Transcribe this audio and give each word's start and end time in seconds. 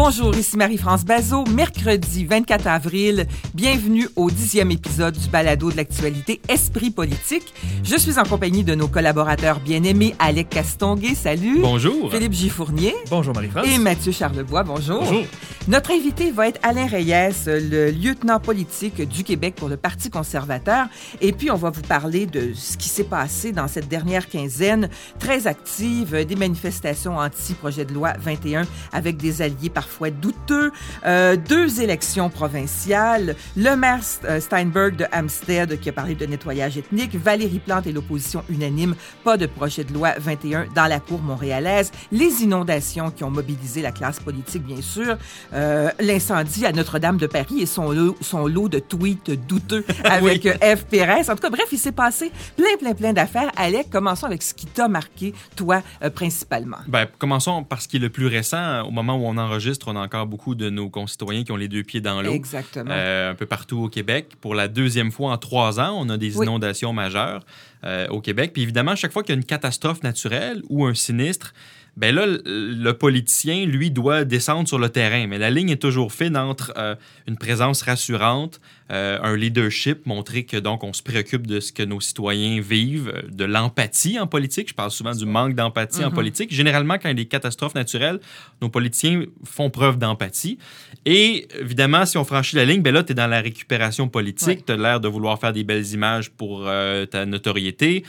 Bonjour, 0.00 0.32
ici 0.36 0.56
Marie-France 0.56 1.04
Bazot, 1.04 1.44
mercredi 1.46 2.24
24 2.24 2.68
avril. 2.68 3.26
Bienvenue 3.52 4.08
au 4.14 4.30
dixième 4.30 4.70
épisode 4.70 5.18
du 5.18 5.28
balado 5.28 5.72
de 5.72 5.76
l'actualité 5.76 6.40
Esprit 6.48 6.92
politique. 6.92 7.52
Je 7.82 7.96
suis 7.96 8.16
en 8.16 8.22
compagnie 8.22 8.62
de 8.62 8.76
nos 8.76 8.86
collaborateurs 8.86 9.58
bien-aimés, 9.58 10.14
Alec 10.20 10.50
Castonguay, 10.50 11.16
salut. 11.16 11.58
Bonjour. 11.60 12.12
Philippe 12.12 12.32
Gifournier. 12.32 12.94
Bonjour 13.10 13.34
Marie-France. 13.34 13.66
Et 13.66 13.76
Mathieu 13.78 14.12
Charlebois, 14.12 14.62
bonjour. 14.62 15.00
Bonjour. 15.00 15.24
Notre 15.68 15.90
invité 15.90 16.30
va 16.30 16.48
être 16.48 16.58
Alain 16.62 16.86
Reyes, 16.86 17.44
le 17.46 17.90
lieutenant 17.90 18.40
politique 18.40 19.06
du 19.06 19.22
Québec 19.22 19.54
pour 19.54 19.68
le 19.68 19.76
Parti 19.76 20.08
conservateur. 20.08 20.86
Et 21.20 21.32
puis, 21.32 21.50
on 21.50 21.56
va 21.56 21.68
vous 21.68 21.82
parler 21.82 22.24
de 22.24 22.54
ce 22.54 22.78
qui 22.78 22.88
s'est 22.88 23.04
passé 23.04 23.52
dans 23.52 23.68
cette 23.68 23.86
dernière 23.86 24.30
quinzaine, 24.30 24.88
très 25.18 25.46
active, 25.46 26.24
des 26.24 26.36
manifestations 26.36 27.18
anti-projet 27.18 27.84
de 27.84 27.92
loi 27.92 28.14
21 28.18 28.62
avec 28.94 29.18
des 29.18 29.42
alliés 29.42 29.68
parfois 29.68 30.08
douteux, 30.08 30.72
euh, 31.04 31.36
deux 31.36 31.82
élections 31.82 32.30
provinciales, 32.30 33.36
le 33.54 33.76
maire 33.76 34.00
euh, 34.24 34.40
Steinberg 34.40 34.96
de 34.96 35.04
Hampstead 35.12 35.78
qui 35.80 35.90
a 35.90 35.92
parlé 35.92 36.14
de 36.14 36.24
nettoyage 36.24 36.78
ethnique, 36.78 37.14
Valérie 37.14 37.58
Plante 37.58 37.86
et 37.86 37.92
l'opposition 37.92 38.42
unanime, 38.48 38.94
pas 39.22 39.36
de 39.36 39.44
projet 39.44 39.84
de 39.84 39.92
loi 39.92 40.14
21 40.16 40.68
dans 40.74 40.86
la 40.86 40.98
cour 40.98 41.20
montréalaise, 41.20 41.92
les 42.10 42.42
inondations 42.42 43.10
qui 43.10 43.22
ont 43.22 43.30
mobilisé 43.30 43.82
la 43.82 43.92
classe 43.92 44.18
politique, 44.18 44.64
bien 44.64 44.80
sûr, 44.80 45.18
euh, 45.52 45.57
l'incendie 46.00 46.66
à 46.66 46.72
Notre-Dame 46.72 47.16
de 47.16 47.26
Paris 47.26 47.60
et 47.60 47.66
son 47.66 47.90
lot, 47.92 48.16
son 48.20 48.46
lot 48.46 48.68
de 48.68 48.78
tweets 48.78 49.30
douteux 49.46 49.84
avec 50.04 50.44
Oui. 50.44 50.50
F. 50.76 50.84
Pérez. 50.84 51.28
En 51.30 51.34
tout 51.34 51.42
cas, 51.42 51.50
bref, 51.50 51.66
il 51.72 51.78
s'est 51.78 51.92
passé 51.92 52.30
plein, 52.56 52.76
plein, 52.78 52.94
plein 52.94 53.12
d'affaires. 53.12 53.50
Alec, 53.56 53.90
commençons 53.90 54.26
avec 54.26 54.42
ce 54.42 54.54
qui 54.54 54.66
t'a 54.66 54.88
marqué, 54.88 55.34
toi, 55.56 55.82
euh, 56.02 56.10
principalement. 56.10 56.78
Ben, 56.86 57.06
commençons 57.18 57.64
par 57.64 57.80
ce 57.82 57.88
qui 57.88 57.96
est 57.96 58.00
le 58.00 58.10
plus 58.10 58.26
récent. 58.26 58.82
Au 58.86 58.90
moment 58.90 59.16
où 59.16 59.24
on 59.26 59.36
enregistre, 59.38 59.88
on 59.88 59.96
a 59.96 60.00
encore 60.00 60.26
beaucoup 60.26 60.54
de 60.54 60.70
nos 60.70 60.88
concitoyens 60.90 61.44
qui 61.44 61.52
ont 61.52 61.56
les 61.56 61.68
deux 61.68 61.82
pieds 61.82 62.00
dans 62.00 62.22
l'eau. 62.22 62.32
Exactement. 62.32 62.90
Euh, 62.90 63.32
un 63.32 63.34
peu 63.34 63.46
partout 63.46 63.78
au 63.84 63.88
Québec. 63.88 64.28
Pour 64.40 64.54
la 64.54 64.68
deuxième 64.68 65.10
fois 65.12 65.32
en 65.32 65.38
trois 65.38 65.80
ans, 65.80 65.94
on 65.98 66.08
a 66.10 66.16
des 66.16 66.36
Oui. 66.36 66.46
inondations 66.46 66.92
majeures 66.92 67.44
euh, 67.84 68.06
au 68.08 68.20
Québec. 68.20 68.52
Puis 68.52 68.62
évidemment, 68.62 68.96
chaque 68.96 69.12
fois 69.12 69.22
qu'il 69.22 69.34
y 69.34 69.38
a 69.38 69.40
une 69.40 69.44
catastrophe 69.46 70.02
naturelle 70.02 70.62
ou 70.68 70.84
un 70.86 70.94
sinistre, 70.94 71.52
ben 71.98 72.14
là, 72.14 72.26
le, 72.26 72.92
politicien, 72.92 73.66
lui, 73.66 73.90
doit 73.90 74.24
descendre 74.24 74.68
sur 74.68 74.78
le 74.78 74.88
terrain. 74.88 75.26
Mais 75.26 75.36
la 75.36 75.50
ligne 75.50 75.70
est 75.70 75.82
toujours 75.82 76.12
fine 76.12 76.36
entre 76.36 76.72
euh, 76.76 76.94
une 77.26 77.36
présence 77.36 77.82
rassurante, 77.82 78.60
euh, 78.92 79.18
un 79.20 79.36
leadership, 79.36 80.06
montrer 80.06 80.44
que 80.44 80.56
donc 80.56 80.84
on 80.84 80.92
se 80.92 81.02
préoccupe 81.02 81.44
de 81.48 81.58
ce 81.58 81.72
que 81.72 81.82
nos 81.82 82.00
citoyens 82.00 82.60
vivent, 82.60 83.12
euh, 83.12 83.22
de 83.28 83.44
l'empathie 83.44 84.16
en 84.20 84.28
politique. 84.28 84.68
Je 84.68 84.74
parle 84.74 84.92
souvent 84.92 85.12
du 85.12 85.26
manque 85.26 85.56
d'empathie 85.56 86.04
en 86.04 86.10
Mhm. 86.10 86.14
politique. 86.14 86.54
Généralement, 86.54 86.94
quand 86.94 87.08
il 87.08 87.08
y 87.08 87.10
a 87.10 87.14
des 87.14 87.26
catastrophes 87.26 87.74
naturelles, 87.74 88.20
nos 88.62 88.68
politiciens 88.68 89.24
font 89.44 89.68
preuve 89.68 89.98
d'empathie. 89.98 90.56
Et 91.04 91.48
évidemment, 91.60 92.06
si 92.06 92.16
on 92.16 92.24
franchit 92.24 92.54
la 92.54 92.64
ligne, 92.64 92.80
ben 92.80 92.94
là, 92.94 93.02
tu 93.02 93.10
es 93.10 93.14
dans 93.16 93.26
la 93.26 93.40
récupération 93.40 94.08
politique. 94.08 94.58
Ouais. 94.58 94.64
Tu 94.66 94.72
as 94.72 94.76
l'air 94.76 95.00
de 95.00 95.08
vouloir 95.08 95.40
faire 95.40 95.52
des 95.52 95.64
belles 95.64 95.86
images 95.92 96.30
pour 96.30 96.62
euh, 96.68 97.06
ta 97.06 97.26
notoriété. 97.26 98.04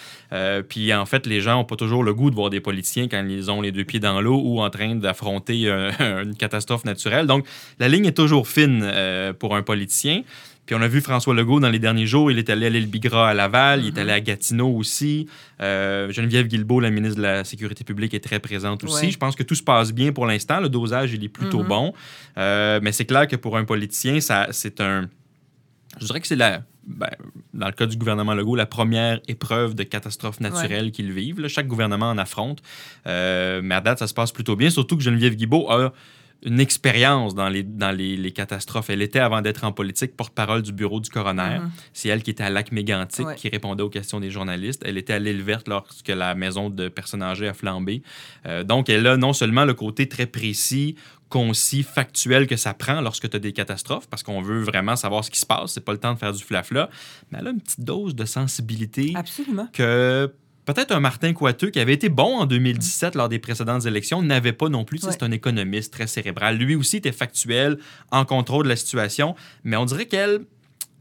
Puis 0.70 0.94
en 0.94 1.06
fait, 1.08 1.26
les 1.26 1.42
gens 1.42 1.56
n'ont 1.56 1.66
pas 1.66 1.76
toujours 1.76 2.04
le 2.04 2.14
goût 2.14 2.30
de 2.30 2.36
voir 2.36 2.52
des 2.52 2.60
politiciens 2.60 3.08
quand 3.08 3.26
ils 3.28 3.50
ont 3.50 3.62
les 3.62 3.72
deux 3.72 3.79
pieds 3.86 4.00
dans 4.00 4.22
l'eau 4.22 4.42
ou 4.44 4.62
en 4.62 4.70
train 4.70 4.96
d'affronter 4.96 5.64
euh, 5.68 5.92
une 6.24 6.36
catastrophe 6.36 6.86
naturelle. 6.86 7.28
Donc, 7.28 7.46
la 7.80 7.88
ligne 7.88 8.06
est 8.06 8.18
toujours 8.18 8.48
fine 8.48 8.82
euh, 8.84 9.34
pour 9.34 9.56
un 9.56 9.62
politicien. 9.62 10.22
Puis 10.66 10.76
on 10.76 10.82
a 10.84 10.88
vu 10.88 11.02
François 11.02 11.34
Legault 11.34 11.60
dans 11.60 11.70
les 11.70 11.80
derniers 11.80 12.06
jours, 12.06 12.30
il 12.30 12.38
est 12.38 12.48
allé 12.52 12.68
à 12.68 12.70
l'île 12.70 12.86
Bigra 12.86 13.30
à 13.30 13.34
Laval, 13.34 13.82
il 13.82 13.88
est 13.88 13.92
Mhm. 13.94 13.98
allé 13.98 14.12
à 14.12 14.20
Gatineau 14.22 14.68
aussi. 14.70 15.26
Euh, 15.62 16.12
Geneviève 16.12 16.46
Guilbeault, 16.48 16.80
la 16.80 16.92
ministre 16.92 17.18
de 17.18 17.24
la 17.24 17.44
Sécurité 17.44 17.84
publique, 17.84 18.14
est 18.14 18.20
très 18.20 18.40
présente 18.40 18.84
aussi. 18.84 19.06
Ouais. 19.06 19.12
Je 19.12 19.18
pense 19.18 19.36
que 19.36 19.42
tout 19.42 19.56
se 19.56 19.64
passe 19.64 19.92
bien 19.92 20.12
pour 20.12 20.28
l'instant. 20.28 20.60
Le 20.60 20.70
dosage, 20.70 21.12
il 21.14 21.24
est 21.24 21.28
plutôt 21.30 21.64
Mhm. 21.64 21.68
bon. 21.68 21.94
Mais 22.38 22.92
c'est 22.92 23.06
clair 23.06 23.28
que 23.28 23.36
pour 23.36 23.58
un 23.58 23.66
politicien, 23.66 24.20
c'est 24.52 24.80
un. 24.80 25.10
Je 26.00 26.06
dirais 26.06 26.20
que 26.20 26.28
c'est 26.28 26.36
la. 26.36 26.62
Ben, 26.90 27.10
dans 27.54 27.68
le 27.68 27.72
cas 27.72 27.86
du 27.86 27.96
gouvernement 27.98 28.34
Legault, 28.34 28.56
la 28.56 28.66
première 28.66 29.20
épreuve 29.28 29.76
de 29.76 29.84
catastrophe 29.84 30.40
naturelle 30.40 30.92
qu'ils 30.92 31.12
vivent. 31.12 31.40
là. 31.40 31.48
Chaque 31.48 31.68
gouvernement 31.68 32.10
en 32.10 32.18
affronte. 32.18 32.62
Euh, 33.08 33.62
mais 33.64 33.76
à 33.76 33.82
date, 33.82 34.00
ça 34.00 34.08
se 34.08 34.14
passe 34.14 34.32
plutôt 34.32 34.56
bien. 34.56 34.70
Surtout 34.70 34.98
que 34.98 35.04
Geneviève 35.04 35.36
Guilbeault 35.36 35.70
a 35.72 35.94
une 36.46 36.62
expérience 36.62 37.36
dans, 37.36 37.50
les, 37.50 37.64
dans 37.64 37.92
les, 37.92 38.16
les 38.16 38.32
catastrophes. 38.32 38.90
Elle 38.90 39.02
était, 39.02 39.20
avant 39.20 39.42
d'être 39.42 39.66
en 39.66 39.74
politique, 39.74 40.16
porte-parole 40.16 40.62
du 40.62 40.72
bureau 40.72 41.02
du 41.02 41.10
coroner. 41.10 41.60
Mhm. 41.60 41.72
C'est 41.92 42.08
elle 42.10 42.24
qui 42.24 42.32
était 42.32 42.44
à 42.44 42.50
Lac 42.50 42.72
Mégantic, 42.72 43.26
Ouais. 43.28 43.36
qui 43.36 43.50
répondait 43.50 43.84
aux 43.84 43.90
questions 43.90 44.22
des 44.22 44.32
journalistes. 44.32 44.82
Elle 44.86 44.98
était 44.98 45.12
à 45.14 45.20
l'île 45.20 45.42
verte 45.44 45.68
lorsque 45.68 46.08
la 46.08 46.36
maison 46.36 46.70
de 46.70 46.88
personnes 46.88 47.24
âgées 47.24 47.50
a 47.50 47.54
flambé. 47.54 48.04
Euh, 48.46 48.64
donc, 48.64 48.88
elle 48.88 49.06
a 49.08 49.18
non 49.18 49.34
seulement 49.34 49.66
le 49.66 49.74
côté 49.74 50.08
très 50.08 50.28
précis, 50.28 50.96
concis, 51.30 51.84
factuel 51.84 52.48
que 52.48 52.58
ça 52.58 52.74
prend 52.74 53.02
lorsque 53.02 53.30
tu 53.30 53.36
as 53.36 53.40
des 53.40 53.54
catastrophes, 53.54 54.08
parce 54.08 54.24
qu'on 54.24 54.42
veut 54.42 54.62
vraiment 54.62 54.96
savoir 54.96 55.24
ce 55.24 55.32
qui 55.32 55.40
se 55.40 55.46
passe. 55.46 55.74
C'est 55.74 55.86
pas 55.86 55.92
le 55.92 56.00
temps 56.00 56.14
de 56.14 56.20
faire 56.20 56.34
du 56.34 56.44
flafla. 56.44 56.90
Mais 57.32 57.40
elle 57.40 57.48
a 57.48 57.52
une 57.52 57.62
petite 57.62 57.82
dose 57.82 58.16
de 58.16 58.26
sensibilité 58.26 59.14
Absolument. 59.16 59.68
que 59.72 60.34
peut-être 60.66 60.92
un 60.92 61.00
Martin 61.00 61.34
Coiteux, 61.34 61.70
qui 61.70 61.80
avait 61.80 61.94
été 61.94 62.10
bon 62.10 62.38
en 62.40 62.46
2017 62.46 63.16
lors 63.16 63.30
des 63.30 63.40
précédentes 63.40 63.86
élections, 63.86 64.22
n'avait 64.22 64.54
pas 64.54 64.70
non 64.70 64.84
plus. 64.84 65.04
Ouais. 65.04 65.12
C'est 65.12 65.24
un 65.24 65.32
économiste 65.32 65.94
très 65.94 66.08
cérébral. 66.08 66.58
Lui 66.58 66.76
aussi 66.76 66.98
était 66.98 67.12
factuel, 67.12 67.78
en 68.12 68.26
contrôle 68.26 68.66
de 68.66 68.70
la 68.70 68.76
situation, 68.76 69.36
mais 69.64 69.78
on 69.78 69.86
dirait 69.86 70.08
qu'elle 70.08 70.42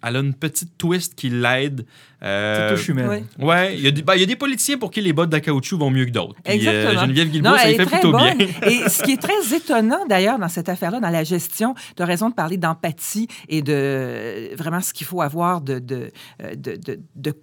elle 0.02 0.16
a 0.16 0.20
une 0.20 0.34
petite 0.34 0.78
twist 0.78 1.14
qui 1.14 1.30
l'aide. 1.30 1.84
Euh, 2.22 2.74
touche 2.74 2.88
humaine. 2.88 3.08
Ouais. 3.08 3.22
Ouais, 3.38 3.74
il 3.76 3.80
y, 3.84 3.86
a 3.86 3.90
des- 3.92 4.02
ben, 4.02 4.14
il 4.14 4.20
y 4.20 4.22
a 4.24 4.26
des 4.26 4.34
politiciens 4.36 4.76
pour 4.76 4.90
qui 4.90 5.00
les 5.00 5.12
bottes 5.12 5.30
de 5.30 5.38
caoutchouc 5.38 5.78
vont 5.78 5.90
mieux 5.90 6.04
que 6.04 6.10
d'autres. 6.10 6.34
Euh, 6.48 6.52
Exactement. 6.52 7.00
Geneviève 7.02 7.28
Guilbeault, 7.30 7.50
Non, 7.50 7.56
ça 7.56 7.62
fait 7.68 7.86
plutôt 7.86 8.10
bonne. 8.12 8.36
bien. 8.36 8.46
Et 8.62 8.88
ce 8.88 9.02
qui 9.04 9.12
est 9.12 9.22
très 9.22 9.54
étonnant, 9.56 10.04
d'ailleurs, 10.08 10.38
dans 10.38 10.48
cette 10.48 10.68
affaire-là, 10.68 10.98
dans 11.00 11.10
la 11.10 11.22
gestion, 11.22 11.74
tu 11.96 12.02
as 12.02 12.06
raison 12.06 12.28
de 12.28 12.34
parler 12.34 12.56
d'empathie 12.56 13.28
et 13.48 13.62
de 13.62 14.54
vraiment 14.56 14.80
ce 14.80 14.92
qu'il 14.92 15.06
faut 15.06 15.22
avoir 15.22 15.60
de, 15.60 15.78
de, 15.78 16.10
euh, 16.42 16.54
de, 16.56 16.74
de- 16.76 17.00
de 17.14 17.34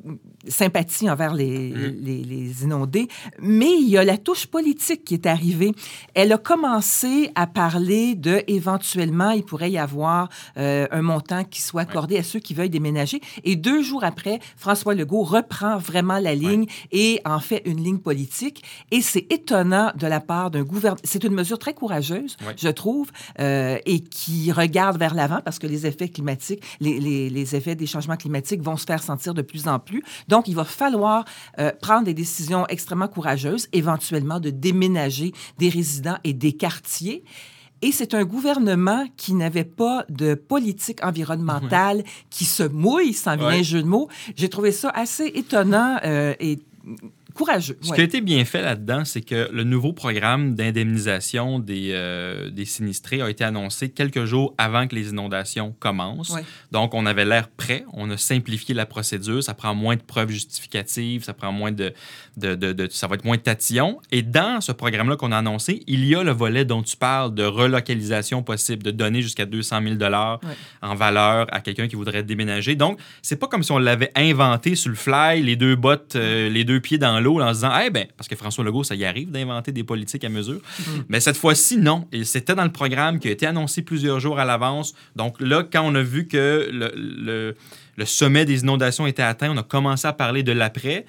sympathie 0.47 1.09
envers 1.09 1.33
les, 1.33 1.69
Mhm. 1.69 1.95
les, 2.01 2.23
les 2.23 2.63
inondés. 2.63 3.07
Mais 3.39 3.71
il 3.79 3.89
y 3.89 3.97
a 3.97 4.03
la 4.03 4.17
touche 4.17 4.45
politique 4.45 5.03
qui 5.05 5.13
est 5.13 5.25
arrivée. 5.25 5.71
Elle 6.13 6.31
a 6.33 6.37
commencé 6.37 7.31
à 7.35 7.47
parler 7.47 8.15
de, 8.15 8.43
éventuellement, 8.47 9.31
il 9.31 9.43
pourrait 9.43 9.71
y 9.71 9.77
avoir 9.77 10.29
euh, 10.57 10.87
un 10.91 11.01
montant 11.01 11.43
qui 11.43 11.61
soit 11.61 11.81
accordé 11.81 12.17
à 12.17 12.23
ceux 12.23 12.39
qui 12.39 12.53
veulent 12.53 12.69
déménager. 12.69 13.21
Et 13.43 13.55
deux 13.55 13.81
jours 13.81 14.03
après, 14.03 14.39
François 14.65 14.95
Legault 14.95 15.21
reprend 15.21 15.77
vraiment 15.77 16.17
la 16.17 16.33
ligne 16.33 16.65
et 16.91 17.21
en 17.23 17.39
fait 17.39 17.61
une 17.65 17.83
ligne 17.83 17.99
politique. 17.99 18.63
Et 18.89 19.01
c'est 19.01 19.31
étonnant 19.31 19.91
de 19.95 20.07
la 20.07 20.19
part 20.19 20.49
d'un 20.49 20.63
gouvernement. 20.63 20.99
C'est 21.03 21.23
une 21.23 21.35
mesure 21.35 21.59
très 21.59 21.75
courageuse, 21.75 22.35
Ouais. 22.47 22.55
je 22.57 22.69
trouve, 22.69 23.11
euh, 23.39 23.77
et 23.85 23.99
qui 23.99 24.51
regarde 24.51 24.97
vers 24.97 25.13
l'avant 25.13 25.39
parce 25.45 25.59
que 25.59 25.67
les 25.67 25.85
effets 25.85 26.09
climatiques, 26.09 26.63
les, 26.79 26.99
les- 26.99 27.29
les 27.29 27.55
effets 27.55 27.75
des 27.75 27.85
changements 27.85 28.17
climatiques 28.17 28.63
vont 28.63 28.75
se 28.75 28.85
faire 28.85 29.03
sentir 29.03 29.35
de 29.35 29.43
plus 29.43 29.67
en 29.67 29.77
plus. 29.77 30.01
Donc, 30.27 30.47
il 30.47 30.55
va 30.55 30.63
falloir 30.65 31.25
euh, 31.59 31.71
prendre 31.79 32.05
des 32.05 32.15
décisions 32.15 32.65
extrêmement 32.67 33.07
courageuses, 33.07 33.67
éventuellement 33.71 34.39
de 34.39 34.49
déménager 34.49 35.31
des 35.59 35.69
résidents 35.69 36.17
et 36.23 36.33
des 36.33 36.53
quartiers. 36.53 37.23
Et 37.81 37.91
c'est 37.91 38.13
un 38.13 38.23
gouvernement 38.23 39.05
qui 39.17 39.33
n'avait 39.33 39.63
pas 39.65 40.05
de 40.09 40.33
politique 40.33 41.03
environnementale 41.05 42.03
qui 42.29 42.45
se 42.45 42.63
mouille, 42.63 43.13
sans 43.13 43.37
Ouais. 43.37 43.63
jeu 43.63 43.83
de 43.83 43.87
mots. 43.87 44.07
J'ai 44.35 44.49
trouvé 44.49 44.71
ça 44.71 44.89
assez 44.89 45.25
étonnant 45.35 45.97
euh, 46.03 46.33
et 46.39 46.59
courageux. 47.35 47.77
Ce 47.81 47.89
ouais. 47.89 47.95
qui 47.95 48.01
a 48.01 48.03
été 48.05 48.21
bien 48.21 48.43
fait 48.45 48.61
là-dedans, 48.63 49.05
c'est 49.05 49.21
que 49.21 49.49
le 49.51 49.63
nouveau 49.63 49.93
programme 49.93 50.55
d'indemnisation 50.55 51.59
des, 51.59 51.89
euh, 51.93 52.49
des 52.49 52.65
sinistrés 52.65 53.21
a 53.21 53.29
été 53.29 53.43
annoncé 53.43 53.89
quelques 53.89 54.25
jours 54.25 54.55
avant 54.57 54.87
que 54.87 54.95
les 54.95 55.09
inondations 55.09 55.75
commencent. 55.79 56.31
Ouais. 56.31 56.43
Donc, 56.71 56.93
on 56.93 57.05
avait 57.05 57.25
l'air 57.25 57.49
prêt. 57.49 57.85
On 57.93 58.09
a 58.09 58.17
simplifié 58.17 58.73
la 58.73 58.85
procédure. 58.85 59.43
Ça 59.43 59.53
prend 59.53 59.75
moins 59.75 59.95
de 59.95 60.01
preuves 60.01 60.29
justificatives. 60.31 61.23
Ça 61.23 61.33
prend 61.33 61.51
moins 61.51 61.71
de, 61.71 61.93
de, 62.37 62.55
de- 62.55 62.73
de- 62.73 62.87
ça 62.89 63.07
va 63.07 63.15
être 63.15 63.25
moins 63.25 63.37
de 63.37 63.41
tatillons. 63.41 63.99
Et 64.11 64.21
dans 64.21 64.61
ce 64.61 64.71
programme-là 64.71 65.15
qu'on 65.17 65.31
a 65.31 65.37
annoncé, 65.37 65.83
il 65.87 66.05
y 66.05 66.15
a 66.15 66.23
le 66.23 66.31
volet 66.31 66.63
dont 66.65 66.83
tu 66.83 66.95
parles 66.95 67.33
de 67.35 67.43
relocalisation 67.43 68.43
possible, 68.43 68.83
de 68.83 68.91
donner 68.91 69.21
jusqu'à 69.21 69.45
200 69.45 69.81
000 69.83 69.95
dollars 69.95 70.39
Ouais. 70.43 70.49
en 70.81 70.95
valeur 70.95 71.47
à 71.51 71.59
quelqu'un 71.61 71.87
qui 71.87 71.95
voudrait 71.95 72.23
déménager. 72.23 72.75
Donc, 72.75 72.99
c'est 73.21 73.35
pas 73.37 73.47
comme 73.47 73.63
si 73.63 73.71
on 73.71 73.77
l'avait 73.79 74.11
inventé 74.15 74.75
sur 74.75 74.89
le 74.89 74.95
fly, 74.95 75.41
les 75.41 75.55
deux 75.55 75.75
bottes, 75.75 76.15
euh, 76.15 76.49
les 76.49 76.63
deux 76.63 76.79
pieds 76.79 76.97
dans 76.97 77.19
l'eau, 77.19 77.24
en 77.29 77.49
se 77.49 77.53
disant, 77.55 77.71
eh 77.85 77.89
ben, 77.89 78.07
parce 78.17 78.27
que 78.27 78.35
François 78.35 78.63
Legault, 78.63 78.83
ça 78.83 78.95
y 78.95 79.05
arrive 79.05 79.31
d'inventer 79.31 79.71
des 79.71 79.83
politiques 79.83 80.23
à 80.23 80.29
mesure. 80.29 80.59
Mais 81.09 81.19
cette 81.19 81.37
fois-ci, 81.37 81.77
non. 81.77 82.07
Et 82.11 82.23
c'était 82.23 82.55
dans 82.55 82.63
le 82.63 82.71
programme 82.71 83.19
qui 83.19 83.27
a 83.27 83.31
été 83.31 83.45
annoncé 83.45 83.81
plusieurs 83.81 84.19
jours 84.19 84.39
à 84.39 84.45
l'avance. 84.45 84.93
Donc 85.15 85.39
là, 85.41 85.63
quand 85.63 85.81
on 85.85 85.95
a 85.95 86.01
vu 86.03 86.27
que 86.27 86.69
le, 86.71 86.91
le- 86.95 87.55
le 87.97 88.05
sommet 88.05 88.43
des 88.43 88.61
inondations 88.61 89.07
était 89.07 89.21
atteint, 89.23 89.49
on 89.51 89.57
a 89.57 89.63
commencé 89.63 90.05
à 90.05 90.11
parler 90.13 90.43
de 90.43 90.51
l'après. 90.51 91.05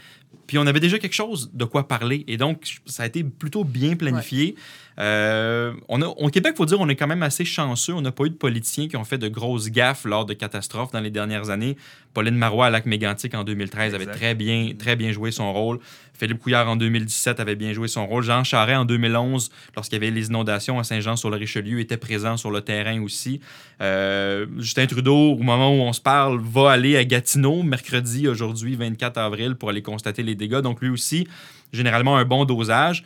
Puis 0.47 0.59
on 0.59 0.67
avait 0.69 0.79
déjà 0.79 0.99
quelque 1.01 1.15
chose 1.15 1.51
de 1.53 1.65
quoi 1.65 1.89
parler. 1.89 2.25
Et 2.29 2.37
donc, 2.37 2.77
ça 2.87 3.03
a 3.03 3.07
été 3.07 3.25
plutôt 3.25 3.65
bien 3.65 3.97
planifié. 3.97 4.55
Euh, 4.99 5.75
on 5.89 6.01
a, 6.01 6.07
au 6.07 6.29
Québec, 6.29 6.53
il 6.55 6.57
faut 6.57 6.67
dire, 6.67 6.81
on 6.81 6.89
est 6.89 6.97
quand 6.97 7.07
même 7.07 7.23
assez 7.23 7.45
chanceux. 7.45 7.93
On 7.93 8.01
n'a 8.01 8.13
pas 8.13 8.25
eu 8.25 8.31
de 8.31 8.35
politiciens 8.35 8.89
qui 8.89 8.97
ont 8.97 9.05
fait 9.05 9.19
de 9.19 9.29
grosses 9.29 9.71
gaffes 9.71 10.05
lors 10.05 10.25
de 10.25 10.33
catastrophes 10.33 10.93
dans 10.93 11.01
les 11.01 11.11
dernières 11.11 11.51
années. 11.51 11.77
Pauline 12.15 12.37
Marois 12.37 12.67
à 12.67 12.71
Lac-Mégantic 12.71 13.35
en 13.35 13.45
2013 13.45 13.95
avait 13.95 14.07
très 14.07 14.35
bien, 14.35 14.71
très 14.79 14.97
bien 14.97 15.13
joué 15.13 15.31
son 15.31 15.53
rôle. 15.53 15.81
Philippe 16.15 16.39
Couillard 16.39 16.67
en 16.67 16.77
2017 16.77 17.41
avait 17.41 17.57
bien 17.57 17.75
joué 17.75 17.89
son 17.89 18.07
rôle. 18.07 18.23
Jean 18.23 18.43
Charest 18.43 18.79
en 18.79 18.85
2011, 18.87 19.51
lorsqu'il 19.75 19.97
y 19.97 20.03
avait 20.03 20.11
les 20.11 20.29
inondations 20.29 20.79
à 20.79 20.85
Saint-Jean-sur-le-Richelieu, 20.85 21.79
était 21.81 21.99
présent 21.99 22.39
sur 22.39 22.51
le 22.51 22.63
terrain 22.63 23.03
aussi. 23.03 23.41
Euh, 23.83 24.47
Justin 24.57 24.87
Trudeau, 24.87 25.33
au 25.33 25.43
moment 25.43 25.71
où 25.77 25.81
on 25.81 25.93
se 25.93 26.01
parle, 26.01 26.41
va 26.41 26.71
aller 26.71 26.97
à 26.97 27.05
Gatineau 27.05 27.63
mercredi, 27.63 28.29
aujourd'hui, 28.29 28.77
24 28.77 29.19
avril, 29.19 29.57
pour 29.57 29.69
aller 29.69 29.83
constater 29.83 30.23
les 30.23 30.35
dégâts. 30.35 30.63
Donc 30.63 30.81
lui 30.81 30.89
aussi, 30.89 31.29
généralement 31.75 32.17
un 32.17 32.25
bon 32.25 32.47
dosage. 32.47 33.05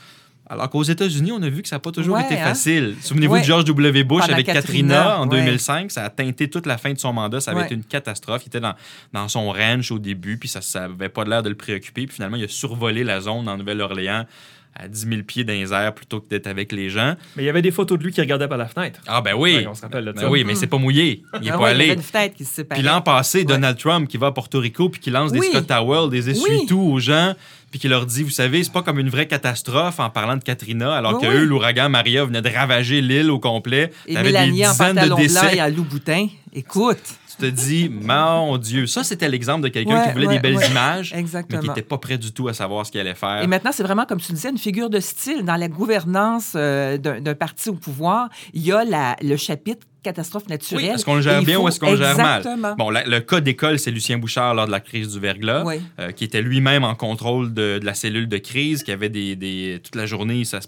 Alors 0.51 0.69
qu'aux 0.69 0.83
États-Unis, 0.83 1.31
on 1.31 1.41
a 1.43 1.49
vu 1.49 1.63
que 1.63 1.69
ça 1.69 1.77
n'a 1.77 1.81
pas 1.81 1.93
toujours 1.93 2.19
été 2.19 2.37
hein? 2.37 2.45
facile. 2.45 2.97
Souvenez-vous 3.01 3.39
de 3.39 3.45
George 3.45 3.65
W. 3.67 4.03
Bush 4.03 4.29
avec 4.29 4.47
Katrina, 4.47 5.21
en 5.21 5.27
2005. 5.27 5.93
Ça 5.93 6.05
a 6.05 6.11
teinté 6.11 6.51
toute 6.51 6.67
la 6.67 6.77
fin 6.77 6.93
de 6.93 6.99
son 6.99 7.13
mandat. 7.13 7.41
Ça 7.41 7.53
avait 7.53 7.67
été 7.67 7.75
une 7.77 7.85
catastrophe. 7.85 8.43
Il 8.45 8.49
était 8.49 8.59
dans, 8.59 8.75
dans 9.13 9.29
son 9.29 9.53
ranch 9.53 9.93
au 9.93 10.01
début, 10.01 10.39
puis 10.39 10.49
ça 10.49 10.61
n'avait 10.81 11.09
pas 11.09 11.25
l'air 11.25 11.45
de 11.45 11.49
le 11.49 11.55
préoccuper. 11.55 12.07
Puis 12.07 12.17
finalement, 12.17 12.37
il 12.37 12.43
a 12.43 12.49
survolé 12.49 13.05
la 13.05 13.21
zone 13.21 13.49
en 13.49 13.57
Nouvelle-Orléans 13.57 14.27
à 14.75 14.89
10 14.89 15.09
000 15.09 15.23
pieds 15.23 15.45
dans 15.45 15.53
les 15.53 15.73
airs 15.73 15.95
plutôt 15.95 16.21
que 16.21 16.29
d'être 16.29 16.47
avec 16.47 16.73
les 16.73 16.91
gens. 16.91 17.15
Mais 17.37 17.43
il 17.43 17.47
y 17.47 17.49
avait 17.49 17.63
des 17.63 17.71
photos 17.71 17.99
de 17.99 18.05
lui 18.05 18.13
qui 18.13 18.21
regardait 18.21 18.49
par 18.49 18.59
la 18.59 18.67
fenêtre. 18.67 19.01
Ah 19.07 19.21
ben 19.21 19.35
oui. 19.35 19.67
on 19.69 19.75
se 19.75 19.83
rappelle 19.83 20.05
de 20.05 20.13
ben 20.13 20.29
oui, 20.29 20.45
mais 20.45 20.55
c'est 20.55 20.67
pas 20.67 20.79
mouillé. 20.79 21.23
Il 21.41 21.49
est 21.49 21.51
ah 21.51 21.59
pas 21.59 21.69
allé. 21.69 21.85
Il 21.85 21.89
y 21.89 21.91
avait 21.91 22.01
une 22.01 22.07
fenêtre 22.07 22.35
qui 22.37 22.45
se 22.45 22.63
Puis 22.63 22.83
l'an 22.83 23.01
passé, 23.01 23.45
Donald 23.45 23.77
Trump 23.77 24.09
qui 24.09 24.17
va 24.17 24.29
à 24.29 24.33
Porto 24.33 24.59
Rico 24.59 24.89
puis 24.89 25.01
qui 25.01 25.11
lance 25.11 25.33
des 25.33 25.41
Scott 25.41 25.67
Towels, 25.67 26.11
des 26.11 26.31
essuie-tout 26.31 26.81
aux 26.81 26.99
gens 26.99 27.35
puis 27.71 27.79
qui 27.79 27.89
leur 27.89 28.05
dit, 28.05 28.25
vous 28.25 28.31
savez, 28.31 28.65
c'est 28.65 28.73
pas 28.73 28.83
comme 28.83 28.99
une 28.99 29.11
vraie 29.11 29.29
catastrophe 29.29 30.01
en 30.01 30.11
parlant 30.11 30.37
de 30.37 30.43
Katrina, 30.43 30.93
alors 30.93 31.21
que 31.21 31.27
eux, 31.27 31.45
l'ouragan 31.45 31.89
Maria 31.89 32.25
venait 32.25 32.43
de 32.43 32.49
ravager 32.49 33.01
l'île 33.01 33.31
au 33.31 33.39
complet. 33.39 33.93
Et 34.07 34.15
Mélanie 34.15 34.67
en 34.67 34.75
pantalon 34.75 35.17
de 35.17 35.29
blanc 35.29 35.49
et 35.53 35.61
à 35.61 35.71
Louboutin. 35.71 36.27
Écoute 36.53 37.20
te 37.41 37.47
dis, 37.47 37.89
mon 37.89 38.59
Dieu, 38.59 38.87
ça 38.87 39.05
c'était 39.05 39.29
l'exemple 39.29 39.63
de 39.63 39.69
quelqu'un 39.69 40.07
qui 40.07 40.13
voulait 40.13 40.29
des 40.29 40.39
belles 40.39 40.59
images, 40.71 41.15
mais 41.15 41.59
qui 41.59 41.69
n'était 41.69 41.83
pas 41.83 41.99
prêt 41.99 42.19
du 42.19 42.33
tout 42.33 42.49
à 42.49 42.55
savoir 42.55 42.87
ce 42.87 42.93
qu'il 42.93 43.01
allait 43.01 43.15
faire. 43.15 43.43
Et 43.43 43.47
maintenant, 43.47 43.71
c'est 43.73 43.83
vraiment, 43.83 44.05
comme 44.05 44.21
tu 44.21 44.33
disais, 44.33 44.51
une 44.51 44.59
figure 44.59 44.91
de 44.91 45.01
style. 45.01 45.45
Dans 45.45 45.57
la 45.57 45.69
gouvernance 45.69 46.53
euh, 46.55 46.99
d'un 46.99 47.35
parti 47.35 47.69
au 47.69 47.75
pouvoir, 47.75 48.29
il 48.53 48.63
y 48.63 48.73
a 48.73 48.85
la, 48.85 49.17
le 49.23 49.37
chapitre 49.37 49.87
catastrophe 50.03 50.49
naturelle. 50.49 50.95
est-ce 50.95 51.05
qu'on 51.05 51.17
le 51.17 51.23
gère 51.23 51.43
bien 51.43 51.59
ou 51.59 51.69
est-ce 51.69 51.79
qu'on 51.79 51.91
le 51.91 51.97
gère 51.97 52.17
mal? 52.17 52.43
Bon, 52.79 52.91
le 52.91 53.19
cas 53.21 53.41
d'école, 53.41 53.79
c'est 53.79 53.91
Lucien 53.91 54.19
Bouchard 54.19 54.55
lors 54.55 54.67
de 54.67 54.71
la 54.71 54.81
crise 54.81 55.13
du 55.13 55.21
verglas, 55.21 55.65
euh, 55.99 56.13
qui 56.13 56.25
était 56.25 56.43
lui-même 56.43 56.85
en 56.85 56.95
contrôle 56.95 57.53
de, 57.53 57.81
la 57.83 57.95
cellule 57.95 58.29
de 58.29 58.39
crise, 58.39 58.83
qui 58.83 58.93
avait 58.93 59.09
des, 59.09 59.81
toute 59.83 59.97
la 59.97 60.07
journée, 60.07 60.45
ça, 60.45 60.61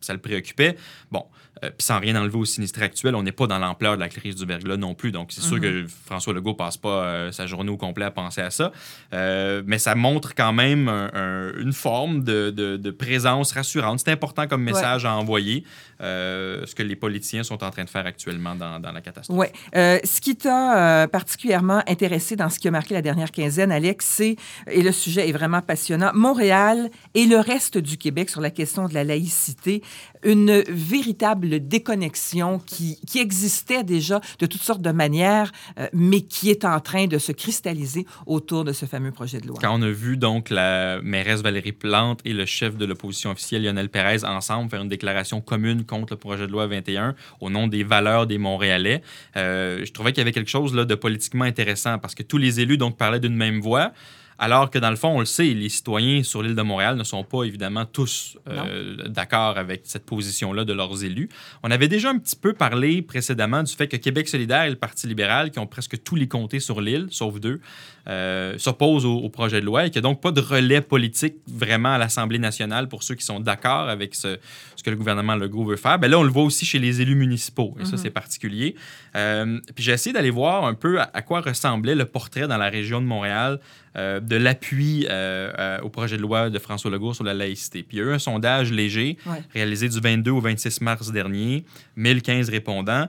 ça 0.00 0.12
le 0.12 0.20
préoccupait. 0.20 0.76
Bon, 1.10 1.24
euh, 1.64 1.70
puis 1.70 1.84
sans 1.84 1.98
rien 1.98 2.14
enlever 2.16 2.38
au 2.38 2.44
sinistre 2.44 2.82
actuel, 2.82 3.14
on 3.14 3.22
n'est 3.22 3.32
pas 3.32 3.46
dans 3.46 3.58
l'ampleur 3.58 3.96
de 3.96 4.00
la 4.00 4.08
crise 4.08 4.36
du 4.36 4.46
verglas 4.46 4.76
non 4.76 4.94
plus. 4.94 5.12
Donc, 5.12 5.32
c'est 5.32 5.40
sûr 5.40 5.56
mhm. 5.56 5.62
que 5.62 5.86
François 6.06 6.32
Legault 6.32 6.54
passe 6.54 6.76
pas 6.76 7.04
euh, 7.04 7.32
sa 7.32 7.46
journée 7.46 7.70
au 7.70 7.76
complet 7.76 8.04
à 8.04 8.10
penser 8.10 8.40
à 8.40 8.50
ça. 8.50 8.72
Euh, 9.12 9.62
mais 9.66 9.78
ça 9.78 9.94
montre 9.94 10.34
quand 10.34 10.52
même 10.52 10.88
une 10.88 11.72
forme 11.72 12.22
de, 12.22 12.90
présence 12.98 13.52
rassurante. 13.52 14.00
C'est 14.00 14.10
important 14.10 14.46
comme 14.46 14.62
message 14.62 15.04
à 15.04 15.14
envoyer, 15.14 15.64
ce 16.00 16.74
que 16.74 16.82
les 16.82 16.96
politiciens 16.96 17.42
sont 17.42 17.62
en 17.62 17.70
train 17.70 17.84
de 17.84 17.90
faire 17.90 18.06
actuellement 18.06 18.54
dans, 18.54 18.92
la 18.92 19.00
catastrophe. 19.00 19.38
Oui. 19.38 19.46
ce 19.74 20.20
qui 20.20 20.36
t'a 20.36 21.06
particulièrement 21.08 21.82
intéressé 21.86 22.36
dans 22.36 22.48
ce 22.48 22.58
qui 22.58 22.68
a 22.68 22.70
marqué 22.70 22.94
la 22.94 23.02
dernière 23.02 23.30
quinzaine, 23.30 23.70
Alex, 23.70 24.06
c'est, 24.06 24.36
et 24.70 24.82
le 24.82 24.92
sujet 24.92 25.28
est 25.28 25.32
vraiment 25.32 25.62
passionnant, 25.62 26.10
Montréal 26.14 26.90
et 27.14 27.26
le 27.26 27.38
reste 27.38 27.78
du 27.78 27.98
Québec 27.98 28.30
sur 28.30 28.40
la 28.40 28.50
question 28.50 28.88
de 28.88 28.94
la 28.94 29.04
laïcité, 29.04 29.82
une 30.22 30.62
véritable 30.68 31.66
déconnexion 31.66 32.60
qui, 32.64 32.98
existait 33.18 33.82
déjà 33.82 34.20
de 34.38 34.46
toutes 34.46 34.62
sortes 34.62 34.80
de 34.80 34.92
manières, 34.92 35.50
euh, 35.78 35.88
mais 35.92 36.20
qui 36.20 36.50
est 36.50 36.64
en 36.64 36.78
train 36.78 37.06
de 37.06 37.18
se 37.18 37.32
cristalliser 37.32 38.06
autour 38.26 38.64
de 38.64 38.72
ce 38.72 38.86
fameux 38.86 39.10
projet 39.10 39.40
de 39.40 39.48
loi. 39.48 39.58
Quand 39.60 39.76
on 39.76 39.82
a 39.82 39.90
vu 39.90 40.16
donc 40.16 40.50
la 40.50 41.00
mairesse 41.02 41.42
Valérie 41.42 41.72
Plante 41.72 42.20
et 42.24 42.32
le 42.32 42.46
chef 42.46 42.76
de 42.76 42.84
l'opposition 42.84 43.30
officielle 43.30 43.64
Lionel 43.64 43.88
Pérez 43.88 44.24
ensemble 44.24 44.70
faire 44.70 44.82
une 44.82 44.88
déclaration 44.88 45.40
commune 45.40 45.84
contre 45.84 46.12
le 46.12 46.18
projet 46.18 46.46
de 46.46 46.52
loi 46.52 46.66
21 46.66 47.14
au 47.40 47.50
nom 47.50 47.66
des 47.66 47.82
valeurs 47.82 48.26
des 48.26 48.38
Montréalais, 48.38 49.02
euh, 49.36 49.84
je 49.84 49.92
trouvais 49.92 50.12
qu'il 50.12 50.20
y 50.20 50.22
avait 50.22 50.32
quelque 50.32 50.50
chose 50.50 50.74
là, 50.74 50.84
de 50.84 50.94
politiquement 50.94 51.44
intéressant 51.44 51.98
parce 51.98 52.14
que 52.14 52.22
tous 52.22 52.38
les 52.38 52.60
élus 52.60 52.78
donc 52.78 52.96
parlaient 52.96 53.20
d'une 53.20 53.36
même 53.36 53.60
voix. 53.60 53.92
Alors 54.40 54.70
que 54.70 54.78
dans 54.78 54.90
le 54.90 54.96
fond, 54.96 55.08
on 55.08 55.18
le 55.18 55.26
sait, 55.26 55.46
les 55.46 55.68
citoyens 55.68 56.22
sur 56.22 56.42
l'île 56.42 56.54
de 56.54 56.62
Montréal 56.62 56.96
ne 56.96 57.02
sont 57.02 57.24
pas 57.24 57.42
évidemment 57.42 57.84
tous 57.84 58.38
euh, 58.48 58.96
d'accord 59.08 59.58
avec 59.58 59.82
cette 59.84 60.06
position-là 60.06 60.64
de 60.64 60.72
leurs 60.72 61.02
élus. 61.02 61.28
On 61.64 61.72
avait 61.72 61.88
déjà 61.88 62.10
un 62.10 62.18
petit 62.18 62.36
peu 62.36 62.52
parlé 62.52 63.02
précédemment 63.02 63.64
du 63.64 63.72
fait 63.74 63.88
que 63.88 63.96
Québec 63.96 64.28
solidaire 64.28 64.62
et 64.62 64.70
le 64.70 64.76
Parti 64.76 65.08
libéral, 65.08 65.50
qui 65.50 65.58
ont 65.58 65.66
presque 65.66 66.02
tous 66.04 66.14
les 66.14 66.28
comtés 66.28 66.60
sur 66.60 66.80
l'île, 66.80 67.08
sauf 67.10 67.40
deux, 67.40 67.60
euh, 68.08 68.56
s'opposent 68.58 69.04
au, 69.04 69.28
projet 69.28 69.60
de 69.60 69.66
loi 69.66 69.86
et 69.86 69.90
qu'il 69.90 70.00
n'y 70.00 70.06
a 70.06 70.10
donc 70.10 70.22
pas 70.22 70.30
de 70.30 70.40
relais 70.40 70.80
politique 70.80 71.34
vraiment 71.48 71.92
à 71.94 71.98
l'Assemblée 71.98 72.38
nationale 72.38 72.88
pour 72.88 73.02
ceux 73.02 73.16
qui 73.16 73.24
sont 73.24 73.40
d'accord 73.40 73.88
avec 73.88 74.14
ce, 74.14 74.38
ce, 74.78 74.82
que 74.84 74.90
le 74.90 74.96
gouvernement 74.96 75.34
Legault 75.34 75.64
veut 75.64 75.76
faire. 75.76 75.98
Ben 75.98 76.08
là, 76.08 76.18
on 76.18 76.22
le 76.22 76.30
voit 76.30 76.44
aussi 76.44 76.64
chez 76.64 76.78
les 76.78 77.00
élus 77.00 77.16
municipaux 77.16 77.76
et 77.80 77.84
ça, 77.84 77.92
mhm. 77.92 77.98
c'est 77.98 78.10
particulier. 78.10 78.74
Euh, 79.16 79.58
puis 79.74 79.84
j'ai 79.84 79.92
essayé 79.92 80.12
d'aller 80.12 80.30
voir 80.30 80.64
un 80.64 80.74
peu 80.74 81.00
à, 81.00 81.22
quoi 81.22 81.40
ressemblait 81.40 81.94
le 81.94 82.04
portrait 82.04 82.46
dans 82.46 82.56
la 82.56 82.68
région 82.68 83.00
de 83.00 83.06
Montréal 83.06 83.58
euh, 83.96 84.20
de 84.20 84.36
l'appui 84.36 85.06
euh, 85.10 85.78
au 85.80 85.88
projet 85.88 86.16
de 86.16 86.22
loi 86.22 86.50
de 86.50 86.58
François 86.58 86.90
Legault 86.90 87.14
sur 87.14 87.24
la 87.24 87.34
laïcité. 87.34 87.82
Puis 87.82 87.96
il 87.96 88.00
y 88.00 88.02
a 88.02 88.10
eu 88.10 88.12
un 88.14 88.18
sondage 88.18 88.70
léger 88.70 89.16
réalisé 89.52 89.88
du 89.88 89.98
22 89.98 90.30
au 90.30 90.40
26 90.40 90.82
mars 90.82 91.10
dernier, 91.10 91.64
1015 91.96 92.50
répondants, 92.50 93.08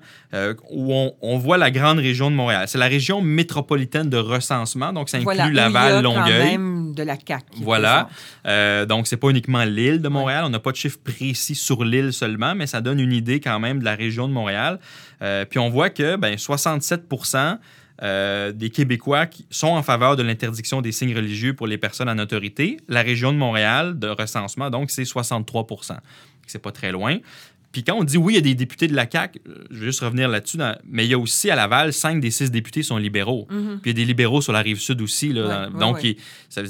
où 0.69 1.12
on, 1.22 1.38
voit 1.38 1.57
la 1.57 1.69
grande 1.69 2.00
région 2.00 2.31
de 2.31 2.36
Montréal. 2.36 2.68
C'est 2.68 2.77
la 2.77 2.88
région 2.88 3.22
métropolitaine 3.22 4.10
de 4.10 4.18
recensement, 4.18 4.92
donc 4.92 5.10
ça 5.10 5.18
inclut 5.18 5.54
Laval, 5.54 6.04
Longueuil. 6.04 6.57
même 6.57 6.94
de 6.95 7.04
la 7.04 7.15
CAQ. 7.15 7.62
Voilà. 7.62 8.10
donc 8.88 9.07
c'est 9.07 9.18
pas 9.18 9.30
uniquement 9.30 9.63
l'île 9.63 10.01
de 10.01 10.10
Montréal. 10.10 10.44
On 10.45 10.50
n'a 10.50 10.60
pas 10.60 10.72
de 10.72 10.77
chiffre 10.77 11.00
précis 11.04 11.56
sur 11.69 11.83
l'île 11.83 12.13
seulement, 12.13 12.56
mais 12.56 12.66
ça 12.66 12.81
donne 12.81 13.00
une 13.00 13.13
idée 13.13 13.39
quand 13.39 13.60
même 13.60 13.80
de 13.80 13.86
la 13.86 13.95
région 13.95 14.27
de 14.27 14.33
Montréal. 14.33 14.80
puis 15.50 15.60
on 15.60 15.69
voit 15.69 15.92
que 15.92 16.16
ben, 16.16 16.36
67% 16.36 17.60
euh, 18.01 18.51
des 18.54 18.69
Québécois 18.69 19.25
sont 19.50 19.68
en 19.68 19.83
faveur 19.83 20.16
de 20.16 20.24
l'interdiction 20.24 20.81
des 20.81 20.92
signes 20.92 21.16
religieux 21.16 21.54
pour 21.54 21.68
les 21.68 21.77
personnes 21.77 22.10
en 22.10 22.18
autorité. 22.18 22.77
La 22.88 23.01
région 23.01 23.33
de 23.33 23.38
Montréal, 23.38 24.00
de 24.00 24.07
recensement, 24.07 24.69
donc, 24.69 24.89
c'est 24.89 25.04
63% 25.04 25.98
C'est 26.48 26.62
pas 26.62 26.71
très 26.71 26.92
loin. 26.92 27.18
Puis 27.71 27.83
quand 27.83 27.95
on 27.95 28.04
dit 28.04 28.18
oui, 28.18 28.33
il 28.33 28.36
y 28.36 28.39
a 28.39 28.42
des 28.42 28.56
députés 28.56 28.88
de 28.88 28.95
la 28.95 29.10
CAQ, 29.10 29.42
euh, 29.48 29.54
je 29.69 29.80
vais 29.80 29.86
juste 29.88 30.01
revenir 30.01 30.27
là-dessus, 30.27 30.57
mais 30.86 31.06
il 31.06 31.12
y 31.12 31.13
a 31.13 31.19
aussi 31.19 31.51
à 31.51 31.56
Laval, 31.56 31.94
cinq 31.94 32.19
des 32.19 32.31
six 32.31 32.50
députés 32.50 32.83
sont 32.83 32.98
libéraux. 32.98 33.48
Mhm. 33.50 33.80
Puis 33.81 33.92
il 33.92 33.98
y 33.98 34.01
a 34.01 34.06
des 34.06 34.06
libéraux 34.06 34.42
sur 34.42 34.54
la 34.54 34.62
rive 34.62 34.80
sud 34.80 35.01
aussi. 35.01 35.33
Là, 35.33 35.69
donc, 35.69 36.04
Il, 36.04 36.16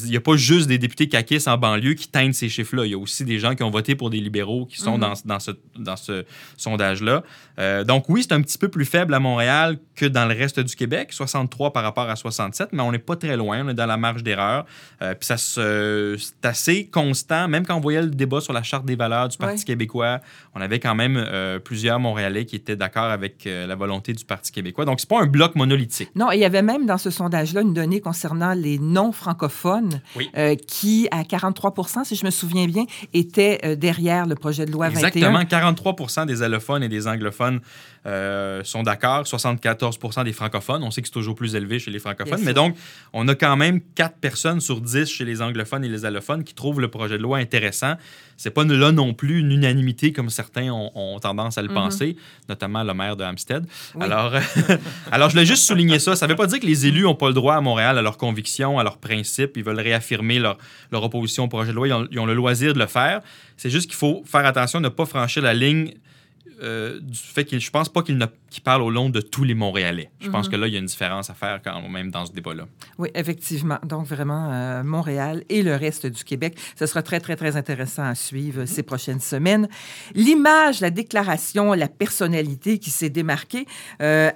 n'y 0.05 0.17
a 0.17 0.21
pas 0.21 0.35
juste 0.35 0.67
des 0.67 0.77
députés 0.77 1.07
caquistes 1.07 1.47
en 1.47 1.57
banlieue 1.57 1.93
qui 1.93 2.07
teignent 2.07 2.33
ces 2.33 2.49
chiffres-là. 2.49 2.85
Il 2.85 2.91
y 2.91 2.95
a 2.95 2.97
aussi 2.97 3.23
des 3.23 3.39
gens 3.39 3.55
qui 3.55 3.63
ont 3.63 3.69
voté 3.69 3.95
pour 3.95 4.09
des 4.09 4.19
libéraux 4.19 4.65
qui 4.65 4.77
sont 4.77 4.95
mhm. 4.95 5.01
dans, 5.01 5.13
dans, 5.25 5.39
ce, 5.39 5.51
dans 5.77 5.95
ce 5.95 6.25
sondage-là. 6.57 7.23
Euh, 7.59 7.83
donc 7.83 8.05
oui, 8.09 8.23
c'est 8.23 8.33
un 8.33 8.41
petit 8.41 8.57
peu 8.57 8.67
plus 8.67 8.85
faible 8.85 9.13
à 9.13 9.19
Montréal 9.19 9.77
que 9.95 10.05
dans 10.05 10.25
le 10.25 10.35
reste 10.35 10.59
du 10.59 10.75
Québec, 10.75 11.11
63 11.11 11.73
par 11.73 11.83
rapport 11.83 12.09
à 12.09 12.15
67, 12.15 12.69
mais 12.71 12.81
on 12.81 12.91
n'est 12.91 12.99
pas 12.99 13.15
très 13.15 13.35
loin, 13.37 13.65
on 13.65 13.69
est 13.69 13.73
dans 13.73 13.85
la 13.85 13.97
marge 13.97 14.23
d'erreur. 14.23 14.65
Euh, 15.01 15.13
puis 15.13 15.25
ça 15.25 15.37
c'est 15.37 16.47
assez 16.47 16.87
constant, 16.87 17.47
même 17.47 17.65
quand 17.65 17.75
on 17.75 17.81
voyait 17.81 18.01
le 18.01 18.09
débat 18.09 18.41
sur 18.41 18.53
la 18.53 18.63
charte 18.63 18.85
des 18.85 18.95
valeurs 18.95 19.29
du 19.29 19.37
Parti 19.37 19.65
québécois, 19.65 20.19
on 20.55 20.61
avait 20.61 20.79
quand 20.79 20.88
quand 20.89 20.95
même 20.95 21.17
euh, 21.17 21.59
plusieurs 21.59 21.99
Montréalais 21.99 22.45
qui 22.45 22.55
étaient 22.55 22.75
d'accord 22.75 23.03
avec 23.03 23.45
euh, 23.45 23.67
la 23.67 23.75
volonté 23.75 24.13
du 24.13 24.25
Parti 24.25 24.51
québécois. 24.51 24.85
Donc, 24.85 24.99
c'est 24.99 25.07
pas 25.07 25.21
un 25.21 25.27
bloc 25.27 25.53
monolithique. 25.55 26.09
Non, 26.15 26.31
il 26.31 26.39
y 26.39 26.45
avait 26.45 26.63
même 26.63 26.87
dans 26.87 26.97
ce 26.97 27.11
sondage-là 27.11 27.61
une 27.61 27.75
donnée 27.75 28.01
concernant 28.01 28.53
les 28.53 28.79
non-francophones 28.79 30.01
euh, 30.35 30.55
qui, 30.55 31.07
à 31.11 31.21
43% 31.21 32.05
si 32.05 32.15
je 32.15 32.25
me 32.25 32.31
souviens 32.31 32.65
bien, 32.65 32.85
étaient 33.13 33.75
derrière 33.75 34.25
le 34.25 34.33
projet 34.33 34.65
de 34.65 34.71
loi 34.71 34.87
Exactement, 34.87 35.27
21. 35.27 35.41
Exactement, 35.41 35.95
43 35.95 36.25
des 36.25 36.41
allophones 36.41 36.81
et 36.81 36.89
des 36.89 37.07
anglophones 37.07 37.61
sont 38.05 38.83
d'accord, 38.83 39.27
74 39.27 39.99
des 40.25 40.33
francophones. 40.33 40.83
On 40.83 40.91
sait 40.91 41.01
que 41.01 41.07
c'est 41.07 41.13
toujours 41.13 41.35
plus 41.35 41.55
élevé 41.55 41.79
chez 41.79 41.91
les 41.91 41.99
francophones, 41.99 42.41
mais 42.43 42.53
donc, 42.53 42.75
on 43.13 43.27
a 43.27 43.35
quand 43.35 43.55
même 43.55 43.81
4 43.95 44.17
personnes 44.17 44.61
sur 44.61 44.81
10 44.81 45.05
chez 45.05 45.25
les 45.25 45.41
anglophones 45.41 45.83
et 45.83 45.89
les 45.89 46.05
allophones 46.05 46.43
qui 46.43 46.53
trouvent 46.53 46.81
le 46.81 46.87
projet 46.87 47.17
de 47.17 47.23
loi 47.23 47.37
intéressant 47.37 47.95
c'est 48.39 48.51
pas 48.51 48.63
là 48.63 48.93
non 48.93 49.13
plus 49.13 49.39
une 49.41 49.51
unanimité 49.51 50.13
comme 50.13 50.29
certains 50.29 50.71
ont, 50.71 51.19
tendance 51.19 51.57
à 51.57 51.61
le 51.61 51.67
mhm. 51.67 51.73
penser, 51.73 52.15
notamment 52.47 52.83
le 52.83 52.93
maire 52.93 53.17
de 53.17 53.25
Hampstead. 53.25 53.65
Alors, 53.99 54.31
alors, 55.11 55.27
je 55.27 55.33
voulais 55.33 55.45
juste 55.45 55.63
souligner 55.63 55.99
ça. 55.99 56.15
Ça 56.15 56.25
ne 56.25 56.31
veut 56.31 56.37
pas 56.37 56.47
dire 56.47 56.61
que 56.61 56.65
les 56.65 56.85
élus 56.85 57.01
n'ont 57.01 57.15
pas 57.15 57.27
le 57.27 57.33
droit 57.33 57.55
à 57.55 57.61
Montréal 57.61 57.97
à 57.97 58.01
leurs 58.01 58.17
convictions, 58.17 58.79
à 58.79 58.83
leurs 58.83 58.97
principes. 58.97 59.57
Ils 59.57 59.63
veulent 59.63 59.81
réaffirmer 59.81 60.39
leur, 60.39 60.57
leur 60.89 61.03
opposition 61.03 61.43
au 61.43 61.47
projet 61.49 61.71
de 61.71 61.75
loi. 61.75 61.89
Ils 61.89 61.93
ont, 61.93 62.07
ils 62.11 62.19
ont 62.19 62.25
le 62.25 62.33
loisir 62.33 62.73
de 62.73 62.79
le 62.79 62.87
faire. 62.87 63.19
C'est 63.57 63.69
juste 63.69 63.87
qu'il 63.87 63.97
faut 63.97 64.23
faire 64.25 64.45
attention 64.45 64.79
de 64.79 64.85
ne 64.85 64.89
pas 64.89 65.05
franchir 65.05 65.43
la 65.43 65.53
ligne 65.53 65.91
euh, 66.61 66.99
du 67.01 67.17
fait 67.17 67.45
qu'il, 67.45 67.59
je 67.59 67.71
pense 67.71 67.89
pas 67.89 68.01
qu'il, 68.03 68.17
parle 68.63 68.81
au 68.81 68.89
long 68.89 69.09
de 69.09 69.21
tous 69.21 69.43
les 69.43 69.53
Montréalais. 69.53 70.09
Je 70.19 70.29
pense 70.29 70.47
Mhm. 70.47 70.51
que 70.51 70.57
là, 70.57 70.67
il 70.67 70.73
y 70.73 70.75
a 70.75 70.79
une 70.79 70.85
différence 70.85 71.29
à 71.29 71.33
faire 71.33 71.61
quand 71.63 71.81
même 71.89 72.11
dans 72.11 72.25
ce 72.25 72.31
débat-là. 72.33 72.65
Oui, 72.97 73.09
effectivement. 73.15 73.77
Donc, 73.83 74.05
vraiment, 74.05 74.51
euh, 74.51 74.83
Montréal 74.83 75.43
et 75.49 75.61
le 75.63 75.75
reste 75.75 76.05
du 76.07 76.23
Québec. 76.23 76.57
Ce 76.77 76.85
sera 76.85 77.01
très, 77.03 77.19
très, 77.19 77.35
très 77.35 77.55
intéressant 77.55 78.03
à 78.03 78.15
suivre 78.15 78.65
ces 78.65 78.83
prochaines 78.83 79.19
semaines. 79.21 79.67
L'image, 80.15 80.81
la 80.81 80.89
déclaration, 80.89 81.73
la 81.73 81.87
personnalité 81.87 82.79
qui 82.79 82.89
s'est 82.89 83.09
démarquée. 83.09 83.65
euh, 84.01 84.31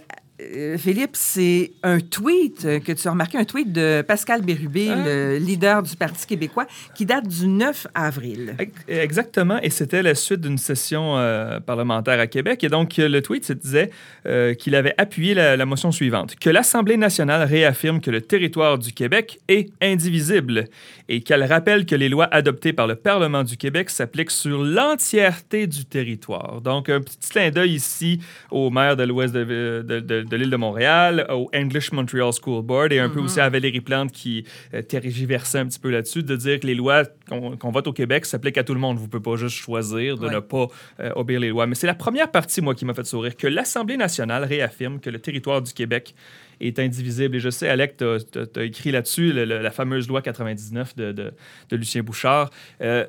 euh, 0.55 0.77
Philippe, 0.77 1.11
c'est 1.13 1.71
un 1.83 1.99
tweet 1.99 2.65
euh, 2.65 2.79
que 2.79 2.91
tu 2.91 3.07
as 3.07 3.11
remarqué, 3.11 3.37
un 3.37 3.45
tweet 3.45 3.71
de 3.71 4.01
Pascal 4.07 4.41
Bérubé, 4.41 4.89
Ah. 4.89 5.03
le 5.05 5.37
leader 5.37 5.83
du 5.83 5.95
Parti 5.95 6.25
québécois, 6.27 6.67
qui 6.95 7.05
date 7.05 7.27
du 7.27 7.47
9 7.47 7.87
avril. 7.93 8.55
Ex- 8.59 8.71
Exactement, 8.87 9.59
et 9.61 9.69
c'était 9.69 10.01
la 10.03 10.15
suite 10.15 10.41
d'une 10.41 10.57
session 10.57 11.17
euh, 11.17 11.59
parlementaire 11.59 12.19
à 12.19 12.27
Québec. 12.27 12.63
Et 12.63 12.69
donc, 12.69 12.95
le 12.97 13.21
tweet 13.21 13.45
se 13.45 13.53
disait 13.53 13.89
euh, 14.25 14.53
qu'il 14.53 14.75
avait 14.75 14.93
appuyé 14.97 15.33
la, 15.33 15.55
la 15.57 15.65
motion 15.65 15.91
suivante 15.91 16.35
que 16.39 16.49
l'Assemblée 16.49 16.97
nationale 16.97 17.47
réaffirme 17.47 18.01
que 18.01 18.11
le 18.11 18.21
territoire 18.21 18.77
du 18.77 18.91
Québec 18.91 19.39
est 19.47 19.69
indivisible 19.81 20.65
et 21.09 21.21
qu'elle 21.21 21.43
rappelle 21.43 21.85
que 21.85 21.95
les 21.95 22.09
lois 22.09 22.27
adoptées 22.31 22.73
par 22.73 22.87
le 22.87 22.95
Parlement 22.95 23.43
du 23.43 23.57
Québec 23.57 23.89
s'appliquent 23.89 24.31
sur 24.31 24.63
l'entièreté 24.63 25.67
du 25.67 25.85
territoire. 25.85 26.61
Donc, 26.61 26.89
un 26.89 27.01
petit 27.01 27.17
clin 27.29 27.49
d'œil 27.51 27.73
ici 27.73 28.19
au 28.51 28.69
maire 28.69 28.95
de 28.95 29.03
l'ouest 29.03 29.33
de, 29.33 29.83
de- 29.85 29.99
de- 29.99 30.21
de 30.33 30.37
l'île 30.39 30.49
de 30.49 30.55
Montréal, 30.57 31.27
au 31.29 31.47
English 31.53 31.91
Montreal 31.91 32.31
School 32.33 32.63
Board 32.63 32.91
et 32.91 32.97
un 32.99 33.09
peu 33.09 33.19
aussi 33.19 33.39
à 33.39 33.49
Valérie 33.49 33.81
Plante 33.81 34.11
qui 34.11 34.43
euh, 34.73 34.81
tergiversait 34.81 35.59
un 35.59 35.67
petit 35.67 35.77
peu 35.79 35.91
là-dessus, 35.91 36.23
de 36.23 36.35
dire 36.35 36.59
que 36.59 36.65
les 36.65 36.73
lois 36.73 37.03
qu'on 37.29 37.71
vote 37.71 37.85
au 37.87 37.93
Québec 37.93 38.25
s'appliquent 38.25 38.57
à 38.57 38.63
tout 38.63 38.73
le 38.73 38.79
monde. 38.79 38.97
Vous 38.97 39.03
ne 39.05 39.09
pouvez 39.09 39.21
pas 39.21 39.35
juste 39.35 39.55
choisir 39.57 40.17
de 40.17 40.25
Ouais. 40.27 40.33
ne 40.33 40.39
pas 40.39 40.67
euh, 41.01 41.11
obéir 41.15 41.39
les 41.39 41.49
lois. 41.49 41.67
Mais 41.67 41.75
c'est 41.75 41.85
la 41.87 41.93
première 41.93 42.31
partie, 42.31 42.61
moi, 42.61 42.73
qui 42.73 42.83
m'a 42.85 42.95
fait 42.95 43.05
sourire, 43.05 43.37
que 43.37 43.45
l'Assemblée 43.45 43.95
nationale 43.97 44.43
réaffirme 44.43 44.99
que 44.99 45.11
le 45.11 45.19
territoire 45.19 45.61
du 45.61 45.71
Québec 45.71 46.15
est 46.59 46.79
indivisible. 46.79 47.35
Et 47.35 47.39
je 47.39 47.49
sais, 47.51 47.69
Alec, 47.69 47.97
tu 47.97 48.05
as, 48.05 48.63
écrit 48.63 48.89
là-dessus 48.91 49.31
la 49.33 49.69
fameuse 49.71 50.07
loi 50.07 50.21
99 50.23 50.95
de, 50.95 51.11
de- 51.11 51.33
de 51.69 51.75
Lucien 51.75 52.01
Bouchard. 52.01 52.49
Euh, 52.81 53.05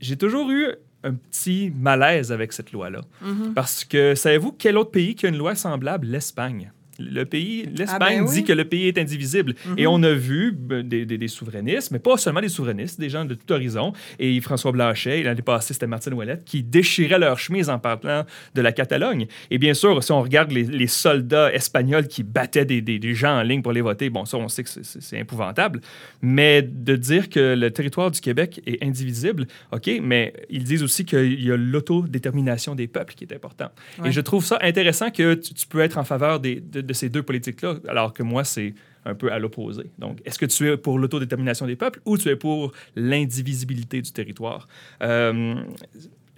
J'ai 0.00 0.16
toujours 0.16 0.50
eu 0.50 0.66
un 1.04 1.14
petit 1.14 1.72
malaise 1.76 2.32
avec 2.32 2.52
cette 2.52 2.72
loi-là. 2.72 3.00
Mhm. 3.22 3.54
Parce 3.54 3.84
que 3.84 4.14
savez-vous 4.14 4.52
quel 4.52 4.76
autre 4.76 4.90
pays 4.90 5.14
qui 5.14 5.26
a 5.26 5.28
une 5.28 5.38
loi 5.38 5.54
semblable? 5.54 6.06
L'Espagne. 6.06 6.72
Le 6.98 7.24
pays, 7.24 7.68
l'Espagne 7.76 8.20
ben 8.20 8.28
oui. 8.28 8.34
dit 8.34 8.44
que 8.44 8.52
le 8.52 8.64
pays 8.64 8.88
est 8.88 8.98
indivisible. 8.98 9.54
Mhm. 9.66 9.74
Et 9.78 9.86
on 9.86 10.02
a 10.02 10.12
vu 10.12 10.52
ben, 10.52 10.82
des, 10.86 11.06
des- 11.06 11.18
des 11.18 11.28
souverainistes, 11.28 11.90
mais 11.92 11.98
pas 12.00 12.16
seulement 12.16 12.40
des 12.40 12.48
souverainistes, 12.48 12.98
des 12.98 13.08
gens 13.08 13.24
de 13.24 13.34
tout 13.34 13.52
horizon. 13.52 13.92
Et 14.18 14.40
François 14.40 14.72
Blanchet, 14.72 15.22
l'année 15.22 15.42
passée, 15.42 15.74
c'était 15.74 15.86
Martine 15.86 16.14
Ouellette, 16.14 16.44
qui 16.44 16.62
déchiraient 16.62 17.18
leur 17.20 17.38
chemise 17.38 17.70
en 17.70 17.78
parlant 17.78 18.24
de 18.54 18.60
la 18.62 18.72
Catalogne. 18.72 19.26
Et 19.50 19.58
bien 19.58 19.74
sûr, 19.74 20.02
si 20.02 20.10
on 20.12 20.22
regarde 20.22 20.50
les, 20.50 20.64
les 20.64 20.86
soldats 20.88 21.52
espagnols 21.52 22.08
qui 22.08 22.22
battaient 22.24 22.64
des, 22.64 23.14
gens 23.14 23.38
en 23.38 23.42
ligne 23.42 23.62
pour 23.62 23.72
les 23.72 23.80
voter, 23.80 24.10
bon, 24.10 24.24
ça, 24.24 24.36
on 24.38 24.48
sait 24.48 24.64
que 24.64 24.70
c'est- 24.70 25.18
épouvantable. 25.18 25.80
Mais 26.20 26.62
de 26.62 26.96
dire 26.96 27.28
que 27.28 27.54
le 27.54 27.70
territoire 27.70 28.10
du 28.10 28.20
Québec 28.20 28.60
est 28.66 28.82
indivisible, 28.84 29.46
OK, 29.72 29.88
mais 30.02 30.32
ils 30.50 30.64
disent 30.64 30.82
aussi 30.82 31.04
qu'il 31.04 31.42
y 31.42 31.50
a 31.52 31.56
l'autodétermination 31.56 32.74
des 32.74 32.86
peuples 32.86 33.14
qui 33.14 33.24
est 33.24 33.32
important. 33.34 33.70
Ouais. 34.00 34.08
Et 34.08 34.12
je 34.12 34.20
trouve 34.20 34.44
ça 34.44 34.58
intéressant 34.62 35.10
que 35.10 35.34
tu, 35.34 35.54
tu 35.54 35.66
peux 35.66 35.80
être 35.80 35.98
en 35.98 36.04
faveur 36.04 36.40
des- 36.40 36.60
de, 36.60 36.80
de 36.88 36.92
ces 36.94 37.08
deux 37.08 37.22
politiques-là, 37.22 37.76
alors 37.86 38.12
que 38.12 38.24
moi, 38.24 38.42
c'est 38.42 38.74
un 39.04 39.14
peu 39.14 39.30
à 39.30 39.38
l'opposé. 39.38 39.90
Donc, 39.98 40.20
est-ce 40.24 40.38
que 40.38 40.46
tu 40.46 40.68
es 40.68 40.76
pour 40.76 40.98
l'autodétermination 40.98 41.66
des 41.66 41.76
peuples 41.76 42.00
ou 42.04 42.18
tu 42.18 42.28
es 42.28 42.36
pour 42.36 42.72
l'indivisibilité 42.96 44.02
du 44.02 44.10
territoire? 44.10 44.66
Euh, 45.02 45.54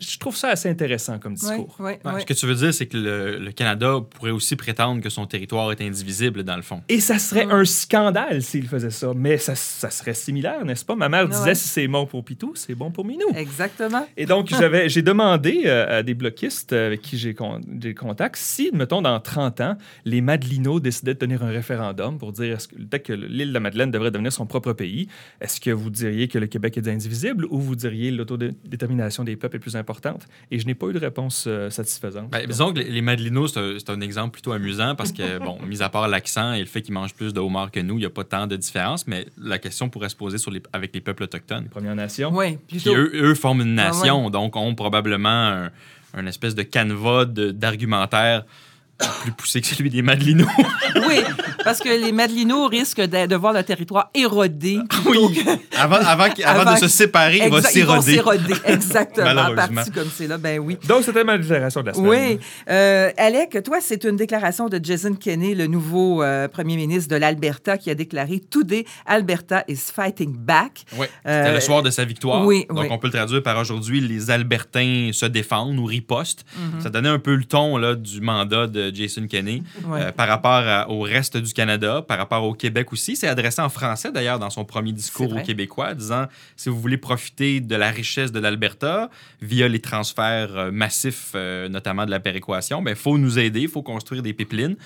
je 0.00 0.18
trouve 0.18 0.34
ça 0.36 0.48
assez 0.48 0.68
intéressant 0.68 1.18
comme 1.18 1.34
discours. 1.34 1.76
oui, 1.78 1.92
Ouais, 1.92 2.00
oui. 2.04 2.20
Ce 2.20 2.26
que 2.26 2.32
tu 2.34 2.46
veux 2.46 2.54
dire, 2.54 2.72
c'est 2.72 2.86
que 2.86 2.96
le, 2.96 3.38
le 3.38 3.52
Canada 3.52 3.98
pourrait 4.10 4.30
aussi 4.30 4.56
prétendre 4.56 5.02
que 5.02 5.10
son 5.10 5.26
territoire 5.26 5.70
est 5.72 5.80
indivisible, 5.82 6.42
dans 6.42 6.56
le 6.56 6.62
fond. 6.62 6.82
Et 6.88 7.00
ça 7.00 7.18
serait 7.18 7.46
Mm. 7.46 7.50
un 7.52 7.64
scandale 7.64 8.42
s'il 8.42 8.66
faisait 8.66 8.90
ça, 8.90 9.12
mais 9.14 9.36
ça, 9.38 9.54
ça 9.54 9.90
serait 9.90 10.14
similaire, 10.14 10.64
n'est-ce 10.64 10.84
pas? 10.84 10.94
Ma 10.96 11.08
mère 11.08 11.24
Ouais. 11.24 11.30
disait 11.30 11.54
si 11.54 11.68
c'est 11.68 11.86
bon 11.88 12.06
pour 12.06 12.24
Pitou, 12.24 12.52
c'est 12.54 12.74
bon 12.74 12.90
pour 12.90 13.04
Minou. 13.04 13.26
Exactement. 13.36 14.06
Et 14.16 14.26
donc, 14.26 14.48
j'avais, 14.58 14.88
j'ai 14.88 15.02
demandé 15.02 15.62
euh, 15.66 15.98
à 15.98 16.02
des 16.02 16.14
bloquistes 16.14 16.72
euh, 16.72 16.86
avec 16.86 17.02
qui 17.02 17.18
j'ai, 17.18 17.34
con- 17.34 17.60
j'ai 17.80 17.94
contact 17.94 18.36
si, 18.36 18.70
mettons, 18.72 19.02
dans 19.02 19.20
30 19.20 19.60
ans, 19.60 19.76
les 20.06 20.20
Madelinos 20.22 20.80
décidaient 20.80 21.14
de 21.14 21.18
tenir 21.18 21.42
un 21.42 21.50
référendum 21.50 22.16
pour 22.18 22.32
dire 22.32 22.54
est-ce 22.56 22.68
que, 22.68 22.76
peut-être 22.76 23.04
que 23.06 23.12
l'île 23.12 23.48
de 23.48 23.54
la 23.54 23.60
Madeleine 23.60 23.90
devrait 23.90 24.10
devenir 24.10 24.32
son 24.32 24.46
propre 24.46 24.72
pays, 24.72 25.08
est-ce 25.40 25.60
que 25.60 25.70
vous 25.70 25.90
diriez 25.90 26.28
que 26.28 26.38
le 26.38 26.46
Québec 26.46 26.78
est 26.78 26.88
indivisible 26.88 27.46
ou 27.50 27.58
vous 27.60 27.76
diriez 27.76 28.10
l'autodétermination 28.10 29.24
des 29.24 29.36
peuples 29.36 29.56
est 29.56 29.60
plus 29.60 29.76
importante? 29.76 29.89
Et 30.50 30.58
je 30.58 30.66
n'ai 30.66 30.74
pas 30.74 30.86
eu 30.88 30.92
de 30.92 30.98
réponse 30.98 31.44
euh, 31.46 31.70
satisfaisante. 31.70 32.30
Ben, 32.30 32.46
disons 32.46 32.72
que 32.72 32.78
les, 32.78 32.90
les 32.90 33.02
Madelinos, 33.02 33.52
c'est 33.52 33.90
un, 33.90 34.00
exemple 34.00 34.32
plutôt 34.32 34.52
amusant 34.52 34.94
parce 34.94 35.12
que, 35.12 35.38
bon, 35.44 35.58
mis 35.66 35.82
à 35.82 35.88
part 35.88 36.06
l'accent 36.08 36.52
et 36.52 36.60
le 36.60 36.66
fait 36.66 36.82
qu'ils 36.82 36.94
mangent 36.94 37.14
plus 37.14 37.32
de 37.32 37.40
homards 37.40 37.70
que 37.70 37.80
nous, 37.80 37.94
il 37.96 38.00
n'y 38.00 38.06
a 38.06 38.10
pas 38.10 38.24
tant 38.24 38.46
de 38.46 38.56
différence, 38.56 39.06
mais 39.06 39.26
la 39.38 39.58
question 39.58 39.88
pourrait 39.88 40.08
se 40.08 40.16
poser 40.16 40.38
sur 40.38 40.50
les, 40.50 40.62
avec 40.72 40.94
les 40.94 41.00
peuples 41.00 41.24
autochtones. 41.24 41.64
les 41.64 41.68
Premières 41.68 41.96
Nations. 41.96 42.30
Oui, 42.32 42.56
plutôt. 42.68 42.94
eux, 42.94 43.10
eux 43.14 43.34
forment 43.34 43.62
une 43.62 43.78
Ah 43.78 43.88
nation, 43.88 44.30
donc 44.30 44.56
ont 44.56 44.74
probablement 44.74 45.28
un, 45.28 45.70
un 46.14 46.26
espèce 46.26 46.54
de 46.54 46.62
canevas 46.62 47.24
de- 47.26 47.50
d'argumentaire 47.50 48.44
plus 49.22 49.32
poussé 49.32 49.60
que 49.60 49.66
celui 49.66 49.90
des 49.90 50.02
Madelinos. 50.02 50.46
Oui, 51.06 51.20
parce 51.64 51.78
que 51.78 51.88
les 51.88 52.12
Madelinos 52.12 52.66
risquent 52.68 53.00
de, 53.00 53.26
de 53.26 53.36
voir 53.36 53.52
le 53.52 53.62
territoire 53.62 54.10
érodé. 54.14 54.78
oui. 55.06 55.44
Avant, 55.78 55.96
avant, 55.96 56.24
avant 56.24 56.60
Avant 56.60 56.74
de 56.74 56.78
se 56.78 56.88
séparer, 56.88 57.38
il 57.44 57.50
va 57.50 57.58
Exact, 57.58 57.74
ils 57.76 57.84
vont 57.84 58.00
s'éroder. 58.02 58.12
s'éroder. 58.54 58.54
Exactement. 58.74 59.26
Malheureusement. 59.34 59.74
Parti 59.76 59.90
comme 59.92 60.08
c'est 60.14 60.26
là, 60.26 60.36
ben 60.38 60.58
oui. 60.58 60.76
Donc, 60.88 61.04
c'était 61.04 61.24
ma 61.24 61.38
déclaration 61.38 61.80
de 61.82 61.86
la 61.86 61.94
semaine. 61.94 62.10
Oui. 62.10 62.40
Euh, 62.68 63.10
Alec, 63.16 63.58
toi, 63.64 63.78
c'est 63.80 64.04
une 64.04 64.16
déclaration 64.16 64.68
de 64.68 64.80
Jason 64.82 65.14
Kenney, 65.14 65.54
le 65.54 65.66
nouveau 65.66 66.22
euh, 66.22 66.48
premier 66.48 66.76
ministre 66.76 67.08
de 67.10 67.16
l'Alberta, 67.16 67.78
qui 67.78 67.90
a 67.90 67.94
déclaré 67.94 68.40
Today, 68.40 68.84
Alberta 69.06 69.64
is 69.68 69.76
fighting 69.94 70.34
back. 70.36 70.84
Oui, 70.98 71.06
c'était 71.24 71.30
Euh, 71.50 71.54
le 71.54 71.60
soir 71.60 71.82
de 71.82 71.90
sa 71.90 72.04
victoire. 72.04 72.44
oui, 72.44 72.66
Donc, 72.68 72.80
oui. 72.80 72.86
on 72.90 72.98
peut 72.98 73.06
le 73.06 73.12
traduire 73.12 73.42
par 73.42 73.58
aujourd'hui, 73.58 74.00
les 74.00 74.30
Albertains 74.30 75.10
se 75.12 75.26
défendent 75.26 75.78
ou 75.78 75.84
ripostent. 75.84 76.44
Mhm. 76.56 76.80
Ça 76.80 76.90
donnait 76.90 77.08
un 77.08 77.18
peu 77.18 77.34
le 77.34 77.44
ton 77.44 77.76
là, 77.78 77.94
du 77.94 78.20
mandat 78.20 78.66
de 78.66 78.89
Jason 78.94 79.26
Kenney 79.26 79.62
Ouais. 79.84 80.02
euh, 80.02 80.12
par 80.12 80.28
rapport 80.28 80.52
à- 80.52 80.88
au 80.90 81.00
reste 81.00 81.36
du 81.36 81.52
Canada, 81.52 82.02
par 82.06 82.18
rapport 82.18 82.44
au 82.44 82.54
Québec 82.54 82.92
aussi. 82.92 83.16
C'est 83.16 83.28
adressé 83.28 83.60
en 83.62 83.68
français 83.68 84.12
d'ailleurs 84.12 84.38
dans 84.38 84.50
son 84.50 84.64
premier 84.64 84.92
discours 84.92 85.32
aux. 85.32 85.42
Québécois, 85.42 85.94
disant 85.94 86.26
si 86.56 86.68
vous 86.68 86.80
voulez 86.80 86.96
profiter 86.98 87.60
de 87.60 87.76
la 87.76 87.90
richesse 87.90 88.32
de 88.32 88.40
l'Alberta 88.40 89.10
via 89.42 89.68
les 89.68 89.80
transferts 89.80 90.56
euh, 90.56 90.70
massifs, 90.70 91.32
euh, 91.34 91.68
notamment 91.68 92.04
de 92.06 92.10
la 92.10 92.20
péréquation, 92.20 92.80
il 92.80 92.84
ben, 92.84 92.94
faut 92.94 93.18
nous 93.18 93.38
aider, 93.38 93.62
il 93.62 93.68
faut 93.68 93.82
construire 93.82 94.22
des 94.22 94.32
pipelines. 94.32 94.76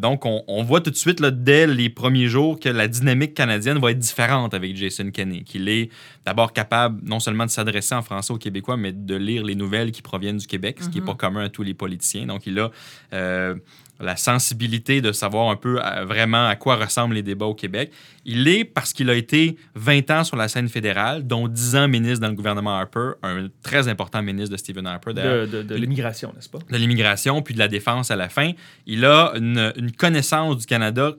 Donc, 0.00 0.24
on, 0.26 0.42
on 0.46 0.62
voit 0.62 0.80
tout 0.80 0.90
de 0.90 0.96
suite, 0.96 1.20
là, 1.20 1.30
dès 1.30 1.66
les 1.66 1.88
premiers 1.90 2.28
jours, 2.28 2.58
que 2.60 2.68
la 2.68 2.88
dynamique 2.88 3.34
canadienne 3.34 3.78
va 3.78 3.90
être 3.90 3.98
différente 3.98 4.54
avec 4.54 4.76
Jason 4.76 5.10
Kenney, 5.10 5.42
qu'il 5.42 5.68
est 5.68 5.90
d'abord 6.24 6.52
capable 6.52 7.00
non 7.04 7.20
seulement 7.20 7.44
de 7.46 7.50
s'adresser 7.50 7.94
en 7.94 8.02
français 8.02 8.32
aux 8.32 8.38
Québécois, 8.38 8.76
mais 8.76 8.92
de 8.92 9.14
lire 9.16 9.44
les 9.44 9.54
nouvelles 9.54 9.90
qui 9.92 10.02
proviennent 10.02 10.36
du 10.38 10.46
Québec, 10.46 10.78
ce 10.80 10.88
qui 10.88 10.96
n'est 10.96 11.00
Mhm. 11.00 11.06
pas 11.06 11.14
commun 11.14 11.44
à 11.44 11.48
tous 11.48 11.62
les 11.62 11.74
politiciens. 11.74 12.26
Donc, 12.26 12.46
il 12.46 12.58
a 12.58 12.70
euh, 13.18 13.54
la 14.00 14.14
sensibilité 14.16 15.00
de 15.00 15.10
savoir 15.10 15.50
un 15.50 15.56
peu 15.56 15.80
euh, 15.84 16.04
vraiment 16.04 16.46
à 16.46 16.54
quoi 16.54 16.76
ressemblent 16.76 17.14
les 17.16 17.22
débats 17.24 17.46
au 17.46 17.54
Québec. 17.54 17.90
Il 18.24 18.46
est 18.46 18.64
parce 18.64 18.92
qu'il 18.92 19.10
a 19.10 19.14
été 19.14 19.56
20 19.74 20.10
ans 20.12 20.22
sur 20.24 20.36
la 20.36 20.46
scène 20.46 20.68
fédérale, 20.68 21.26
dont 21.26 21.48
10 21.48 21.74
ans 21.76 21.88
ministre 21.88 22.20
dans 22.20 22.28
le 22.28 22.34
gouvernement 22.34 22.76
Harper, 22.76 23.12
un 23.24 23.48
très 23.62 23.88
important 23.88 24.22
ministre 24.22 24.52
de 24.52 24.56
Stephen 24.56 24.86
Harper, 24.86 25.14
d'ailleurs 25.14 25.48
De, 25.48 25.58
de- 25.58 25.62
de 25.62 25.74
l'immigration, 25.74 26.32
n'est-ce 26.36 26.48
pas? 26.48 26.60
de 26.70 26.76
l'immigration 26.76 27.42
puis 27.42 27.54
de 27.54 27.58
la 27.58 27.66
défense 27.68 28.12
à 28.12 28.16
la 28.16 28.28
fin. 28.28 28.52
Il 28.86 29.04
a 29.04 29.32
une, 29.34 29.72
une 29.76 29.90
connaissance 29.90 30.58
du 30.58 30.66
Canada 30.66 31.12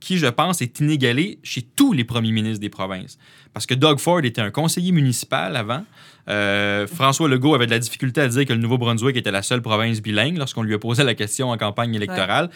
qui, 0.00 0.18
je 0.18 0.26
pense, 0.26 0.62
est 0.62 0.80
inégalée 0.80 1.38
chez 1.42 1.62
tous 1.62 1.92
les 1.92 2.04
premiers 2.04 2.32
ministres 2.32 2.60
des 2.60 2.68
provinces. 2.68 3.18
Parce 3.52 3.66
que 3.66 3.74
Doug 3.74 3.98
Ford 3.98 4.24
était 4.24 4.40
un 4.40 4.50
conseiller 4.50 4.92
municipal 4.92 5.56
avant. 5.56 5.84
Euh, 6.28 6.86
François 6.86 7.28
Legault 7.28 7.54
avait 7.54 7.66
de 7.66 7.70
la 7.70 7.78
difficulté 7.78 8.20
à 8.20 8.28
dire 8.28 8.44
que 8.44 8.52
le 8.52 8.58
Nouveau-Brunswick 8.58 9.16
était 9.16 9.30
la 9.30 9.42
seule 9.42 9.62
province 9.62 10.00
bilingue 10.00 10.36
lorsqu'on 10.36 10.62
lui 10.62 10.74
a 10.74 10.78
posé 10.78 11.02
la 11.02 11.14
question 11.14 11.50
en 11.50 11.56
campagne 11.56 11.94
électorale. 11.94 12.50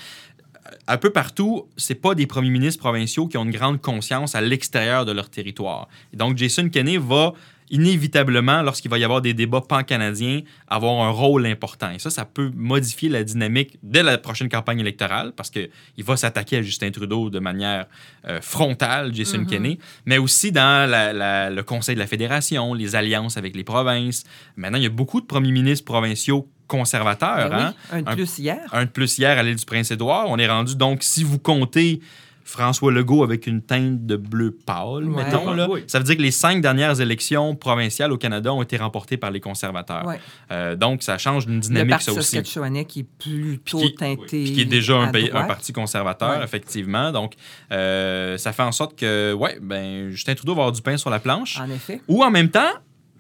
Un 0.87 0.97
peu 0.97 1.11
partout, 1.11 1.67
c'est 1.77 1.97
pas 1.97 2.15
des 2.15 2.27
premiers 2.27 2.51
ministres 2.51 2.81
provinciaux 2.81 3.27
qui 3.27 3.37
ont 3.37 3.45
une 3.45 3.51
grande 3.51 3.81
conscience 3.81 4.35
à 4.35 4.41
l'extérieur 4.41 5.05
de 5.05 5.13
leur 5.13 5.29
territoire. 5.29 5.89
Et 6.13 6.17
donc, 6.17 6.37
Jason 6.37 6.69
Kenney 6.69 6.99
va 6.99 7.33
inévitablement, 7.73 8.63
lorsqu'il 8.63 8.91
va 8.91 8.99
y 8.99 9.05
avoir 9.05 9.21
des 9.21 9.35
débats 9.35 9.61
pan-canadiens, 9.61 10.43
avoir 10.69 11.03
un 11.05 11.11
rôle 11.11 11.47
important. 11.47 11.91
Et 11.91 11.99
ça, 11.99 12.11
ça 12.11 12.25
peut 12.25 12.51
modifier 12.55 13.09
la 13.09 13.25
dynamique 13.25 13.79
dès 13.83 14.03
la 14.03 14.19
prochaine 14.19 14.49
campagne 14.49 14.79
électorale 14.81 15.33
parce 15.37 15.51
qu'il 15.51 15.69
va 15.99 16.17
s'attaquer 16.17 16.59
à 16.59 16.63
Justin 16.63 16.91
Trudeau 16.91 17.31
de 17.31 17.39
manière 17.41 17.87
euh, 18.29 18.41
frontale, 18.41 19.13
Jason 19.13 19.39
Mhm. 19.39 19.47
Kenney, 19.47 19.79
mais 20.07 20.19
aussi 20.19 20.53
dans 20.53 20.89
la- 20.89 21.13
la- 21.13 21.51
le 21.51 21.63
Conseil 21.65 21.97
de 21.97 22.01
la 22.01 22.07
Fédération, 22.07 22.73
les 22.73 22.95
alliances 22.95 23.37
avec 23.37 23.57
les 23.57 23.65
provinces. 23.65 24.23
Maintenant, 24.57 24.79
il 24.79 24.85
y 24.85 24.87
a 24.87 24.91
beaucoup 24.91 25.21
de 25.21 25.27
premiers 25.27 25.51
ministres 25.51 25.85
provinciaux 25.85 26.49
conservateurs. 26.69 27.51
Ben 27.51 27.57
oui, 27.57 27.63
hein? 27.65 27.75
un 27.91 28.03
de 28.03 28.09
Un- 28.11 28.15
plus 28.15 28.39
hier. 28.39 28.61
un 28.73 28.85
de 28.85 28.91
plus 28.91 29.19
hier 29.19 29.37
à 29.39 29.43
l'île 29.43 29.57
du 29.57 29.65
Prince-Édouard. 29.65 30.27
On 30.29 30.39
est 30.39 30.47
rendu 30.49 30.77
donc, 30.77 31.03
si 31.03 31.25
vous 31.25 31.39
comptez 31.41 32.01
François 32.53 32.93
Legault 32.93 33.23
avec 33.25 33.47
une 33.47 33.63
teinte 33.63 34.05
de 34.07 34.17
bleu 34.17 34.51
pâle, 34.67 35.09
Ouais. 35.09 35.25
mettons. 35.25 35.53
Là. 35.55 35.67
Oui. 35.71 35.85
Ça 35.87 35.99
veut 35.99 36.05
dire 36.05 36.17
que 36.17 36.23
les 36.23 36.31
cinq 36.31 36.61
dernières 36.61 37.01
élections 37.01 37.57
provinciales 37.57 38.13
au 38.13 38.19
Canada 38.19 38.53
ont 38.53 38.63
été 38.63 38.77
remportées 38.77 39.17
par 39.17 39.31
les 39.31 39.41
conservateurs. 39.41 40.05
Ouais. 40.07 40.21
Euh, 40.51 40.77
donc, 40.77 41.03
ça 41.03 41.17
change 41.19 41.47
d'une 41.47 41.57
Le 41.57 41.61
dynamique, 41.61 41.91
parti 41.91 42.05
ça 42.07 42.13
aussi. 42.13 42.37
saskatchewanais 42.37 42.85
qui 42.85 43.01
est 43.01 43.03
plutôt 43.19 43.79
Puis 43.79 43.89
qui- 43.91 43.95
teinté. 43.97 44.45
Puis 44.45 44.53
qui 44.53 44.61
est 44.61 44.65
déjà 44.67 44.97
un, 44.99 45.09
pays- 45.11 45.31
parti 45.31 45.73
conservateur, 45.73 46.39
Ouais. 46.39 46.45
effectivement. 46.45 47.11
Donc, 47.11 47.35
euh, 47.73 48.37
ça 48.37 48.53
fait 48.53 48.63
en 48.63 48.73
sorte 48.73 48.99
que, 48.99 49.33
ouais, 49.33 49.59
ben, 49.63 50.11
Justin 50.11 50.35
Trudeau 50.35 50.55
va 50.55 50.63
avoir 50.63 50.73
du 50.73 50.83
pain 50.83 50.97
sur 50.97 51.11
la 51.11 51.19
planche. 51.21 51.59
En 51.59 51.71
effet. 51.71 52.01
Ou 52.09 52.23
en 52.23 52.31
même 52.31 52.51
temps, 52.51 52.71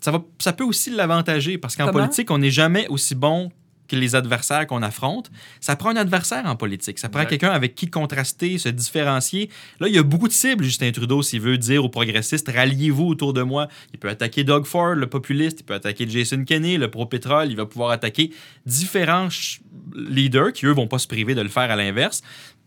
ça, 0.00 0.10
va, 0.10 0.22
ça 0.38 0.52
peut 0.52 0.64
aussi 0.64 0.90
l'avantager 0.90 1.58
parce 1.58 1.76
qu'en 1.76 1.90
politique, 1.90 2.30
on 2.30 2.38
n'est 2.38 2.50
jamais 2.50 2.86
aussi 2.88 3.14
bon 3.14 3.50
que 3.92 3.96
les 3.96 4.14
adversaires 4.14 4.66
qu'on 4.66 4.82
affronte. 4.82 5.30
Ça 5.60 5.76
prend 5.76 5.90
un 5.90 5.96
adversaire 5.96 6.46
en 6.46 6.56
politique. 6.56 6.98
Ça 6.98 7.08
prend 7.08 7.26
quelqu'un 7.26 7.50
avec 7.50 7.74
qui 7.74 7.88
contraster, 7.88 8.58
se 8.58 8.70
différencier. 8.70 9.50
Là, 9.80 9.88
il 9.88 9.94
y 9.94 9.98
a 9.98 10.02
beaucoup 10.02 10.28
de 10.28 10.32
cibles, 10.32 10.64
Justin 10.64 10.90
Trudeau, 10.92 11.22
s'il 11.22 11.40
veut 11.40 11.58
dire 11.58 11.84
aux 11.84 11.90
progressistes, 11.90 12.48
ralliez-vous 12.48 13.04
autour 13.04 13.34
de 13.34 13.42
moi. 13.42 13.68
Il 13.92 13.98
peut 13.98 14.08
attaquer 14.08 14.44
Doug 14.44 14.64
Ford, 14.64 14.94
le 14.94 15.06
populiste. 15.06 15.60
Il 15.60 15.64
peut 15.64 15.74
attaquer 15.74 16.08
Jason 16.08 16.44
Kenney, 16.44 16.78
le 16.78 16.90
pro-pétrole. 16.90 17.50
Il 17.50 17.56
va 17.56 17.66
pouvoir 17.66 17.90
attaquer 17.90 18.30
différents 18.64 19.28
leaders 19.94 20.52
qui, 20.52 20.66
eux, 20.66 20.72
vont 20.72 20.88
pas 20.88 20.98
se 20.98 21.06
priver 21.06 21.34
de 21.34 21.42
le 21.42 21.50
faire 21.50 21.70
à 21.70 21.76
l'inverse. 21.76 22.22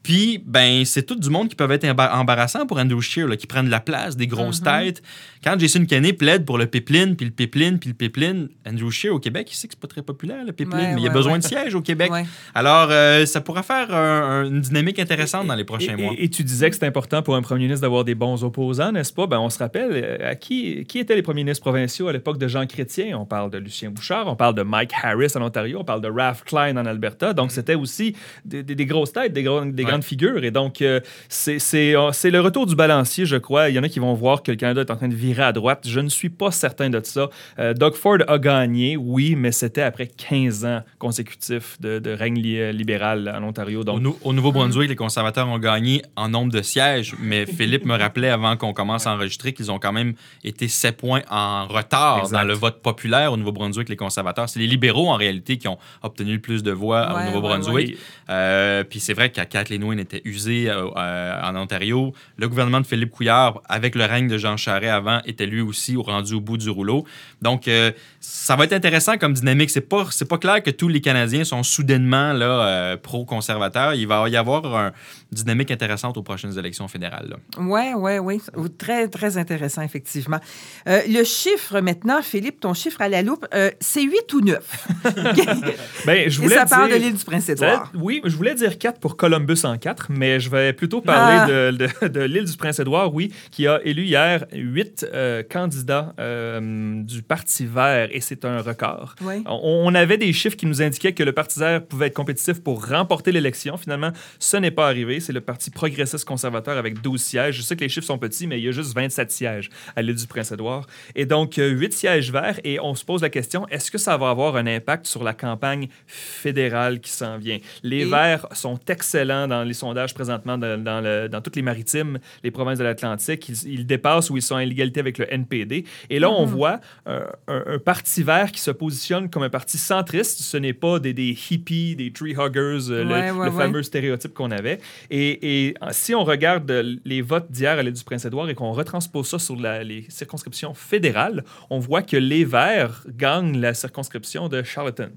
Puis, 0.06 0.40
ben, 0.46 0.86
c'est 0.86 1.02
tout 1.02 1.16
du 1.16 1.32
monde 1.32 1.50
qui 1.50 1.56
peuvent 1.56 1.72
être 1.72 1.84
embar- 1.84 2.14
embarrassants 2.14 2.68
pour 2.68 2.78
Andrew 2.78 3.02
Scheer, 3.02 3.28
là, 3.28 3.36
qui 3.38 3.48
prennent 3.48 3.70
la 3.72 3.80
place, 3.80 4.16
des 4.16 4.28
grosses 4.28 4.62
Mhm. 4.62 4.66
têtes. 4.84 5.02
Quand 5.44 5.60
Jason 5.60 5.84
Kenney 5.86 6.14
plaide 6.14 6.46
pour 6.46 6.60
le 6.60 6.68
pipeline, 6.68 7.16
puis 7.16 7.26
le 7.26 7.32
pipeline, 7.32 7.80
puis 7.80 7.90
le 7.90 7.96
pipeline, 7.96 8.50
Andrew 8.70 8.92
Scheer 8.92 9.10
au 9.12 9.18
Québec, 9.20 9.48
il 9.52 9.56
sait 9.56 9.68
que 9.68 9.74
c'est 9.74 9.80
pas 9.80 9.88
très 9.88 10.04
populaire, 10.04 10.44
le 10.46 10.52
pipeline, 10.54 10.80
Ouais, 10.80 10.94
mais 10.94 11.02
il 11.02 11.06
a 11.06 11.08
ouais, 11.08 11.14
besoin 11.16 11.34
ouais. 11.34 11.40
de 11.40 11.44
sièges 11.44 11.74
au 11.74 11.82
Québec. 11.82 12.12
Ouais. 12.12 12.24
Alors, 12.54 12.90
euh, 12.92 13.26
ça 13.26 13.42
pourra 13.42 13.64
faire 13.64 13.92
un- 13.96 14.44
un- 14.44 14.46
une 14.46 14.62
dynamique 14.62 15.00
intéressante 15.00 15.48
dans 15.48 15.56
les 15.56 15.64
prochains 15.64 15.98
et, 15.98 16.02
mois. 16.04 16.14
Et, 16.20 16.26
et 16.26 16.30
tu 16.30 16.44
disais 16.44 16.70
que 16.70 16.76
c'est 16.76 16.86
important 16.86 17.24
pour 17.24 17.36
un 17.36 17.42
premier 17.42 17.62
ministre 17.64 17.82
d'avoir 17.82 18.04
des 18.04 18.14
bons 18.14 18.44
opposants, 18.44 18.92
n'est-ce 18.92 19.12
pas? 19.12 19.26
Ben, 19.26 19.40
on 19.40 19.50
se 19.50 19.58
rappelle, 19.58 19.90
euh, 19.92 20.30
à 20.32 20.36
qui, 20.36 20.86
qui 20.86 21.00
étaient 21.00 21.16
les 21.16 21.24
premiers 21.24 21.44
ministres 21.44 21.64
provinciaux 21.64 22.10
à 22.10 22.14
l'époque 22.14 22.38
de 22.38 22.48
Jean 22.48 22.68
Chrétien? 22.68 23.18
On 23.18 23.26
parle 23.26 23.50
de 23.50 23.58
Lucien 23.58 23.90
Bouchard, 23.90 24.28
on 24.28 24.36
parle 24.36 24.54
de 24.54 24.62
Mike 24.62 24.92
Harris 25.02 25.32
en 25.36 25.42
Ontario, 25.42 25.80
on 25.82 25.84
parle 25.84 26.02
de 26.02 26.10
Ralph 26.10 26.44
Klein 26.44 26.78
en 26.78 26.86
Alberta. 26.86 27.34
Donc, 27.34 27.52
c'était 27.52 27.74
aussi 27.76 28.16
des, 28.46 28.62
des- 28.62 28.76
des 28.76 28.86
grosses 28.86 29.14
têtes, 29.14 29.34
des, 29.34 29.42
gros- 29.42 29.66
des 29.66 29.84
Ouais. 29.84 29.90
Grandes 29.96 30.04
figures. 30.04 30.44
Et 30.44 30.52
donc, 30.52 30.82
euh, 30.82 31.00
c'est 31.30 31.60
c'est, 31.60 31.96
euh, 31.96 32.12
c'est 32.12 32.32
le 32.32 32.42
retour 32.42 32.66
du 32.66 32.76
balancier, 32.76 33.26
je 33.26 33.38
crois. 33.38 33.70
Il 33.70 33.76
y 33.76 33.80
en 33.80 33.84
a 33.84 33.90
qui 33.90 34.00
vont 34.00 34.14
voir 34.14 34.44
que 34.44 34.52
le 34.52 34.58
Canada 34.58 34.82
est 34.82 34.92
en 34.92 34.96
train 34.98 35.08
de 35.08 35.16
virer 35.16 35.44
à 35.44 35.52
droite. 35.54 35.86
Je 35.88 36.00
ne 36.00 36.10
suis 36.10 36.30
pas 36.30 36.52
certain 36.52 36.90
de 36.90 37.00
ça. 37.04 37.30
Euh, 37.60 37.74
Doug 37.74 37.94
Ford 37.96 38.18
a 38.28 38.38
gagné, 38.38 38.98
oui, 38.98 39.36
mais 39.36 39.52
c'était 39.52 39.82
après 39.82 40.08
15 40.08 40.66
ans 40.66 40.82
consécutifs 41.00 41.80
de, 41.80 42.00
de 42.00 42.12
règne 42.12 42.40
li- 42.40 42.74
libéral 42.74 43.34
en 43.36 43.44
Ontario. 43.44 43.82
Au, 43.82 43.84
Donc, 43.84 44.02
Nou- 44.02 44.18
au 44.24 44.34
Nouveau-Brunswick, 44.34 44.90
les 44.90 44.96
conservateurs 44.96 45.48
ont 45.48 45.60
gagné 45.60 46.02
en 46.16 46.28
nombre 46.30 46.52
de 46.52 46.62
sièges, 46.62 47.16
mais 47.22 47.46
Philippe 47.58 47.86
me 47.86 47.98
rappelait 47.98 48.30
avant 48.30 48.58
qu'on 48.58 48.74
commence 48.74 49.08
à 49.08 49.14
enregistrer 49.14 49.54
qu'ils 49.54 49.72
ont 49.72 49.80
quand 49.80 49.94
même 49.94 50.14
été 50.44 50.68
7 50.68 50.98
points 50.98 51.22
en 51.30 51.68
retard 51.68 52.20
Exact. 52.20 52.38
dans 52.38 52.44
le 52.44 52.54
vote 52.54 52.82
populaire 52.82 53.32
au 53.32 53.38
Nouveau-Brunswick, 53.38 53.88
les 53.90 53.96
conservateurs. 53.96 54.50
C'est 54.50 54.60
les 54.60 54.68
libéraux, 54.68 55.10
en 55.10 55.16
réalité, 55.16 55.58
qui 55.58 55.68
ont 55.68 55.78
obtenu 56.04 56.34
le 56.34 56.40
plus 56.42 56.64
de 56.64 56.72
voix 56.72 57.14
Ouais, 57.14 57.22
au 57.22 57.26
Nouveau-Brunswick. 57.28 57.98
Euh, 58.30 58.84
puis 58.84 59.00
c'est 59.00 59.14
vrai 59.14 59.30
qu'à 59.32 59.46
Kathleen 59.46 59.84
Était 59.94 60.22
usée 60.26 60.70
euh, 60.70 60.88
euh, 60.98 61.42
en 61.44 61.56
Ontario. 61.56 62.14
Le 62.38 62.48
gouvernement 62.50 62.82
de 62.82 62.86
Philippe 62.86 63.12
Couillard, 63.12 63.62
avec 63.70 63.96
le 63.96 64.04
règne 64.06 64.28
de 64.28 64.38
Jean 64.38 64.58
Charest 64.58 64.92
avant, 64.92 65.22
était 65.26 65.46
lui 65.46 65.62
aussi 65.62 65.96
au 65.96 66.02
rendu 66.02 66.34
au 66.34 66.42
bout 66.42 66.58
du 66.58 66.70
rouleau. 66.70 67.06
Donc, 67.42 67.68
euh, 67.68 67.92
ça 68.20 68.56
va 68.56 68.66
être 68.66 68.74
intéressant 68.74 69.18
comme 69.18 69.34
dynamique. 69.34 69.70
C'est 69.70 69.82
pas, 69.82 70.08
c'est 70.12 70.28
pas 70.28 70.38
clair 70.38 70.62
que 70.64 70.70
tous 70.72 70.88
les 70.88 71.02
Canadiens 71.02 71.44
sont 71.44 71.64
soudainement 71.64 72.34
là, 72.34 72.46
euh, 72.68 72.98
pro-conservateurs. 72.98 73.94
Il 73.94 74.08
va 74.08 74.28
y 74.30 74.36
avoir 74.36 74.66
un- 74.76 74.88
une 75.32 75.38
dynamique 75.38 75.72
intéressante 75.72 76.18
aux 76.18 76.24
prochaines 76.24 76.58
élections 76.58 76.88
fédérales. 76.88 77.38
Oui, 77.58 77.82
oui, 77.96 78.18
oui. 78.20 78.42
Très, 78.78 79.08
très 79.08 79.38
intéressant, 79.38 79.82
effectivement. 79.82 80.40
Euh, 80.88 81.02
le 81.08 81.24
chiffre 81.24 81.80
maintenant, 81.80 82.22
Philippe, 82.22 82.60
ton 82.60 82.74
chiffre 82.74 83.02
à 83.02 83.10
la 83.10 83.22
loupe, 83.22 83.46
euh, 83.54 83.72
c'est 83.80 84.04
8 84.04 84.34
ou 84.34 84.42
9. 84.42 84.88
ben, 86.06 86.30
je 86.30 86.40
Et 86.40 86.44
voulais 86.44 86.56
ça 86.56 86.66
part 86.66 86.88
dire- 86.88 86.98
de 86.98 87.02
l'île 87.04 87.14
du 87.14 87.20
Ça- 87.20 87.26
Prince-Édouard. 87.26 87.92
Oui, 87.96 88.22
je 88.24 88.36
voulais 88.36 88.56
dire 88.56 88.78
4 88.78 89.00
pour 89.00 89.18
Columbus 89.18 89.60
en 89.64 89.75
4, 89.78 90.08
mais 90.10 90.40
je 90.40 90.50
vais 90.50 90.74
plutôt 90.74 91.02
parler 91.02 91.38
Ah. 91.42 91.72
de, 91.72 91.78
de- 92.02 92.08
de 92.08 92.20
l'île 92.22 92.46
du 92.46 92.58
Prince-Édouard, 92.58 93.14
oui, 93.14 93.32
qui 93.52 93.68
a 93.68 93.80
élu 93.84 94.04
hier 94.04 94.46
8 94.54 95.06
candidats 95.50 96.14
euh, 96.20 97.02
du 97.04 97.22
Parti 97.22 97.66
vert, 97.66 98.10
et 98.12 98.22
c'est 98.22 98.46
un 98.46 98.62
record. 98.62 99.16
Oui. 99.22 99.44
On, 99.46 99.84
on 99.86 99.96
avait 99.96 100.18
des 100.18 100.32
chiffres 100.34 100.56
qui 100.58 100.66
nous 100.66 100.82
indiquaient 100.82 101.14
que 101.14 101.24
le 101.24 101.32
Parti 101.34 101.60
vert 101.60 101.84
pouvait 101.86 102.08
être 102.08 102.14
compétitif 102.16 102.62
pour 102.64 102.86
remporter 102.88 103.32
l'élection. 103.32 103.78
Finalement, 103.78 104.12
ce 104.40 104.58
n'est 104.58 104.72
pas 104.72 104.88
arrivé. 104.88 105.20
C'est 105.20 105.34
le 105.34 105.42
Parti 105.42 105.72
progressiste 105.72 106.26
conservateur 106.26 106.78
avec 106.78 107.02
12 107.02 107.22
sièges. 107.22 107.58
Je 107.58 107.62
sais 107.62 107.76
que 107.76 107.82
les 107.82 107.90
chiffres 107.90 108.08
sont 108.08 108.18
petits, 108.18 108.48
mais 108.48 108.60
il 108.60 108.66
y 108.66 108.68
a 108.68 108.72
juste 108.72 108.94
27 108.96 109.32
sièges 109.32 109.70
à 109.96 110.02
l'île 110.02 110.16
du 110.16 110.28
Prince-Édouard. 110.28 110.88
Et 111.16 111.26
donc, 111.26 111.54
8 111.58 111.94
sièges 111.94 112.32
verts. 112.32 112.60
Et 112.64 112.80
on 112.80 112.96
se 112.96 113.04
pose 113.06 113.22
la 113.22 113.30
question, 113.30 113.68
est-ce 113.70 113.92
que 113.92 113.98
ça 113.98 114.18
va 114.18 114.30
avoir 114.30 114.56
un 114.56 114.68
impact 114.68 115.06
sur 115.08 115.24
la 115.24 115.34
campagne 115.34 115.88
fédérale 116.08 117.00
qui 117.00 117.12
s'en 117.12 117.38
vient? 117.38 117.60
Les 117.84 118.02
Et- 118.02 118.06
Verts 118.06 118.48
sont 118.54 118.80
excellents 118.88 119.48
dans 119.48 119.64
les 119.66 119.74
sondages 119.74 120.14
présentement 120.14 120.58
dans, 120.58 120.82
dans 120.82 121.02
le- 121.02 121.28
dans 121.28 121.42
toutes 121.42 121.56
les 121.56 121.62
maritimes, 121.62 122.20
les 122.44 122.52
provinces 122.52 122.78
de 122.80 122.84
l'Atlantique. 122.84 123.50
Ils, 123.50 123.68
ils 123.74 123.86
dépassent 123.86 124.30
ou 124.30 124.38
ils 124.38 124.42
sont 124.42 124.56
à 124.56 124.64
égalité 124.64 125.00
avec 125.00 125.18
le 125.18 125.32
NPD. 125.34 125.86
Et 126.10 126.20
là, 126.20 126.28
Mm-hmm. 126.28 126.32
on 126.38 126.46
voit 126.46 126.80
un, 127.06 127.24
un- 127.48 127.64
un 127.68 127.80
parti 127.80 128.24
vert 128.24 128.52
qui 128.52 128.60
se 128.62 128.72
positionne 128.72 129.30
comme 129.30 129.44
un 129.44 129.50
parti 129.50 129.78
centriste. 129.78 130.40
Ce 130.42 130.58
n'est 130.58 130.74
pas 130.74 131.00
des, 131.00 131.14
des 131.14 131.38
hippies, 131.50 131.96
des 131.96 132.12
tree 132.12 132.32
huggers, 132.34 132.90
euh, 132.92 133.04
le- 133.04 133.10
Ouais, 133.12 133.28
le, 133.28 133.34
ouais, 133.34 133.50
ouais. 133.50 133.52
fameux 133.52 133.84
stéréotype 133.84 134.34
qu'on 134.34 134.52
avait. 134.52 134.80
Et, 135.10 135.68
et 135.68 135.74
si 135.92 136.14
on 136.16 136.24
regarde 136.24 136.70
euh, 136.72 136.96
les 137.06 137.22
votes 137.22 137.52
d'hier 137.52 137.78
à 137.78 137.84
l'île 137.84 137.94
du 137.94 138.04
Prince-Édouard 138.04 138.50
et 138.50 138.56
qu'on 138.56 138.72
retranspose 138.72 139.28
ça 139.30 139.40
sur 139.40 139.56
la- 139.56 139.84
les 139.84 140.06
circonscriptions 140.10 140.74
fédérales, 140.74 141.44
on 141.70 141.80
voit 141.80 142.02
que 142.02 142.18
les 142.18 142.46
Verts 142.46 143.04
gagnent 143.08 143.60
la 143.60 143.74
circonscription 143.74 144.50
de 144.50 144.62
Charlottetown. 144.64 145.12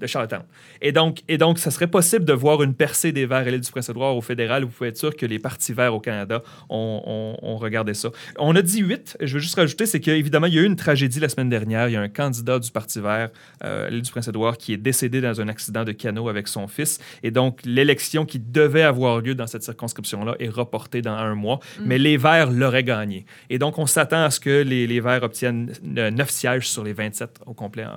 De 0.00 0.06
Charlottetown. 0.06 0.42
Et 0.80 0.92
donc, 0.92 1.20
et 1.28 1.36
donc, 1.38 1.58
ça 1.58 1.70
serait 1.70 1.86
possible 1.86 2.24
de 2.24 2.32
voir 2.32 2.62
une 2.62 2.74
percée 2.74 3.12
des 3.12 3.26
Verts 3.26 3.38
à 3.46 3.50
l'île 3.50 3.60
du 3.60 3.70
Prince-Édouard 3.70 4.16
au 4.16 4.20
fédéral. 4.22 4.64
Vous 4.64 4.70
pouvez 4.70 4.88
être 4.88 4.96
sûr 4.96 5.14
que 5.14 5.26
les 5.26 5.38
partis 5.38 5.74
verts 5.74 5.94
au 5.94 6.00
Canada 6.00 6.42
ont, 6.70 7.02
ont- 7.06 7.36
ont 7.46 7.56
regardé 7.58 7.92
ça. 7.94 8.08
On 8.38 8.56
a 8.56 8.62
dit 8.62 8.80
8. 8.80 9.18
Je 9.20 9.34
veux 9.34 9.40
juste 9.40 9.54
rajouter, 9.56 9.84
c'est 9.86 10.00
qu'évidemment, 10.00 10.46
il 10.46 10.54
y 10.54 10.58
a 10.58 10.62
eu 10.62 10.66
une 10.66 10.76
tragédie 10.76 11.20
la 11.20 11.28
semaine 11.28 11.50
dernière. 11.50 11.88
Il 11.88 11.92
y 11.92 11.96
a 11.96 12.00
un 12.00 12.08
candidat 12.08 12.58
du 12.58 12.70
Parti 12.70 12.98
vert 13.00 13.28
euh, 13.62 13.86
à 13.86 13.90
l'île 13.90 14.02
du 14.02 14.10
Prince-Édouard 14.10 14.56
qui 14.56 14.72
est 14.72 14.78
décédé 14.78 15.20
dans 15.20 15.38
un 15.40 15.48
accident 15.48 15.84
de 15.84 15.92
canot 15.92 16.28
avec 16.30 16.48
son 16.48 16.66
fils. 16.66 16.98
Et 17.22 17.30
donc, 17.30 17.60
l'élection 17.64 18.24
qui 18.24 18.38
devait 18.38 18.82
avoir 18.82 19.20
lieu 19.20 19.34
dans 19.34 19.46
cette 19.46 19.62
circonscription-là 19.62 20.34
est 20.38 20.48
reportée 20.48 21.02
dans 21.02 21.12
un 21.12 21.34
mois. 21.34 21.60
Mais 21.84 21.98
les 21.98 22.16
Verts 22.16 22.50
l'auraient 22.50 22.84
gagné. 22.84 23.26
Et 23.50 23.58
donc, 23.58 23.78
on 23.78 23.86
s'attend 23.86 24.22
à 24.24 24.30
ce 24.30 24.40
que 24.40 24.62
les, 24.62 24.86
les 24.86 25.00
Verts 25.00 25.22
obtiennent 25.22 25.72
9 25.82 26.30
sièges 26.30 26.68
sur 26.68 26.84
les 26.84 26.92
27 26.94 27.40
au 27.46 27.52
complet 27.54 27.84
en- 27.84 27.90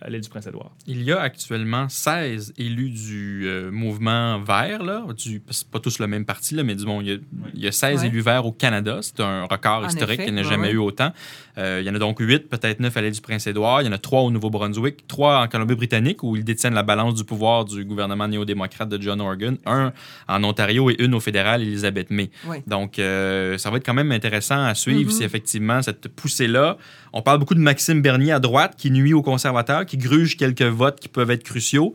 à 0.00 0.08
l'île 0.10 0.20
du 0.20 0.28
Prince-Édouard. 0.28 0.70
Il 0.86 1.02
y 1.02 1.10
a 1.12 1.20
actuellement 1.20 1.39
16 1.88 2.54
élus 2.58 2.90
du 2.90 3.42
euh, 3.46 3.70
mouvement 3.70 4.38
vert, 4.40 4.82
là, 4.82 5.04
du, 5.16 5.42
c'est 5.50 5.68
pas 5.68 5.80
tous 5.80 5.98
le 5.98 6.06
même 6.06 6.24
parti, 6.24 6.54
là, 6.54 6.62
mais 6.62 6.74
du 6.74 6.84
bon, 6.84 7.00
il 7.00 7.08
y 7.08 7.12
a, 7.12 7.16
il 7.54 7.60
y 7.64 7.66
a 7.68 7.72
16 7.72 8.00
Ouais. 8.00 8.06
élus 8.06 8.20
verts 8.20 8.46
au 8.46 8.52
Canada. 8.52 8.98
C'est 9.02 9.20
un 9.20 9.44
record 9.44 9.84
En 9.84 9.88
historique. 9.88 10.20
effet, 10.20 10.28
Il 10.28 10.34
n'y 10.34 10.40
en 10.40 10.42
a 10.42 10.46
ouais, 10.46 10.50
jamais 10.52 10.68
ouais. 10.68 10.74
eu 10.74 10.78
autant. 10.78 11.12
Euh, 11.58 11.78
il 11.82 11.86
y 11.86 11.90
en 11.90 11.94
a 11.94 11.98
donc 11.98 12.18
8, 12.20 12.48
peut-être 12.48 12.80
9 12.80 12.96
à 12.96 13.02
l'île 13.02 13.12
du 13.12 13.20
Prince-Édouard. 13.20 13.82
Il 13.82 13.86
y 13.86 13.88
en 13.88 13.92
a 13.92 13.98
3 13.98 14.22
au 14.22 14.30
Nouveau-Brunswick, 14.30 15.06
3 15.08 15.42
en 15.42 15.48
Colombie-Britannique, 15.48 16.22
où 16.22 16.36
ils 16.36 16.44
détiennent 16.44 16.74
la 16.74 16.82
balance 16.82 17.14
du 17.14 17.24
pouvoir 17.24 17.64
du 17.64 17.84
gouvernement 17.84 18.28
néo-démocrate 18.28 18.88
de 18.88 19.00
John 19.02 19.20
Organ, 19.20 19.56
un 19.66 19.92
en 20.28 20.44
Ontario 20.44 20.90
et 20.90 20.96
une 21.00 21.14
au 21.14 21.20
fédéral, 21.20 21.62
Elizabeth 21.62 22.10
May. 22.10 22.30
Ouais. 22.46 22.62
Donc, 22.66 22.98
euh, 22.98 23.58
ça 23.58 23.70
va 23.70 23.76
être 23.78 23.84
quand 23.84 23.94
même 23.94 24.12
intéressant 24.12 24.62
à 24.64 24.74
suivre 24.74 25.10
Mhm. 25.10 25.16
si 25.16 25.24
effectivement 25.24 25.82
cette 25.82 26.08
poussée-là. 26.08 26.76
On 27.12 27.22
parle 27.22 27.40
beaucoup 27.40 27.54
de 27.56 27.60
Maxime 27.60 28.00
Bernier 28.02 28.30
à 28.32 28.38
droite 28.38 28.74
qui 28.78 28.90
nuit 28.92 29.12
aux 29.12 29.22
conservateurs, 29.22 29.84
qui 29.84 29.96
gruge 29.96 30.36
quelques 30.36 30.62
votes 30.62 31.00
qui 31.00 31.08
peuvent 31.08 31.19
être 31.28 31.44
cruciaux. 31.44 31.92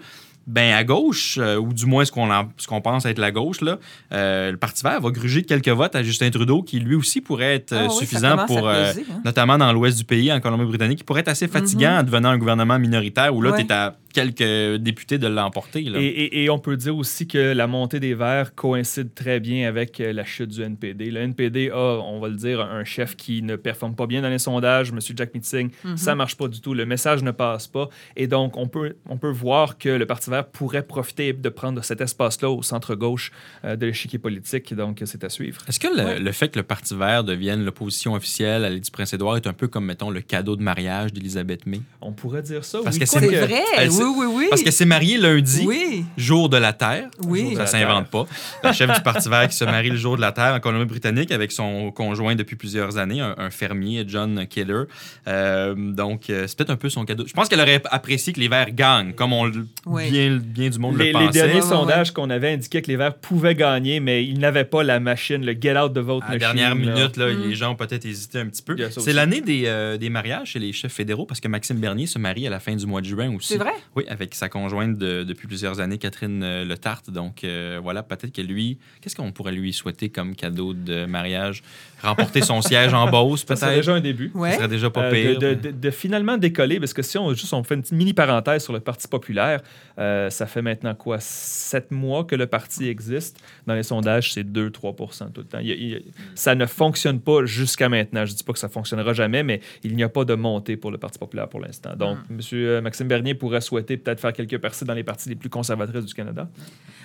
Ben 0.48 0.76
à 0.76 0.84
gauche, 0.84 1.40
euh, 1.42 1.56
ou 1.58 1.74
du 1.74 1.88
moins 1.88 2.06
ce 2.06 2.12
qu'on 2.12 2.30
en- 2.32 2.50
ce 2.58 2.68
qu'on 2.68 2.80
pense 2.80 3.08
être 3.08 3.18
la 3.18 3.32
gauche, 3.32 3.62
là, 3.62 3.80
euh, 4.14 4.52
le 4.52 4.58
Parti 4.58 4.84
vert 4.84 5.02
va 5.02 5.10
gruger 5.10 5.42
quelques 5.42 5.70
votes 5.70 5.96
à 5.96 6.04
Justin 6.04 6.30
Trudeau, 6.30 6.62
qui 6.62 6.80
lui 6.80 6.94
aussi 6.94 7.20
pourrait 7.20 7.56
être 7.56 7.74
euh, 7.74 7.78
Ah 7.80 7.88
oui, 7.88 7.94
ça 7.96 8.00
suffisant 8.00 8.46
pour, 8.46 8.68
euh, 8.68 8.92
peser, 8.92 9.06
hein. 9.12 9.22
notamment 9.26 9.58
dans 9.58 9.74
l'ouest 9.74 9.98
du 9.98 10.04
pays, 10.04 10.32
en 10.32 10.40
Colombie-Britannique, 10.40 11.00
qui 11.00 11.04
pourrait 11.04 11.22
être 11.22 11.30
assez 11.30 11.48
fatigant 11.48 11.98
en 11.98 12.04
devenant 12.04 12.30
un 12.30 12.38
gouvernement 12.38 12.78
minoritaire 12.78 13.34
où 13.36 13.42
là, 13.42 13.54
Ouais. 13.54 13.62
tu 13.62 13.66
es 13.66 13.74
à 13.74 13.96
quelques 14.16 14.82
députés 14.82 15.18
de 15.18 15.28
l'emporter. 15.28 15.82
Et, 15.82 16.06
et- 16.08 16.44
et 16.46 16.50
on 16.50 16.58
peut 16.60 16.78
dire 16.78 16.96
aussi 16.96 17.28
que 17.28 17.38
la 17.54 17.68
montée 17.68 18.00
des 18.00 18.14
Verts 18.16 18.56
coïncide 18.56 19.14
très 19.14 19.40
bien 19.40 19.68
avec 19.68 20.00
euh, 20.00 20.14
la 20.14 20.24
chute 20.24 20.50
du 20.50 20.62
NPD. 20.62 21.12
Le 21.12 21.20
NPD 21.22 21.70
a, 21.70 21.78
on 22.02 22.20
va 22.20 22.30
le 22.30 22.36
dire, 22.36 22.62
un 22.62 22.84
chef 22.86 23.16
qui 23.16 23.42
ne 23.42 23.56
performe 23.58 23.96
pas 23.96 24.08
bien 24.08 24.22
dans 24.22 24.30
les 24.30 24.40
sondages, 24.40 24.90
M. 24.92 25.00
Jack 25.16 25.34
Meeting. 25.36 25.70
Mhm. 25.84 25.98
Ça 25.98 26.16
marche 26.16 26.36
pas 26.38 26.48
du 26.48 26.62
tout. 26.62 26.74
Le 26.74 26.86
message 26.86 27.22
ne 27.24 27.32
passe 27.32 27.68
pas. 27.68 27.90
Et 28.16 28.28
donc, 28.28 28.56
on 28.58 28.68
peut, 28.68 28.96
on 29.10 29.18
peut 29.18 29.30
voir 29.32 29.78
que 29.78 29.90
le 29.90 30.06
Parti 30.06 30.30
vert 30.30 30.48
pourrait 30.48 30.84
profiter 30.88 31.34
de 31.34 31.50
prendre 31.50 31.84
cet 31.84 32.00
espace-là 32.02 32.50
au 32.50 32.64
centre-gauche 32.64 33.32
euh, 33.66 33.76
de 33.76 33.86
l'échiquier 33.86 34.20
politique. 34.20 34.74
Donc, 34.74 35.02
c'est 35.06 35.24
à 35.24 35.30
suivre. 35.30 35.62
Est-ce 35.68 35.80
que 35.80 35.88
le, 35.88 36.06
Ouais. 36.06 36.20
le 36.20 36.32
fait 36.32 36.50
que 36.50 36.60
le 36.60 36.64
Parti 36.64 36.96
vert 36.96 37.24
devienne 37.24 37.66
l'opposition 37.66 38.14
officielle 38.14 38.64
à 38.64 38.70
l'île 38.70 38.82
du 38.82 38.92
Prince-Édouard 38.92 39.36
est 39.38 39.48
un 39.48 39.54
peu 39.54 39.68
comme, 39.68 39.86
mettons, 39.86 40.10
le 40.10 40.22
cadeau 40.22 40.56
de 40.56 40.62
mariage 40.64 41.12
d'Elisabeth 41.14 41.66
May? 41.66 41.82
On 42.02 42.12
pourrait 42.14 42.42
dire 42.44 42.64
ça. 42.64 42.80
Parce 42.84 42.96
oui. 42.96 43.00
que 43.02 43.06
C'est 43.08 43.20
vrai, 43.20 43.64
elle- 43.78 43.90
oui, 43.90 44.05
Oui, 44.06 44.14
oui, 44.18 44.26
oui. 44.36 44.48
Parce 44.50 44.62
qu'elle 44.64 44.74
s'est 44.74 44.86
mariée 44.86 45.18
lundi, 45.18 45.64
Oui. 45.66 46.06
jour 46.18 46.50
de 46.50 46.58
la 46.58 46.74
Terre. 46.74 47.10
Oui. 47.26 47.50
de 47.52 47.54
Ça 47.56 47.60
la 47.62 47.68
s'invente 47.68 48.10
pas. 48.10 48.26
La 48.64 48.74
chef 48.74 48.92
du 48.94 49.02
Parti 49.02 49.30
vert 49.30 49.48
qui 49.48 49.56
se 49.56 49.66
marie 49.66 49.90
le 49.90 49.96
jour 49.98 50.16
de 50.16 50.22
la 50.22 50.32
Terre 50.32 50.54
en 50.54 50.60
Colombie-Britannique 50.60 51.32
avec 51.32 51.52
son 51.52 51.92
conjoint 51.92 52.36
depuis 52.36 52.56
plusieurs 52.56 52.98
années, 52.98 53.22
un, 53.22 53.36
un 53.38 53.50
fermier, 53.50 54.04
John 54.08 54.46
Killer. 54.48 54.84
Euh, 55.28 55.76
donc, 55.76 56.30
euh, 56.30 56.46
c'est 56.48 56.58
peut-être 56.58 56.70
un 56.70 56.76
peu 56.76 56.90
son 56.90 57.06
cadeau. 57.06 57.26
Je 57.28 57.34
pense 57.34 57.50
qu'elle 57.50 57.60
aurait 57.62 57.82
apprécié 57.92 58.34
que 58.34 58.40
les 58.40 58.48
Verts 58.48 58.72
gagnent, 58.74 59.14
comme 59.14 59.34
on, 59.34 59.46
le- 59.46 59.68
Oui. 59.86 60.10
bien, 60.10 60.38
bien 60.42 60.70
du 60.70 60.80
monde 60.80 60.98
Les, 60.98 61.12
le 61.14 61.20
les 61.20 61.26
pensait. 61.26 61.32
derniers 61.40 61.54
Ouais, 61.56 61.62
ouais, 61.62 61.68
sondages 61.70 62.12
qu'on 62.12 62.30
avait 62.30 62.54
indiquaient 62.54 62.82
que 62.82 62.88
les 62.88 62.98
Verts 62.98 63.16
pouvaient 63.16 63.56
gagner, 63.56 64.00
mais 64.00 64.24
ils 64.26 64.40
n'avaient 64.40 64.64
pas 64.66 64.84
la 64.84 65.00
machine, 65.00 65.46
le 65.46 65.54
get 65.60 65.78
out 65.78 65.94
the 65.94 66.00
vote 66.00 66.24
À 66.28 66.34
la 66.34 66.38
machine. 66.38 66.40
dernière 66.40 66.70
là. 66.70 66.76
minute, 66.76 67.18
là, 67.18 67.26
Mm. 67.34 67.42
les 67.50 67.56
gens 67.56 67.72
ont 67.72 67.76
peut-être 67.76 68.06
hésité 68.06 68.40
un 68.40 68.48
petit 68.48 68.62
peu. 68.62 68.76
C'est 68.90 69.14
l'année 69.14 69.42
des, 69.42 69.64
euh, 69.66 69.98
des 69.98 70.10
mariages 70.10 70.50
chez 70.52 70.60
les 70.60 70.74
chefs 70.74 70.94
fédéraux 70.94 71.26
parce 71.26 71.40
que 71.40 71.48
Maxime 71.48 71.78
Bernier 71.78 72.06
se 72.08 72.20
marie 72.20 72.46
à 72.48 72.50
la 72.50 72.60
fin 72.60 72.76
du 72.76 72.86
mois 72.86 73.02
de 73.02 73.06
juin 73.08 73.34
aussi. 73.36 73.50
C'est 73.54 73.58
vrai? 73.58 73.74
Oui, 73.96 74.04
avec 74.10 74.36
sa 74.36 74.50
conjointe 74.50 74.98
de- 74.98 75.24
depuis 75.24 75.48
plusieurs 75.48 75.80
années, 75.80 75.98
Catherine 75.98 76.44
euh, 76.44 76.66
Le 76.66 76.78
Tarte. 76.78 77.10
Donc 77.10 77.44
euh, 77.44 77.80
voilà, 77.82 78.04
peut-être 78.04 78.34
que 78.34 78.42
lui, 78.42 78.78
qu'est-ce 79.02 79.16
qu'on 79.16 79.32
pourrait 79.32 79.54
lui 79.54 79.72
souhaiter 79.72 80.10
comme 80.10 80.36
cadeau 80.36 80.74
de 80.74 81.06
mariage? 81.06 81.64
Remporter 82.04 82.42
son 82.42 82.62
siège 82.62 82.94
en 82.94 83.10
Beauce, 83.10 83.46
Ça 83.48 83.56
serait 83.56 83.68
peut-être? 83.68 83.80
déjà 83.80 83.94
un 83.94 84.02
début. 84.02 84.32
Ouais. 84.34 84.52
Ce 84.52 84.58
serait 84.58 84.68
déjà 84.68 84.90
pas 84.90 85.04
Euh, 85.06 85.12
pire. 85.12 85.40
de, 85.40 85.54
de- 85.54 85.72
de 85.72 85.90
finalement 85.92 86.38
décoller, 86.38 86.80
parce 86.80 86.94
que 86.94 87.02
si 87.02 87.18
on, 87.18 87.34
juste, 87.34 87.54
on 87.54 87.64
fait 87.64 87.76
une 87.76 87.82
petite 87.82 87.94
mini 87.94 88.14
parenthèse 88.14 88.64
sur 88.64 88.74
le 88.74 88.80
Parti 88.82 89.08
populaire, 89.08 89.62
euh, 89.98 90.30
ça 90.30 90.46
fait 90.46 90.62
maintenant 90.62 90.94
quoi, 90.94 91.18
sept 91.22 91.92
mois 91.92 92.26
que 92.26 92.36
le 92.36 92.48
parti 92.48 92.88
existe? 92.90 93.40
Dans 93.66 93.76
les 93.76 93.84
sondages, 93.84 94.34
c'est 94.34 94.44
2-3 94.44 95.32
tout 95.34 95.42
le 95.42 95.48
temps. 95.48 95.60
Il 95.60 95.70
il 95.72 96.02
ça 96.36 96.54
ne 96.56 96.66
fonctionne 96.66 97.20
pas 97.22 97.46
jusqu'à 97.46 97.88
maintenant. 97.88 98.26
Je 98.26 98.32
ne 98.34 98.38
dis 98.38 98.44
pas 98.44 98.52
que 98.54 98.60
ça 98.60 98.68
fonctionnera 98.70 99.14
jamais, 99.14 99.44
mais 99.44 99.62
il 99.84 99.96
n'y 99.96 100.04
a 100.04 100.10
pas 100.10 100.26
de 100.26 100.34
montée 100.36 100.76
pour 100.76 100.92
le 100.92 100.98
Parti 100.98 101.18
populaire 101.18 101.48
pour 101.48 101.62
l'instant. 101.62 101.96
Donc, 101.96 102.18
Hmm. 102.30 102.34
M. 102.34 102.40
euh, 102.54 102.82
Maxime 102.82 103.08
Bernier 103.08 103.36
pourrait 103.36 103.62
souhaiter 103.62 103.85
peut-être 103.86 104.20
faire 104.20 104.34
quelques 104.34 104.58
percées 104.58 104.86
dans 104.86 104.94
les 104.94 105.04
partis 105.04 105.30
les 105.30 105.36
plus 105.36 105.50
conservatrices 105.50 106.06
du 106.06 106.14
Canada. 106.14 106.50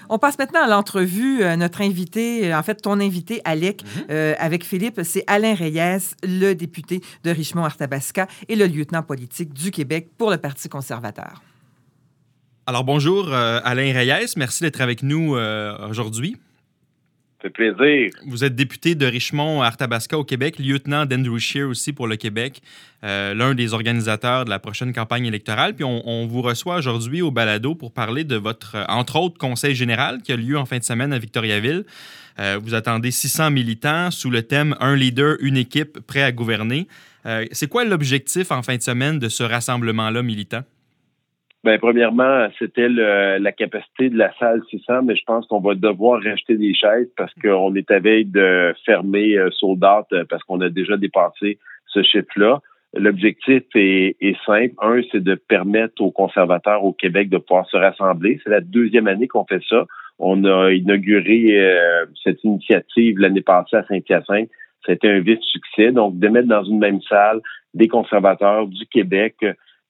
On 0.09 0.19
passe 0.19 0.39
maintenant 0.39 0.63
à 0.63 0.69
l'entrevue. 0.69 1.43
Euh, 1.43 1.57
notre 1.57 1.83
invité, 1.83 2.53
euh, 2.53 2.59
en 2.59 2.63
fait, 2.63 2.77
ton 2.77 3.01
invité, 3.01 3.41
Alec, 3.45 3.85
euh, 4.11 4.35
avec 4.39 4.65
Philippe, 4.65 5.01
c'est 5.05 5.25
Alain 5.27 5.55
Reyes, 5.55 6.15
le 6.23 6.55
député 6.55 7.01
de 7.25 7.31
Richmond-Arthabasca 7.31 8.27
et 8.49 8.57
le 8.57 8.67
lieutenant 8.67 9.03
politique 9.03 9.53
du 9.53 9.71
Québec 9.71 10.09
pour 10.19 10.31
le 10.31 10.39
Parti 10.39 10.69
conservateur. 10.69 11.43
Alors 12.71 12.85
bonjour, 12.85 13.33
euh, 13.33 13.59
Alain 13.65 13.93
Reyes. 13.93 14.35
Merci 14.37 14.63
d'être 14.63 14.81
avec 14.81 15.03
nous 15.03 15.35
euh, 15.35 15.89
aujourd'hui. 15.89 16.37
Fait 17.41 17.49
plaisir. 17.49 18.11
Vous 18.27 18.45
êtes 18.45 18.55
député 18.55 18.95
de 18.95 19.07
Richmond 19.07 19.63
à 19.63 19.67
Arthabasca 19.69 20.19
au 20.19 20.25
Québec, 20.25 20.59
lieutenant 20.59 21.07
d'Andrew 21.07 21.39
Scheer 21.39 21.67
aussi 21.67 21.95
pour 21.95 22.07
le 22.07 22.17
Québec, 22.17 22.61
euh, 23.03 23.33
l'un 23.33 23.55
des 23.55 23.73
organisateurs 23.73 24.45
de 24.45 24.51
la 24.51 24.59
prochaine 24.59 24.93
campagne 24.93 25.25
électorale. 25.25 25.75
Puis 25.75 25.85
on, 25.85 26.27
vous 26.27 26.43
reçoit 26.43 26.77
aujourd'hui 26.77 27.23
au 27.23 27.31
balado 27.31 27.75
pour 27.75 27.93
parler 27.93 28.25
de 28.25 28.37
votre, 28.37 28.77
euh, 28.77 28.85
entre 28.89 29.17
autres, 29.17 29.39
conseil 29.39 29.75
général 29.75 30.21
qui 30.21 30.33
a 30.33 30.37
lieu 30.37 30.59
en 30.59 30.67
fin 30.67 30.77
de 30.77 30.85
semaine 30.85 31.15
à 31.15 31.19
Victoriaville. 31.19 31.85
Euh, 32.39 32.59
vous 32.63 32.75
attendez 32.75 33.11
600 33.11 33.51
militants 33.51 34.11
sous 34.11 34.29
le 34.29 34.43
thème 34.43 34.77
Un 34.79 34.95
leader, 34.95 35.37
une 35.41 35.57
équipe, 35.57 35.99
prêt 36.01 36.23
à 36.23 36.33
gouverner. 36.33 36.89
C'est 37.53 37.69
quoi 37.69 37.85
l'objectif 37.85 38.51
en 38.51 38.63
fin 38.63 38.77
de 38.77 38.83
semaine 38.83 39.19
de 39.19 39.29
ce 39.29 39.43
rassemblement-là 39.43 40.23
militant? 40.23 40.63
Ben, 41.63 41.79
premièrement, 41.79 42.49
c'était 42.59 42.89
la 42.89 43.53
capacité 43.53 44.09
de 44.09 44.17
la 44.17 44.33
salle 44.39 44.63
600, 44.71 45.03
mais 45.03 45.15
je 45.15 45.25
pense 45.27 45.47
qu'on 45.47 45.61
va 45.61 45.75
devoir 45.75 46.23
racheter 46.23 46.57
des 46.57 46.75
chaises 46.75 47.09
parce 47.19 47.33
qu'on 47.35 47.75
est 47.75 47.91
à 47.91 47.99
veille 47.99 48.25
de 48.25 48.75
fermer 48.87 49.37
euh, 49.37 49.51
sold 49.51 49.85
out, 49.85 50.07
euh, 50.13 50.25
parce 50.29 50.43
qu'on 50.45 50.63
a 50.63 50.71
déjà 50.71 50.97
dépassé 50.97 51.59
ce 51.87 52.03
chiffre-là. 52.03 52.61
L'objectif 52.95 53.63
est, 53.75 54.17
est 54.21 54.37
simple. 54.47 54.75
Un, 54.81 55.03
c'est 55.13 55.23
de 55.23 55.35
permettre 55.35 56.01
aux 56.03 56.11
conservateurs 56.11 56.83
au 56.83 56.95
Québec 56.95 57.29
de 57.29 57.37
pouvoir 57.37 57.69
se 57.69 57.77
rassembler. 57.77 58.41
C'est 58.43 58.51
la 58.51 58.63
deuxième 58.63 59.07
année 59.07 59.29
qu'on 59.29 59.45
fait 59.45 59.63
ça. 59.69 59.85
On 60.19 60.45
a 60.45 60.73
inauguré 60.73 61.61
euh, 61.61 62.07
cette 62.25 62.43
initiative 62.43 63.19
l'année 63.19 63.43
passée 63.43 63.77
à 63.77 63.85
Saint-Hyacinthe. 63.85 64.49
C'était 64.87 65.11
un 65.11 65.21
vif 65.21 65.41
succès. 65.43 65.93
Donc, 65.93 66.19
de 66.19 66.29
mettre 66.29 66.49
dans 66.49 66.65
une 66.65 66.79
même 66.79 67.03
salle 67.03 67.41
des 67.75 67.87
conservateurs 67.87 68.67
du 68.67 68.87
Québec, 68.87 69.37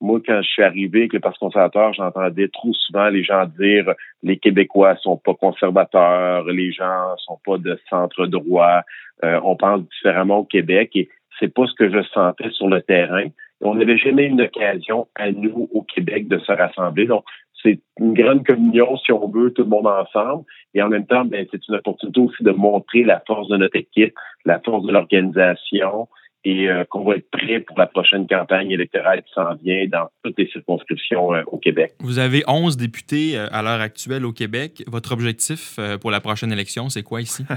moi, 0.01 0.21
quand 0.25 0.41
je 0.43 0.49
suis 0.49 0.63
arrivé 0.63 1.01
avec 1.01 1.13
le 1.13 1.21
Parti 1.21 1.39
conservateur, 1.39 1.93
j'entendais 1.93 2.49
trop 2.49 2.73
souvent 2.73 3.09
les 3.09 3.23
gens 3.23 3.45
dire 3.59 3.93
les 4.23 4.39
Québécois 4.39 4.97
sont 4.97 5.19
pas 5.19 5.35
conservateurs, 5.35 6.45
les 6.45 6.73
gens 6.73 7.17
sont 7.19 7.39
pas 7.45 7.59
de 7.59 7.79
centre 7.89 8.27
droit, 8.27 8.83
euh, 9.25 9.41
on 9.45 9.57
pense 9.57 9.83
différemment 9.89 10.39
au 10.39 10.45
Québec 10.45 10.91
et 10.95 11.09
c'est 11.39 11.53
pas 11.53 11.67
ce 11.67 11.75
que 11.75 11.91
je 11.91 12.03
sentais 12.09 12.51
sur 12.51 12.69
le 12.69 12.81
terrain. 12.81 13.27
On 13.63 13.75
n'avait 13.75 13.99
jamais 13.99 14.25
une 14.25 14.41
occasion 14.41 15.07
à 15.15 15.31
nous 15.33 15.69
au 15.73 15.83
Québec 15.83 16.29
de 16.29 16.39
se 16.39 16.53
rassembler. 16.53 17.07
Donc, 17.07 17.25
c'est 17.63 17.81
une 17.99 18.15
grande 18.15 18.47
communion, 18.47 18.97
si 18.97 19.13
on 19.13 19.29
veut, 19.29 19.53
tout 19.53 19.65
le 19.65 19.69
monde 19.69 19.87
ensemble. 19.87 20.45
Et 20.73 20.83
en 20.83 20.89
même 20.89 21.07
temps, 21.07 21.27
ben, 21.27 21.47
c'est 21.51 21.67
une 21.69 21.75
opportunité 21.75 22.21
aussi 22.21 22.43
de 22.43 22.53
montrer 22.53 23.05
la 23.05 23.23
force 23.27 23.49
de 23.49 23.59
notre 23.59 23.77
équipe, 23.77 24.15
la 24.47 24.61
force 24.61 24.87
de 24.87 24.93
l'organisation, 24.93 26.09
et 26.44 26.68
euh, 26.70 26.85
qu'on 26.88 27.05
va 27.05 27.16
être 27.16 27.31
prêt 27.31 27.61
pour 27.61 27.79
la 27.79 27.87
prochaine 27.87 28.26
campagne 28.26 28.70
électorale 28.70 29.22
qui 29.22 29.33
s'en 29.35 29.55
vient 29.57 29.87
dans 29.88 30.09
toutes 30.24 30.38
les 30.38 30.46
circonscriptions 30.48 31.35
euh, 31.35 31.42
au 31.48 31.59
Québec. 31.59 31.92
Vous 32.00 32.18
avez 32.18 32.42
11 32.48 32.76
députés 32.79 33.37
euh, 33.37 33.46
à 33.53 33.62
l'heure 33.62 33.81
actuelle 33.81 34.24
au 34.24 34.33
Québec. 34.33 34.83
Votre 34.87 35.12
objectif 35.12 35.76
euh, 35.79 35.98
pour 35.98 36.11
la 36.11 36.20
prochaine 36.20 36.50
élection, 36.53 36.88
c'est 36.88 37.03
quoi 37.03 37.20
ici? 37.20 37.44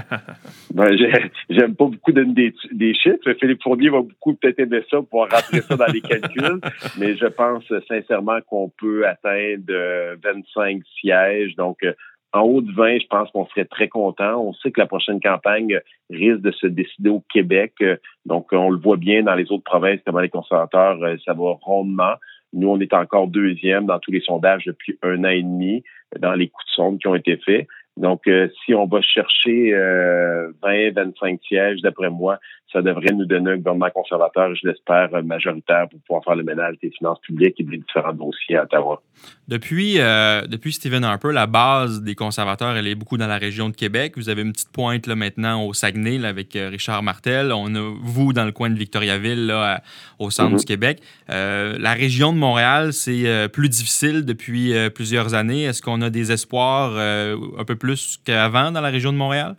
Ben, 0.74 0.96
j'ai- 0.98 1.30
j'aime 1.50 1.74
pas 1.76 1.86
beaucoup 1.86 2.12
donner 2.12 2.32
des, 2.34 2.54
des 2.72 2.94
chiffres. 2.94 3.32
Philippe 3.40 3.62
Fournier 3.62 3.88
va 3.90 4.00
beaucoup 4.02 4.34
peut-être 4.34 4.58
aimer 4.58 4.82
ça 4.90 4.98
pour 5.08 5.22
rentrer 5.30 5.60
ça 5.62 5.76
dans 5.76 5.86
les 5.92 6.00
calculs, 6.00 6.60
mais 6.98 7.16
je 7.16 7.26
pense 7.26 7.64
euh, 7.70 7.80
sincèrement 7.88 8.38
qu'on 8.48 8.70
peut 8.78 9.06
atteindre 9.06 9.64
euh, 9.70 10.16
25 10.22 10.82
sièges. 11.00 11.54
Donc, 11.56 11.78
euh, 11.84 11.92
en 12.34 12.42
haut 12.42 12.60
de 12.60 12.72
20, 12.72 12.98
je 12.98 13.06
pense 13.06 13.30
qu'on 13.30 13.46
serait 13.46 13.64
très 13.64 13.88
content. 13.88 14.40
On 14.40 14.52
sait 14.54 14.72
que 14.72 14.80
la 14.80 14.86
prochaine 14.86 15.20
campagne 15.20 15.80
risque 16.10 16.40
de 16.40 16.50
se 16.50 16.66
décider 16.66 17.08
au 17.08 17.22
Québec. 17.32 17.74
Donc, 18.26 18.48
on 18.52 18.70
le 18.70 18.78
voit 18.78 18.96
bien 18.96 19.22
dans 19.22 19.36
les 19.36 19.50
autres 19.52 19.62
provinces, 19.62 20.00
comment 20.04 20.18
les 20.18 20.28
conservateurs, 20.28 21.00
euh, 21.02 21.16
ça 21.24 21.32
va 21.32 21.52
rondement. 21.62 22.14
Nous, 22.52 22.68
on 22.68 22.80
est 22.80 22.92
encore 22.92 23.28
deuxième 23.28 23.86
dans 23.86 24.00
tous 24.00 24.10
les 24.10 24.20
sondages 24.20 24.64
depuis 24.64 24.98
un 25.02 25.22
an 25.24 25.28
et 25.28 25.42
demi, 25.42 25.84
dans 26.18 26.34
les 26.34 26.48
coups 26.48 26.66
de 26.66 26.72
sonde 26.72 26.98
qui 26.98 27.06
ont 27.06 27.14
été 27.14 27.36
faits. 27.36 27.68
Donc, 27.96 28.22
euh, 28.26 28.48
si 28.64 28.74
on 28.74 28.86
va 28.86 29.00
chercher 29.02 29.72
euh, 29.72 30.50
20, 30.62 30.92
25 30.94 31.38
sièges, 31.46 31.80
d'après 31.82 32.10
moi, 32.10 32.38
ça 32.72 32.82
devrait 32.82 33.12
nous 33.12 33.24
donner 33.24 33.52
un 33.52 33.56
gouvernement 33.56 33.90
conservateur, 33.94 34.52
je 34.56 34.66
l'espère, 34.66 35.08
euh, 35.14 35.22
majoritaire 35.22 35.86
pour 35.88 36.00
pouvoir 36.00 36.24
faire 36.24 36.34
le 36.34 36.42
ménage 36.42 36.74
des 36.82 36.90
finances 36.90 37.20
publiques 37.20 37.54
et 37.60 37.62
des 37.62 37.76
différents 37.76 38.12
dossiers 38.12 38.56
à 38.56 38.64
Ottawa. 38.64 39.00
Depuis, 39.46 40.00
euh, 40.00 40.42
depuis 40.48 40.72
Stephen 40.72 41.04
Harper, 41.04 41.30
la 41.32 41.46
base 41.46 42.02
des 42.02 42.16
conservateurs, 42.16 42.76
elle 42.76 42.88
est 42.88 42.96
beaucoup 42.96 43.16
dans 43.16 43.28
la 43.28 43.38
région 43.38 43.68
de 43.68 43.76
Québec. 43.76 44.14
Vous 44.16 44.28
avez 44.28 44.42
une 44.42 44.52
petite 44.52 44.72
pointe 44.72 45.06
là, 45.06 45.14
maintenant 45.14 45.64
au 45.64 45.72
Saguenay 45.72 46.18
là, 46.18 46.28
avec 46.28 46.56
euh, 46.56 46.68
Richard 46.68 47.04
Martel. 47.04 47.52
On 47.52 47.72
a 47.76 47.94
vous 48.02 48.32
dans 48.32 48.44
le 48.44 48.50
coin 48.52 48.70
de 48.70 48.74
Victoriaville, 48.78 49.46
là, 49.46 49.74
à- 49.76 49.80
au 50.18 50.30
centre 50.30 50.50
Mhm. 50.52 50.58
du 50.58 50.64
Québec. 50.64 50.98
Euh, 51.30 51.76
la 51.78 51.92
région 51.92 52.32
de 52.32 52.38
Montréal, 52.38 52.92
c'est 52.92 53.28
euh, 53.28 53.46
plus 53.46 53.68
difficile 53.68 54.24
depuis 54.24 54.72
plusieurs 54.94 55.34
années. 55.34 55.62
Est-ce 55.62 55.80
qu'on 55.80 56.02
a 56.02 56.10
des 56.10 56.32
espoirs 56.32 56.92
euh, 56.96 57.36
un 57.56 57.64
peu 57.64 57.76
plus 57.76 57.83
qu'avant 58.24 58.72
dans 58.72 58.80
la 58.80 58.90
région 58.90 59.12
de 59.12 59.18
Montréal? 59.18 59.56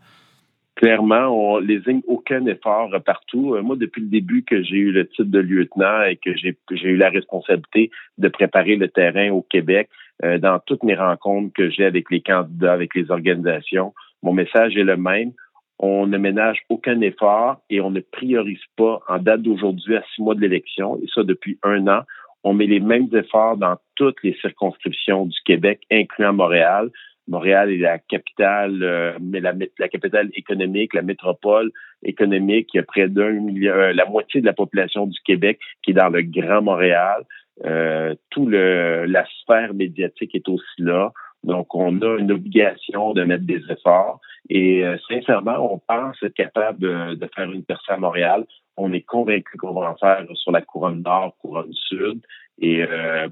Clairement, 0.75 1.27
on 1.27 1.61
désigne 1.61 2.01
aucun 2.05 2.45
effort 2.47 2.91
partout. 3.05 3.55
Euh, 3.55 3.61
Moi, 3.61 3.77
depuis 3.77 4.01
le 4.01 4.09
début 4.09 4.43
que 4.43 4.61
j'ai 4.61 4.75
eu 4.75 4.91
le 4.91 5.07
titre 5.07 5.23
de 5.23 5.39
lieutenant 5.39 6.03
et 6.03 6.17
que 6.17 6.35
j'ai 6.35 6.57
que 6.67 6.75
j'ai 6.75 6.89
eu 6.89 6.97
la 6.97 7.09
responsabilité 7.09 7.91
de 8.17 8.27
préparer 8.27 8.75
le 8.75 8.89
terrain 8.89 9.29
au 9.31 9.41
Québec, 9.41 9.89
euh, 10.23 10.38
dans 10.38 10.59
toutes 10.59 10.83
mes 10.83 10.95
rencontres 10.95 11.53
que 11.53 11.69
j'ai 11.69 11.85
avec 11.85 12.11
les 12.11 12.21
candidats, 12.21 12.73
avec 12.73 12.93
les 12.93 13.09
organisations, 13.09 13.93
mon 14.21 14.33
message 14.33 14.75
est 14.75 14.83
le 14.83 14.97
même. 14.97 15.31
On 15.79 16.07
ne 16.07 16.17
ménage 16.17 16.59
aucun 16.69 16.99
effort 17.01 17.57
et 17.69 17.79
on 17.79 17.91
ne 17.91 17.99
priorise 17.99 18.63
pas 18.77 18.99
en 19.07 19.17
date 19.17 19.41
d'aujourd'hui 19.41 19.95
à 19.95 20.03
six 20.13 20.21
mois 20.21 20.35
de 20.35 20.41
l'élection, 20.41 20.97
et 20.97 21.07
ça 21.13 21.23
depuis 21.23 21.57
un 21.63 21.88
an. 21.88 22.01
On 22.43 22.53
met 22.53 22.67
les 22.67 22.79
mêmes 22.79 23.07
efforts 23.13 23.57
dans 23.57 23.75
toutes 23.95 24.21
les 24.23 24.38
circonscriptions 24.39 25.25
du 25.25 25.38
Québec, 25.45 25.81
incluant 25.91 26.33
Montréal. 26.33 26.91
Montréal 27.27 27.71
est 27.71 27.77
la 27.77 27.97
capitale, 27.97 28.83
euh, 28.83 29.17
la, 29.31 29.89
capitale 29.89 30.29
économique, 30.33 30.93
la 30.93 31.01
métropole 31.01 31.71
économique. 32.03 32.69
Il 32.73 32.77
y 32.77 32.79
a 32.79 32.83
près 32.83 33.09
d'un 33.09 33.31
million, 33.31 33.73
euh, 33.73 33.93
la 33.93 34.05
moitié 34.05 34.41
de 34.41 34.45
la 34.45 34.53
population 34.53 35.07
du 35.07 35.19
Québec 35.21 35.59
qui 35.81 35.91
est 35.91 35.95
dans 35.95 36.09
le 36.09 36.21
Grand 36.21 36.61
Montréal. 36.61 37.23
Euh, 37.65 38.13
tout 38.29 38.45
le 38.45 39.05
la 39.05 39.25
sphère 39.41 39.73
médiatique 39.73 40.35
est 40.35 40.47
aussi 40.49 40.81
là. 40.81 41.11
Donc, 41.43 41.73
on 41.75 42.01
a 42.01 42.17
une 42.17 42.31
obligation 42.31 43.13
de 43.13 43.23
mettre 43.23 43.45
des 43.45 43.61
efforts. 43.69 44.19
Et 44.49 44.83
euh, 44.83 44.97
sincèrement, 45.07 45.73
on 45.73 45.79
pense 45.79 46.21
être 46.21 46.33
capable 46.33 46.79
de, 46.79 47.29
faire 47.35 47.51
une 47.51 47.63
percée 47.63 47.91
à 47.91 47.97
Montréal. 47.97 48.45
On 48.77 48.91
est 48.93 49.01
convaincu 49.01 49.57
qu'on 49.57 49.73
va 49.73 49.91
en 49.91 49.95
faire 49.95 50.25
sur 50.33 50.51
la 50.51 50.61
couronne 50.61 51.01
nord, 51.01 51.35
couronne 51.39 51.73
sud. 51.73 52.21
Et 52.59 52.85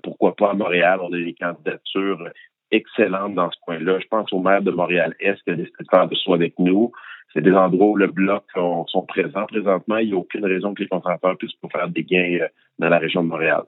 pourquoi 0.03 0.35
pas 0.35 0.51
à 0.51 0.53
Montréal? 0.53 0.99
On 1.01 1.13
a 1.13 1.17
des 1.17 1.33
candidatures 1.33 2.29
excellentes 2.73 3.35
dans 3.35 3.49
ce 3.51 3.57
point-là. 3.65 3.99
Je 3.99 4.07
pense 4.07 4.33
au 4.33 4.39
maire 4.39 4.61
de 4.61 4.71
Montréal-Est 4.71 5.41
qui 5.43 5.51
a 5.51 5.55
décidé 5.55 5.77
de 5.79 5.87
faire 5.89 6.07
de 6.07 6.15
soi 6.15 6.35
avec 6.35 6.55
nous. 6.59 6.91
c'est 7.33 7.41
des 7.41 7.53
endroits 7.53 7.87
où 7.87 7.95
le 7.95 8.07
bloc 8.07 8.43
sont, 8.53 8.85
présents 9.07 9.45
présentement. 9.45 9.97
Il 9.97 10.07
n'y 10.07 10.13
a 10.13 10.17
aucune 10.17 10.45
raison 10.45 10.73
que 10.73 10.81
les 10.81 10.89
conservateurs 10.89 11.37
puissent 11.37 11.53
faire 11.71 11.87
des 11.87 12.03
gains 12.03 12.39
euh, 12.41 12.47
dans 12.79 12.89
la 12.89 12.97
région 12.97 13.23
de 13.23 13.29
Montréal. 13.29 13.61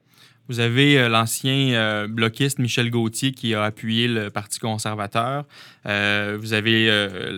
Vous 0.48 0.60
avez 0.60 0.98
euh, 0.98 1.08
l'ancien 1.08 1.74
euh, 1.74 2.06
bloquiste 2.06 2.60
Michel 2.60 2.90
Gauthier 2.90 3.32
qui 3.32 3.54
a 3.54 3.64
appuyé 3.64 4.06
le 4.06 4.30
Parti 4.30 4.60
conservateur. 4.60 5.44
vous 5.84 6.52
avez 6.52 6.88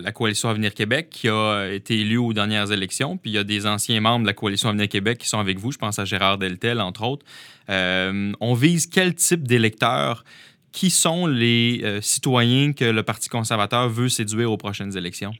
la 0.03 0.11
coalition 0.11 0.49
Avenir 0.49 0.73
Québec 0.73 1.09
qui 1.09 1.29
a 1.29 1.67
été 1.71 1.99
élue 1.99 2.17
aux 2.17 2.33
dernières 2.33 2.71
élections. 2.71 3.17
Puis 3.17 3.31
il 3.31 3.33
y 3.35 3.39
a 3.39 3.43
des 3.43 3.65
anciens 3.65 4.01
membres 4.01 4.21
de 4.21 4.27
la 4.27 4.33
coalition 4.33 4.69
Avenir 4.69 4.87
Québec 4.87 5.19
qui 5.19 5.27
sont 5.27 5.39
avec 5.39 5.57
vous. 5.59 5.71
Je 5.71 5.77
pense 5.77 5.99
à 5.99 6.05
Gérard 6.05 6.37
Deltel, 6.37 6.79
entre 6.81 7.03
autres. 7.03 7.25
on 7.69 8.53
vise 8.53 8.87
quel 8.87 9.13
type 9.15 9.47
d'électeurs? 9.47 10.23
Qui 10.71 10.89
sont 10.89 11.25
les 11.27 11.81
citoyens 12.01 12.73
que 12.73 12.85
le 12.85 13.03
Parti 13.03 13.29
conservateur 13.29 13.89
veut 13.89 14.09
séduire 14.09 14.51
aux 14.51 14.57
prochaines 14.57 14.95
élections? 14.95 15.31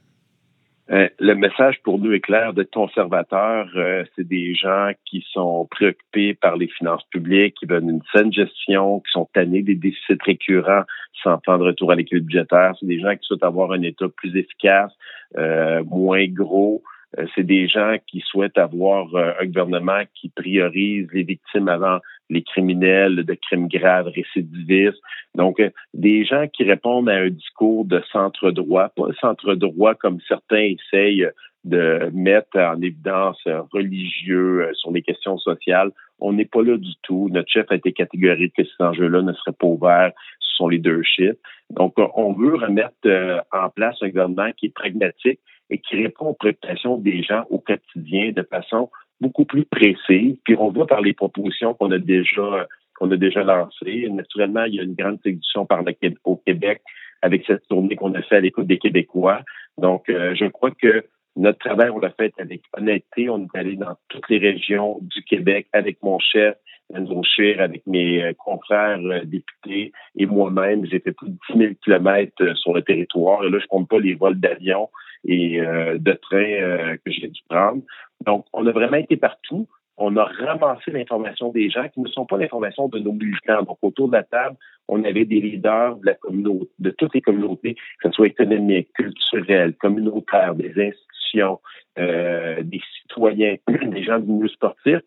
Euh, 0.90 1.08
le 1.20 1.34
message 1.34 1.80
pour 1.84 2.00
nous 2.00 2.12
est 2.12 2.20
clair 2.20 2.52
d'être 2.52 2.72
conservateur, 2.72 3.68
euh, 3.76 4.04
c'est 4.16 4.26
des 4.26 4.56
gens 4.56 4.90
qui 5.04 5.24
sont 5.32 5.68
préoccupés 5.70 6.34
par 6.34 6.56
les 6.56 6.66
finances 6.66 7.04
publiques, 7.10 7.54
qui 7.60 7.66
veulent 7.66 7.84
une 7.88 8.02
saine 8.12 8.32
gestion, 8.32 8.98
qui 8.98 9.12
sont 9.12 9.28
tannés 9.32 9.62
des 9.62 9.76
déficits 9.76 10.18
récurrents 10.24 10.82
sans 11.22 11.38
temps 11.38 11.58
de 11.58 11.64
retour 11.64 11.92
à 11.92 11.94
l'équilibre 11.94 12.26
budgétaire. 12.26 12.74
C'est 12.80 12.86
des 12.86 12.98
gens 12.98 13.12
qui 13.12 13.24
souhaitent 13.24 13.44
avoir 13.44 13.70
un 13.70 13.82
État 13.82 14.06
plus 14.08 14.36
efficace, 14.36 14.90
euh, 15.38 15.84
moins 15.84 16.26
gros, 16.26 16.82
euh, 17.18 17.26
c'est 17.34 17.44
des 17.44 17.68
gens 17.68 17.96
qui 18.06 18.20
souhaitent 18.20 18.58
avoir 18.58 19.14
euh, 19.14 19.32
un 19.40 19.46
gouvernement 19.46 20.02
qui 20.14 20.28
priorise 20.28 21.08
les 21.12 21.24
victimes 21.24 21.68
avant 21.68 21.98
les 22.30 22.42
criminels 22.42 23.24
de 23.24 23.34
crimes 23.34 23.68
graves, 23.68 24.08
récidivistes. 24.08 25.00
Donc, 25.34 25.60
euh, 25.60 25.70
des 25.92 26.24
gens 26.24 26.46
qui 26.48 26.64
répondent 26.64 27.08
à 27.08 27.16
un 27.16 27.30
discours 27.30 27.84
de 27.84 28.02
centre-droit, 28.12 28.88
pas 28.90 29.08
centre-droit 29.20 29.94
comme 29.94 30.18
certains 30.26 30.74
essayent 30.76 31.28
de 31.64 32.10
mettre 32.14 32.58
en 32.58 32.80
évidence 32.80 33.42
religieux 33.70 34.70
sur 34.72 34.92
les 34.92 35.02
questions 35.02 35.36
sociales. 35.36 35.90
On 36.18 36.32
n'est 36.32 36.46
pas 36.46 36.62
là 36.62 36.78
du 36.78 36.94
tout. 37.02 37.28
Notre 37.30 37.50
chef 37.50 37.66
a 37.70 37.74
été 37.74 37.92
catégorique 37.92 38.54
que 38.56 38.64
ces 38.64 38.82
enjeux-là 38.82 39.20
ne 39.20 39.34
seraient 39.34 39.52
pas 39.52 39.66
ouverts 39.66 40.12
sur 40.38 40.70
les 40.70 40.78
deux 40.78 41.02
chiffres. 41.02 41.36
Donc, 41.68 41.94
on 41.98 42.32
veut 42.32 42.54
remettre 42.54 43.44
en 43.52 43.68
place 43.68 43.96
un 44.00 44.08
gouvernement 44.08 44.50
qui 44.56 44.66
est 44.66 44.74
pragmatique, 44.74 45.40
et 45.70 45.78
qui 45.78 45.96
répond 45.96 46.26
aux 46.26 46.34
préoccupations 46.34 46.98
des 46.98 47.22
gens 47.22 47.44
au 47.48 47.58
quotidien 47.58 48.32
de 48.32 48.42
façon 48.42 48.90
beaucoup 49.20 49.44
plus 49.44 49.64
précise. 49.64 50.36
Puis 50.44 50.56
on 50.58 50.70
voit 50.70 50.86
par 50.86 51.00
les 51.00 51.12
propositions 51.12 51.74
qu'on 51.74 51.90
a 51.90 51.98
déjà 51.98 52.66
qu'on 53.00 53.10
a 53.10 53.16
déjà 53.16 53.42
lancées. 53.42 54.08
Naturellement, 54.10 54.64
il 54.64 54.74
y 54.74 54.80
a 54.80 54.82
une 54.82 54.94
grande 54.94 55.18
séduction 55.22 55.64
par 55.64 55.82
le, 55.82 55.94
au 56.24 56.36
Québec 56.36 56.82
avec 57.22 57.44
cette 57.46 57.66
tournée 57.68 57.96
qu'on 57.96 58.14
a 58.14 58.22
fait 58.22 58.36
à 58.36 58.40
l'écoute 58.40 58.66
des 58.66 58.78
Québécois. 58.78 59.40
Donc, 59.78 60.08
euh, 60.08 60.34
je 60.34 60.46
crois 60.46 60.70
que 60.70 61.04
notre 61.36 61.58
travail, 61.58 61.90
on 61.90 61.98
l'a 61.98 62.10
fait 62.10 62.32
avec 62.38 62.62
honnêteté. 62.76 63.30
On 63.30 63.44
est 63.44 63.58
allé 63.58 63.76
dans 63.76 63.96
toutes 64.08 64.28
les 64.28 64.38
régions 64.38 64.98
du 65.00 65.22
Québec 65.22 65.68
avec 65.72 66.02
mon 66.02 66.18
chef, 66.18 66.56
Andrew 66.94 67.22
Scheer, 67.22 67.60
avec 67.60 67.86
mes 67.86 68.22
euh, 68.22 68.32
confrères 68.34 69.00
euh, 69.00 69.20
députés 69.24 69.92
et 70.16 70.26
moi-même. 70.26 70.84
J'ai 70.86 71.00
fait 71.00 71.12
plus 71.12 71.28
de 71.28 71.36
10 71.52 71.58
000 71.58 71.72
kilomètres 71.82 72.56
sur 72.56 72.74
le 72.74 72.82
territoire. 72.82 73.44
Et 73.44 73.50
là, 73.50 73.58
je 73.60 73.66
compte 73.66 73.88
pas 73.88 73.98
les 73.98 74.14
vols 74.14 74.38
d'avion 74.38 74.90
et 75.26 75.60
euh, 75.60 75.98
de 75.98 76.12
train 76.12 76.38
euh, 76.38 76.96
que 77.04 77.10
j'ai 77.10 77.28
dû 77.28 77.40
prendre. 77.48 77.82
Donc, 78.24 78.46
on 78.52 78.66
a 78.66 78.72
vraiment 78.72 78.96
été 78.96 79.16
partout. 79.16 79.68
On 79.96 80.16
a 80.16 80.24
ramassé 80.24 80.90
l'information 80.90 81.50
des 81.50 81.68
gens 81.68 81.88
qui 81.88 82.00
ne 82.00 82.08
sont 82.08 82.24
pas 82.24 82.38
l'information 82.38 82.88
de 82.88 82.98
nos 82.98 83.12
militants. 83.12 83.62
Donc, 83.62 83.78
autour 83.82 84.08
de 84.08 84.14
la 84.14 84.22
table, 84.22 84.56
on 84.88 85.04
avait 85.04 85.26
des 85.26 85.40
leaders 85.40 85.96
de 85.96 86.06
la 86.06 86.14
communauté, 86.14 86.70
de 86.78 86.90
toutes 86.90 87.14
les 87.14 87.20
communautés, 87.20 87.74
que 87.74 88.08
ce 88.08 88.12
soit 88.12 88.28
économiques, 88.28 88.92
culturelles, 88.94 89.74
communautaires, 89.76 90.54
des 90.54 90.70
institutions, 90.70 91.60
euh, 91.98 92.62
des 92.62 92.80
citoyens, 93.02 93.56
des 93.68 94.02
gens 94.02 94.18
du 94.18 94.32
milieu 94.32 94.48
sportif. 94.48 95.00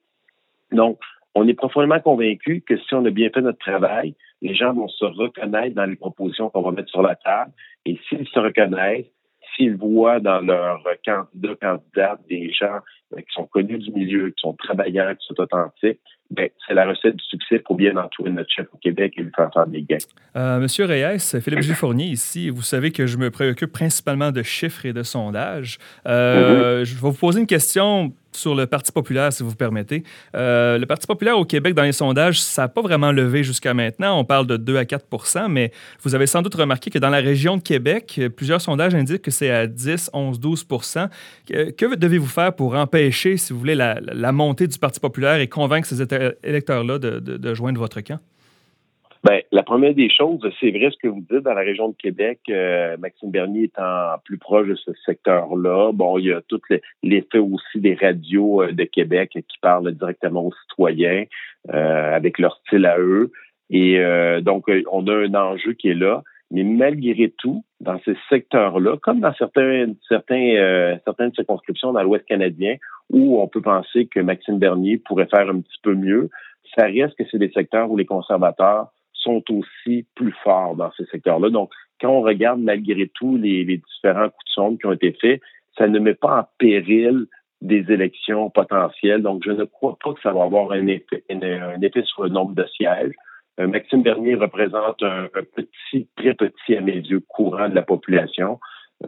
Donc, 0.71 0.99
on 1.36 1.47
est 1.47 1.56
profondément 1.56 1.99
convaincu 1.99 2.62
que 2.62 2.78
si 2.78 2.93
on 2.93 3.04
a 3.06 3.10
bien 3.10 3.30
fait 3.34 3.41
notre 3.41 3.58
travail, 3.58 4.15
les 4.41 4.54
gens 4.54 4.73
vont 4.73 4.88
se 4.88 5.06
reconnaître 5.06 5.76
dans 5.76 5.86
les 5.86 5.95
propositions 5.95 6.49
qu'on 6.49 6.62
va 6.62 6.71
mettre 6.71 6.89
sur 6.89 7.02
la 7.02 7.15
table. 7.15 7.52
Et 7.86 7.99
s'ils 8.08 8.28
se 8.28 8.39
reconnaissent, 8.39 9.08
s'ils 9.56 9.76
voient 9.76 10.20
dans 10.20 10.39
leurs 10.39 10.84
candidats, 11.06 11.56
candidates 11.62 12.22
des 12.30 12.52
gens 12.52 12.80
euh, 13.13 13.18
qui 13.18 13.34
sont 13.34 13.46
connus 13.46 13.80
du 13.80 13.92
milieu, 13.92 14.30
qui 14.30 14.42
sont 14.42 14.54
travailleurs, 14.54 15.18
qui 15.18 15.26
sont 15.28 15.39
authentiques, 15.39 16.00
ben, 16.34 16.50
c'est 16.67 16.74
la 16.74 16.88
recette 16.88 17.15
du 17.15 17.24
succès 17.26 17.60
pour 17.60 17.76
bien 17.76 17.96
entourer 17.96 18.32
notre 18.32 18.50
chef 18.50 18.65
au 18.74 18.78
Québec 18.78 19.13
et 19.17 19.22
lui 19.22 19.32
faire 19.36 19.52
faire 19.54 19.67
des 19.67 19.84
gains. 19.84 19.98
Euh, 20.36 20.60
Monsieur 20.60 20.86
Reyes, 20.86 21.19
Philippe 21.41 21.62
Gifournier 21.62 22.08
ici, 22.08 22.50
vous 22.50 22.63
savez 22.63 22.91
que 22.91 23.06
je 23.06 23.17
me 23.17 23.30
préoccupe 23.30 23.72
principalement 23.72 24.32
de 24.32 24.41
chiffres 24.41 24.86
et 24.88 24.93
de 24.93 25.04
sondages. 25.04 25.78
Euh, 26.08 26.82
mm-hmm. 26.82 26.86
Je 26.86 26.96
vais 26.96 27.02
vous 27.02 27.13
poser 27.13 27.39
une 27.41 27.48
question 27.48 28.13
sur 28.36 28.56
le 28.56 28.65
Parti 28.65 28.91
populaire, 28.91 29.32
si 29.32 29.43
vous 29.43 29.56
permettez. 29.56 30.04
Euh, 30.36 30.78
le 30.78 30.86
Parti 30.86 31.08
populaire 31.08 31.38
au 31.38 31.46
Québec, 31.46 31.74
dans 31.74 31.84
les 31.84 31.91
sondages, 31.91 32.41
ça 32.41 32.63
n'a 32.63 32.67
pas 32.67 32.82
vraiment 32.82 33.12
levé 33.12 33.43
jusqu'à 33.43 33.74
maintenant. 33.74 34.19
On 34.19 34.26
parle 34.26 34.48
de 34.48 34.58
2 34.58 34.78
à 34.78 34.86
4 34.86 35.06
mais 35.50 35.72
vous 36.02 36.15
avez 36.15 36.28
sans 36.28 36.41
doute 36.41 36.56
remarqué 36.56 36.89
que 36.89 37.00
dans 37.00 37.10
la 37.10 37.19
région 37.19 37.58
de 37.58 37.62
Québec, 37.62 38.19
plusieurs 38.36 38.62
sondages 38.62 38.96
indiquent 38.96 39.22
que 39.22 39.32
c'est 39.32 39.50
à 39.50 39.67
10, 39.67 40.12
11, 40.13 40.39
12 40.39 40.65
que, 41.48 41.72
que 41.72 41.96
devez-vous 41.96 42.28
faire 42.28 42.56
pour 42.56 42.76
empêcher, 42.76 43.38
si 43.38 43.54
vous 43.54 43.60
voulez, 43.60 43.76
la, 43.76 44.00
la, 44.02 44.32
montée 44.32 44.67
du 44.67 44.78
Parti 44.78 45.00
populaire 45.00 45.36
et 45.36 45.48
convaincre 45.48 45.88
ces 45.88 46.02
électeurs-là 46.44 47.00
de, 47.00 47.54
joindre 47.54 47.80
votre 47.80 48.02
camp? 48.02 48.20
Ben, 49.24 49.42
la 49.54 49.64
première 49.64 49.94
des 49.94 50.10
choses, 50.10 50.42
c'est 50.60 50.72
vrai 50.72 50.90
ce 50.92 50.98
que 51.02 51.08
vous 51.08 51.22
dites 51.32 51.44
dans 51.44 51.54
la 51.54 51.62
région 51.62 51.88
de 51.88 51.96
Québec. 51.96 52.40
Euh, 52.50 52.98
Maxime 52.98 53.32
Bernier 53.32 53.64
étant 53.64 54.18
plus 54.26 54.38
proche 54.38 54.68
de 54.68 54.76
ce 54.76 54.92
secteur-là. 55.06 55.92
Bon, 55.94 56.18
il 56.18 56.26
y 56.26 56.34
a 56.34 56.42
tout 56.42 56.60
l'effet 57.04 57.38
aussi 57.38 57.80
des 57.80 57.96
radios 57.96 58.64
euh, 58.64 58.74
de 58.74 58.84
Québec 58.84 59.32
qui 59.32 59.58
parlent 59.62 59.90
directement 59.94 60.48
aux 60.48 60.54
citoyens 60.68 61.24
euh, 61.74 62.14
avec 62.14 62.38
leur 62.38 62.58
style 62.66 62.86
à 62.86 63.00
eux. 63.00 63.32
Et 63.70 63.98
donc, 64.42 64.70
on 64.92 65.08
a 65.08 65.16
un 65.16 65.34
enjeu 65.34 65.74
qui 65.74 65.88
est 65.90 65.96
là. 65.96 66.22
Mais 66.52 66.64
malgré 66.64 67.34
tout, 67.40 67.64
dans 67.80 68.00
ces 68.06 68.16
secteurs-là, 68.30 68.98
comme 69.02 69.20
dans 69.22 69.34
certains, 69.34 69.94
certaines 70.10 71.34
circonscriptions 71.34 71.94
dans 71.94 72.04
l'Ouest 72.04 72.26
canadien, 72.26 72.76
où 73.10 73.39
on 73.42 73.48
peut 73.48 73.62
penser 73.62 74.08
que 74.08 74.20
Maxime 74.20 74.60
Bernier 74.60 74.98
pourrait 74.98 75.28
faire 75.28 75.50
un 75.50 75.62
petit 75.62 75.80
peu 75.82 75.94
mieux, 75.94 76.30
ça 76.78 76.86
reste 76.86 77.16
que 77.16 77.24
c'est 77.30 77.38
des 77.38 77.52
secteurs 77.52 77.89
où 77.92 77.98
les 77.98 78.06
conservateurs 78.06 78.88
sont 79.13 79.44
aussi 79.52 80.06
plus 80.16 80.34
forts 80.44 80.76
dans 80.76 80.92
ces 80.98 81.06
secteurs-là. 81.06 81.50
Donc, 81.50 81.72
quand 82.02 82.10
on 82.10 82.22
regarde 82.22 82.60
malgré 82.60 83.08
tout 83.08 83.38
les, 83.38 83.63
différents 83.66 84.30
coups 84.30 84.46
de 84.46 84.52
sonde 84.52 84.80
qui 84.80 84.86
ont 84.86 84.94
été 84.94 85.13
faits, 85.13 85.42
ça 85.78 85.88
ne 85.88 86.00
met 86.00 86.13
pas 86.13 86.42
en 86.42 86.48
péril 86.58 87.28
des 87.62 87.86
élections 87.92 88.50
potentielles. 88.50 89.22
Donc, 89.22 89.44
je 89.46 89.52
ne 89.52 89.63
crois 89.63 89.98
pas 90.04 90.13
que 90.13 90.22
ça 90.22 90.34
va 90.34 90.44
avoir 90.44 90.72
un 90.72 90.88
effet, 90.88 91.24
un 91.30 91.82
effet 91.82 92.04
sur 92.04 92.24
le 92.24 92.30
nombre 92.30 92.54
de 92.54 92.66
sièges. 92.76 93.13
Euh, 93.60 93.68
Maxime 93.68 94.02
Bernier 94.02 94.36
représente 94.36 95.02
un, 95.04 95.28
petit, 95.56 96.08
très 96.16 96.34
petit 96.34 96.76
à 96.76 96.82
mes 96.82 96.98
yeux, 96.98 97.22
courant 97.28 97.70
de 97.70 97.76
la 97.76 97.84
population. 97.84 98.60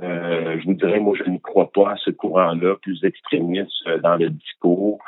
Euh, 0.03 0.59
je 0.59 0.65
vous 0.65 0.73
dirais, 0.73 0.99
moi, 0.99 1.15
je 1.17 1.29
ne 1.29 1.37
crois 1.37 1.71
pas 1.71 1.91
à 1.91 1.95
ce 1.97 2.11
courant-là, 2.11 2.75
plus 2.81 3.03
extrémiste 3.03 3.71
euh, 3.87 3.97
dans 3.99 4.15
le 4.15 4.29
discours, 4.29 4.99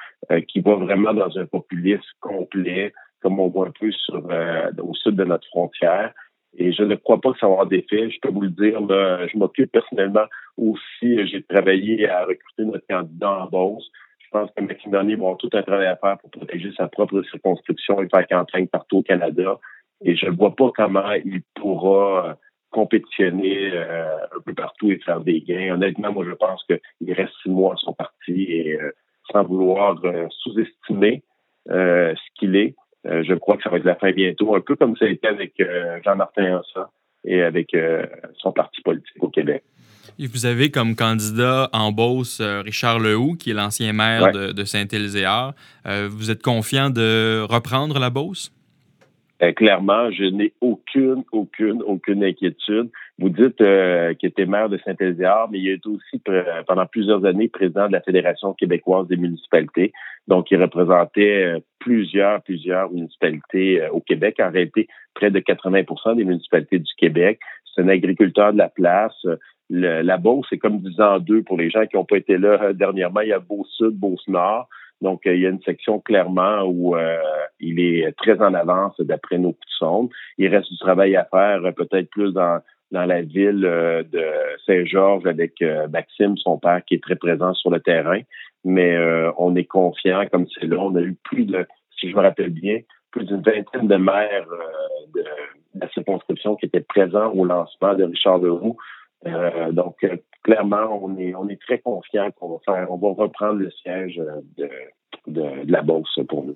qui 0.47 0.61
va 0.61 0.75
vraiment 0.75 1.13
dans 1.13 1.37
un 1.37 1.45
populisme 1.45 2.03
complet, 2.19 2.91
comme 3.21 3.39
on 3.39 3.47
voit 3.47 3.67
un 3.67 3.73
peu 3.79 3.91
sur, 3.91 4.27
euh, 4.29 4.71
au 4.81 4.93
sud 4.95 5.15
de 5.15 5.23
notre 5.23 5.47
frontière. 5.47 6.11
Et 6.57 6.73
je 6.73 6.83
ne 6.83 6.95
crois 6.95 7.21
pas 7.21 7.33
que 7.33 7.39
ça 7.39 7.47
va 7.47 7.53
avoir 7.53 7.67
d'effet. 7.67 8.09
Je 8.09 8.19
peux 8.19 8.29
vous 8.29 8.41
le 8.41 8.49
dire, 8.49 8.79
je 8.79 9.37
m'occupe 9.37 9.71
personnellement 9.71 10.25
aussi, 10.57 11.27
j'ai 11.27 11.43
travaillé 11.43 12.09
à 12.09 12.25
recruter 12.25 12.65
notre 12.65 12.85
candidat 12.87 13.43
en 13.43 13.45
Beauce. 13.45 13.89
Je 14.19 14.29
pense 14.31 14.49
que 14.51 14.89
Bernier 14.89 15.15
va 15.15 15.25
avoir 15.25 15.37
tout 15.37 15.49
un 15.53 15.61
travail 15.61 15.87
à 15.87 15.95
faire 15.97 16.17
pour 16.17 16.31
protéger 16.31 16.71
sa 16.75 16.87
propre 16.87 17.21
circonscription 17.21 18.01
et 18.01 18.09
faire 18.09 18.27
campagne 18.27 18.67
partout 18.67 18.97
au 18.97 19.03
Canada. 19.03 19.59
Et 20.03 20.15
je 20.15 20.25
ne 20.25 20.31
vois 20.31 20.55
pas 20.55 20.71
comment 20.75 21.11
il 21.23 21.41
pourra 21.55 22.37
compétitionner 22.71 23.71
euh, 23.73 24.17
un 24.35 24.41
peu 24.45 24.53
partout 24.53 24.91
et 24.91 24.99
faire 24.99 25.21
des 25.21 25.41
gains. 25.41 25.73
Honnêtement, 25.73 26.11
moi, 26.11 26.25
je 26.25 26.33
pense 26.33 26.63
qu'il 26.65 27.13
reste 27.13 27.33
six 27.43 27.49
mois 27.49 27.73
à 27.73 27.77
son 27.77 27.93
parti 27.93 28.43
et 28.43 28.79
euh, 28.79 28.91
sans 29.31 29.43
vouloir 29.43 29.99
sous-estimer 30.29 31.23
ce 31.69 32.15
qu'il 32.39 32.55
est, 32.55 32.75
euh, 33.07 33.23
je 33.27 33.33
crois 33.33 33.57
que 33.57 33.63
ça 33.63 33.69
va 33.69 33.77
être 33.77 33.85
la 33.85 33.95
fin 33.95 34.11
bientôt, 34.11 34.55
un 34.55 34.61
peu 34.61 34.75
comme 34.75 34.95
ça 34.97 35.05
a 35.05 35.07
été 35.07 35.27
avec 35.27 35.59
euh, 35.59 35.99
Jean-Martin 36.03 36.57
Hansa 36.59 36.89
et 37.23 37.41
avec 37.41 37.73
euh, 37.73 38.05
son 38.37 38.51
parti 38.51 38.81
politique 38.81 39.21
au 39.21 39.29
Québec. 39.29 39.63
Et 40.19 40.27
vous 40.27 40.45
avez 40.45 40.71
comme 40.71 40.95
candidat 40.95 41.69
en 41.73 41.91
Beauce 41.91 42.41
Richard 42.41 42.99
Lehoux, 42.99 43.35
qui 43.35 43.51
est 43.51 43.53
l'ancien 43.53 43.93
maire 43.93 44.31
de, 44.31 44.63
Saint-Éliséard. 44.63 45.53
vous 45.85 46.31
êtes 46.31 46.41
confiant 46.41 46.89
de 46.89 47.45
reprendre 47.47 47.99
la 47.99 48.09
Beauce? 48.09 48.51
Euh, 49.43 49.51
clairement, 49.51 50.09
je 50.11 50.23
n'ai 50.23 50.53
aucune, 50.61 51.23
aucune, 51.31 51.83
aucune 51.83 52.23
inquiétude. 52.23 52.89
Vous 53.19 53.29
dites 53.29 53.61
euh, 53.61 54.13
qu'il 54.15 54.29
était 54.29 54.45
maire 54.45 54.69
de 54.69 54.79
Saint-Éliard, 54.85 55.49
mais 55.51 55.59
il 55.59 55.69
a 55.69 55.73
été 55.73 55.89
aussi 55.89 56.21
pendant 56.67 56.85
plusieurs 56.85 57.25
années 57.25 57.47
président 57.47 57.87
de 57.87 57.91
la 57.91 58.01
Fédération 58.01 58.53
québécoise 58.53 59.07
des 59.07 59.17
municipalités. 59.17 59.91
Donc, 60.27 60.49
il 60.51 60.61
représentait 60.61 61.45
euh, 61.45 61.59
plusieurs, 61.79 62.41
plusieurs 62.41 62.91
municipalités 62.91 63.81
euh, 63.81 63.89
au 63.91 64.01
Québec. 64.01 64.37
En 64.39 64.51
réalité, 64.51 64.87
près 65.13 65.29
de 65.29 65.39
80% 65.39 66.15
des 66.15 66.25
municipalités 66.25 66.79
du 66.79 66.93
Québec. 66.97 67.39
C'est 67.73 67.81
un 67.81 67.89
agriculteur 67.89 68.53
de 68.53 68.57
la 68.57 68.69
place. 68.69 69.25
la 69.69 70.17
Beauce, 70.17 70.47
c'est 70.49 70.57
comme 70.57 70.79
10 70.79 70.99
ans 70.99 71.19
deux 71.19 71.43
pour 71.43 71.57
les 71.57 71.69
gens 71.69 71.85
qui 71.85 71.95
n'ont 71.95 72.05
pas 72.05 72.17
été 72.17 72.37
là 72.37 72.73
dernièrement. 72.73 73.21
Il 73.21 73.29
y 73.29 73.33
a 73.33 73.39
Beau-Sud, 73.39 73.91
Beauce-Nord. 73.91 74.67
Donc, 75.01 75.21
il 75.25 75.39
y 75.39 75.45
a 75.45 75.49
une 75.49 75.61
section 75.61 75.99
clairement 75.99 76.63
où 76.63 76.95
il 77.59 77.79
est 77.79 78.11
très 78.17 78.41
en 78.41 78.53
avance 78.53 78.99
d'après 78.99 79.37
nos 79.37 79.53
coups 79.53 79.67
de 79.67 79.77
sonde. 79.77 80.09
Il 80.37 80.47
reste 80.47 80.71
du 80.71 80.77
travail 80.79 81.15
à 81.15 81.25
faire, 81.25 81.61
peut-être 81.75 82.09
plus 82.09 82.33
dans 82.33 82.61
dans 82.91 83.05
la 83.05 83.21
ville 83.21 83.65
euh, 83.65 84.03
de 84.03 84.25
Saint-Georges 84.65 85.25
avec 85.25 85.61
euh, 85.61 85.87
Maxime, 85.87 86.37
son 86.37 86.57
père, 86.57 86.83
qui 86.85 86.95
est 86.95 87.03
très 87.03 87.15
présent 87.15 87.53
sur 87.53 87.69
le 87.69 87.79
terrain. 87.79 88.21
Mais 88.63 88.95
euh, 88.95 89.31
on 89.37 89.55
est 89.55 89.65
confiant, 89.65 90.25
comme 90.31 90.47
c'est 90.53 90.67
là, 90.67 90.77
on 90.79 90.95
a 90.95 91.01
eu 91.01 91.15
plus 91.23 91.45
de, 91.45 91.65
si 91.99 92.09
je 92.09 92.15
me 92.15 92.21
rappelle 92.21 92.49
bien, 92.49 92.79
plus 93.11 93.25
d'une 93.25 93.41
vingtaine 93.41 93.87
de 93.87 93.95
maires 93.95 94.47
de, 95.15 95.23
la 95.79 95.89
circonscription 95.89 96.55
qui 96.55 96.65
étaient 96.65 96.81
présents 96.81 97.31
au 97.31 97.45
lancement 97.45 97.93
de 97.93 98.03
Richard 98.03 98.39
Leroux. 98.39 98.77
donc, 99.71 99.95
clairement, 100.47 100.99
on 101.03 101.17
est, 101.17 101.35
on 101.35 101.49
est 101.49 101.61
très 101.61 101.79
confiant 101.79 102.31
qu'on 102.31 102.53
va 102.53 102.59
faire, 102.65 102.89
on 102.89 102.97
va 102.97 103.21
reprendre 103.21 103.59
le 103.59 103.69
siège 103.69 104.15
de, 104.15 104.69
de, 105.25 105.43
la 105.65 105.81
bourse 105.81 106.19
pour 106.27 106.45
nous. 106.45 106.55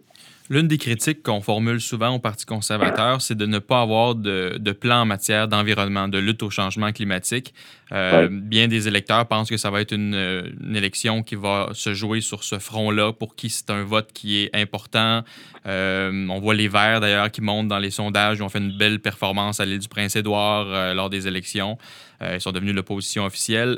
L'une 0.50 0.68
des 0.68 0.78
critiques 0.78 1.24
qu'on 1.24 1.40
formule 1.40 1.80
souvent 1.80 2.16
au 2.16 2.20
Parti 2.20 2.46
conservateur, 2.46 3.22
c'est 3.22 3.36
de 3.36 3.46
ne 3.46 3.60
pas 3.60 3.82
avoir 3.82 4.16
de, 4.16 4.58
de, 4.60 4.72
plan 4.74 5.04
en 5.04 5.06
matière 5.06 5.48
d'environnement, 5.48 6.10
de 6.10 6.18
lutte 6.18 6.44
au 6.44 6.50
changement 6.50 6.92
climatique. 6.92 7.54
Euh, 7.94 8.28
bien 8.30 8.68
des 8.68 8.88
électeurs 8.90 9.26
pensent 9.28 9.50
que 9.50 9.56
ça 9.56 9.70
va 9.70 9.80
être 9.80 9.94
une, 9.94 10.14
une 10.14 10.76
élection 10.76 11.24
qui 11.24 11.36
va 11.36 11.70
se 11.72 11.94
jouer 11.94 12.20
sur 12.20 12.44
ce 12.44 12.60
front-là, 12.60 13.14
pour 13.14 13.36
qui 13.36 13.50
c'est 13.50 13.70
un 13.70 13.84
vote 13.84 14.12
qui 14.14 14.44
est 14.44 14.54
important. 14.54 15.24
Euh, 15.68 16.28
on 16.30 16.40
voit 16.40 16.54
les 16.54 16.68
Verts, 16.68 17.00
d'ailleurs, 17.00 17.32
qui 17.32 17.40
montent 17.40 17.70
dans 17.70 17.80
les 17.80 17.92
sondages. 17.92 18.40
Ils 18.40 18.44
ont 18.44 18.50
fait 18.50 18.60
une 18.60 18.78
belle 18.78 19.00
performance 19.00 19.62
à 19.62 19.66
l'île 19.66 19.80
du 19.80 19.88
Prince-Édouard 19.88 20.68
euh, 20.68 20.94
lors 20.94 21.10
des 21.10 21.30
élections. 21.30 21.78
ils 22.22 22.42
sont 22.42 22.52
devenus 22.52 22.76
l'opposition 22.76 23.24
officielle. 23.24 23.78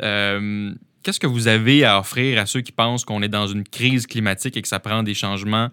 Qu'est-ce 1.03 1.19
que 1.19 1.27
vous 1.27 1.49
avez 1.49 1.83
à 1.83 1.99
offrir 1.99 2.39
à 2.39 2.45
ceux 2.45 2.61
qui 2.61 2.71
pensent 2.71 3.03
qu'on 3.03 3.21
est 3.21 3.27
dans 3.27 3.45
une 3.45 3.65
crise 3.65 4.07
climatique 4.07 4.55
et 4.55 4.61
que 4.61 4.69
ça 4.69 4.79
prend 4.79 5.03
des 5.03 5.13
changements 5.13 5.67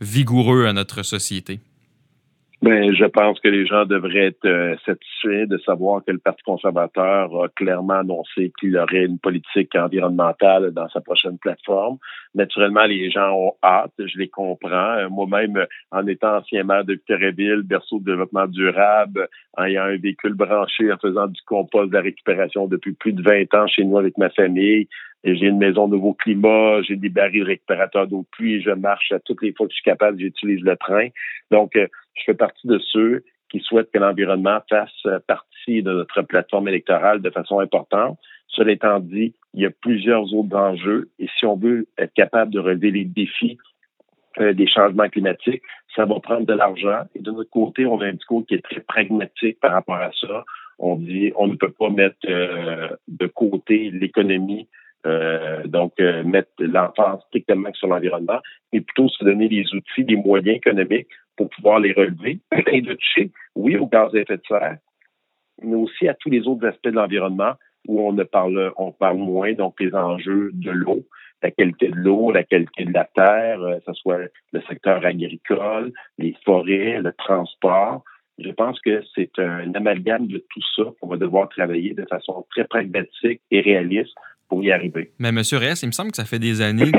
vigoureux 0.00 0.66
à 0.66 0.72
notre 0.72 1.02
société? 1.02 1.58
Ben, 2.62 2.94
je 2.94 3.04
pense 3.04 3.38
que 3.40 3.48
les 3.48 3.66
gens 3.66 3.84
devraient 3.84 4.28
être 4.28 4.46
euh, 4.46 4.76
satisfaits 4.86 5.46
de 5.46 5.58
savoir 5.58 6.02
que 6.02 6.10
le 6.10 6.18
Parti 6.18 6.42
conservateur 6.42 7.44
a 7.44 7.48
clairement 7.50 7.98
annoncé 7.98 8.50
qu'il 8.58 8.78
aurait 8.78 9.04
une 9.04 9.18
politique 9.18 9.74
environnementale 9.76 10.70
dans 10.70 10.88
sa 10.88 11.02
prochaine 11.02 11.36
plateforme. 11.36 11.98
Naturellement, 12.34 12.84
les 12.84 13.10
gens 13.10 13.30
ont 13.34 13.52
hâte, 13.62 13.92
je 13.98 14.18
les 14.18 14.28
comprends. 14.28 14.96
Euh, 14.96 15.10
moi-même, 15.10 15.66
en 15.90 16.06
étant 16.06 16.38
ancien 16.38 16.64
maire 16.64 16.86
de 16.86 16.94
Victoriaville, 16.94 17.62
berceau 17.62 17.98
de 17.98 18.06
développement 18.06 18.46
durable, 18.46 19.28
en 19.58 19.64
ayant 19.64 19.84
un 19.84 19.98
véhicule 19.98 20.34
branché, 20.34 20.90
en 20.90 20.96
faisant 20.96 21.26
du 21.26 21.40
compost 21.46 21.90
de 21.90 21.94
la 21.94 22.02
récupération 22.02 22.68
depuis 22.68 22.94
plus 22.94 23.12
de 23.12 23.22
20 23.22 23.54
ans 23.54 23.66
chez 23.66 23.84
nous 23.84 23.98
avec 23.98 24.16
ma 24.16 24.30
famille, 24.30 24.88
j'ai 25.24 25.46
une 25.46 25.58
maison 25.58 25.88
nouveau 25.88 26.14
climat, 26.14 26.82
j'ai 26.82 26.96
des 26.96 27.08
barils 27.08 27.42
récupérateurs 27.42 28.06
d'eau 28.06 28.20
de 28.20 28.26
pluie, 28.30 28.62
je 28.62 28.70
marche 28.70 29.10
à 29.12 29.18
toutes 29.18 29.42
les 29.42 29.52
fois 29.52 29.66
que 29.66 29.72
je 29.72 29.76
suis 29.76 29.84
capable, 29.84 30.20
j'utilise 30.20 30.62
le 30.62 30.76
train. 30.76 31.08
Donc, 31.50 31.74
euh, 31.76 31.88
je 32.16 32.24
fais 32.24 32.34
partie 32.34 32.66
de 32.66 32.78
ceux 32.78 33.24
qui 33.50 33.60
souhaitent 33.60 33.90
que 33.92 33.98
l'environnement 33.98 34.58
fasse 34.68 35.06
partie 35.26 35.82
de 35.82 35.92
notre 35.92 36.22
plateforme 36.22 36.68
électorale 36.68 37.22
de 37.22 37.30
façon 37.30 37.60
importante. 37.60 38.18
Cela 38.48 38.72
étant 38.72 39.00
dit, 39.00 39.34
il 39.54 39.62
y 39.62 39.66
a 39.66 39.70
plusieurs 39.70 40.32
autres 40.34 40.56
enjeux 40.56 41.10
et 41.18 41.28
si 41.38 41.46
on 41.46 41.56
veut 41.56 41.86
être 41.98 42.12
capable 42.14 42.52
de 42.52 42.58
relever 42.58 42.90
les 42.90 43.04
défis 43.04 43.58
euh, 44.40 44.52
des 44.52 44.66
changements 44.66 45.08
climatiques, 45.08 45.62
ça 45.94 46.04
va 46.04 46.20
prendre 46.20 46.46
de 46.46 46.52
l'argent. 46.52 47.04
Et 47.14 47.20
de 47.20 47.30
notre 47.30 47.50
côté, 47.50 47.86
on 47.86 48.00
a 48.00 48.06
un 48.06 48.12
discours 48.12 48.44
qui 48.46 48.54
est 48.54 48.62
très 48.62 48.80
pragmatique 48.80 49.58
par 49.60 49.72
rapport 49.72 49.96
à 49.96 50.10
ça. 50.20 50.44
On 50.78 50.96
dit 50.96 51.32
on 51.36 51.46
ne 51.46 51.54
peut 51.54 51.70
pas 51.70 51.88
mettre 51.88 52.16
euh, 52.28 52.88
de 53.08 53.26
côté 53.26 53.90
l'économie 53.90 54.68
euh, 55.06 55.62
donc, 55.66 55.92
euh, 56.00 56.24
mettre 56.24 56.50
l'emphase 56.58 57.20
strictement 57.28 57.72
sur 57.74 57.86
l'environnement, 57.88 58.40
mais 58.72 58.80
plutôt 58.80 59.08
se 59.08 59.24
donner 59.24 59.48
les 59.48 59.64
outils, 59.72 60.02
les 60.02 60.16
moyens 60.16 60.56
économiques 60.56 61.06
pour 61.36 61.50
pouvoir 61.50 61.80
les 61.80 61.92
relever 61.92 62.40
et 62.72 62.80
de 62.80 62.94
toucher, 62.94 63.30
oui, 63.54 63.76
au 63.76 63.86
gaz 63.86 64.14
à 64.14 64.18
effet 64.18 64.36
de 64.36 64.42
serre, 64.46 64.78
mais 65.62 65.76
aussi 65.76 66.08
à 66.08 66.14
tous 66.14 66.30
les 66.30 66.46
autres 66.46 66.66
aspects 66.66 66.88
de 66.88 66.96
l'environnement 66.96 67.54
où 67.88 68.00
on 68.00 68.12
ne 68.12 68.24
parle, 68.24 68.72
on 68.76 68.92
parle 68.92 69.18
moins, 69.18 69.52
donc 69.52 69.80
les 69.80 69.94
enjeux 69.94 70.50
de 70.54 70.70
l'eau, 70.70 71.04
la 71.42 71.50
qualité 71.50 71.88
de 71.88 71.96
l'eau, 71.96 72.32
la 72.32 72.42
qualité 72.42 72.84
de 72.84 72.92
la 72.92 73.04
terre, 73.04 73.58
que 73.58 73.64
euh, 73.64 73.80
ce 73.86 73.92
soit 73.94 74.18
le 74.52 74.60
secteur 74.62 75.04
agricole, 75.04 75.92
les 76.18 76.34
forêts, 76.44 77.00
le 77.00 77.12
transport. 77.12 78.02
Je 78.38 78.50
pense 78.50 78.80
que 78.80 79.02
c'est 79.14 79.38
un 79.38 79.72
amalgame 79.74 80.26
de 80.26 80.44
tout 80.50 80.62
ça 80.74 80.84
qu'on 81.00 81.08
va 81.08 81.16
devoir 81.16 81.48
travailler 81.48 81.94
de 81.94 82.04
façon 82.10 82.44
très 82.50 82.64
pragmatique 82.64 83.40
et 83.50 83.60
réaliste 83.60 84.14
pour 84.48 84.62
y 84.62 84.70
arriver. 84.70 85.10
Mais 85.18 85.28
M. 85.28 85.42
Reyes, 85.52 85.80
il 85.82 85.86
me 85.86 85.92
semble 85.92 86.10
que 86.10 86.16
ça 86.16 86.24
fait 86.24 86.38
des 86.38 86.60
années 86.60 86.92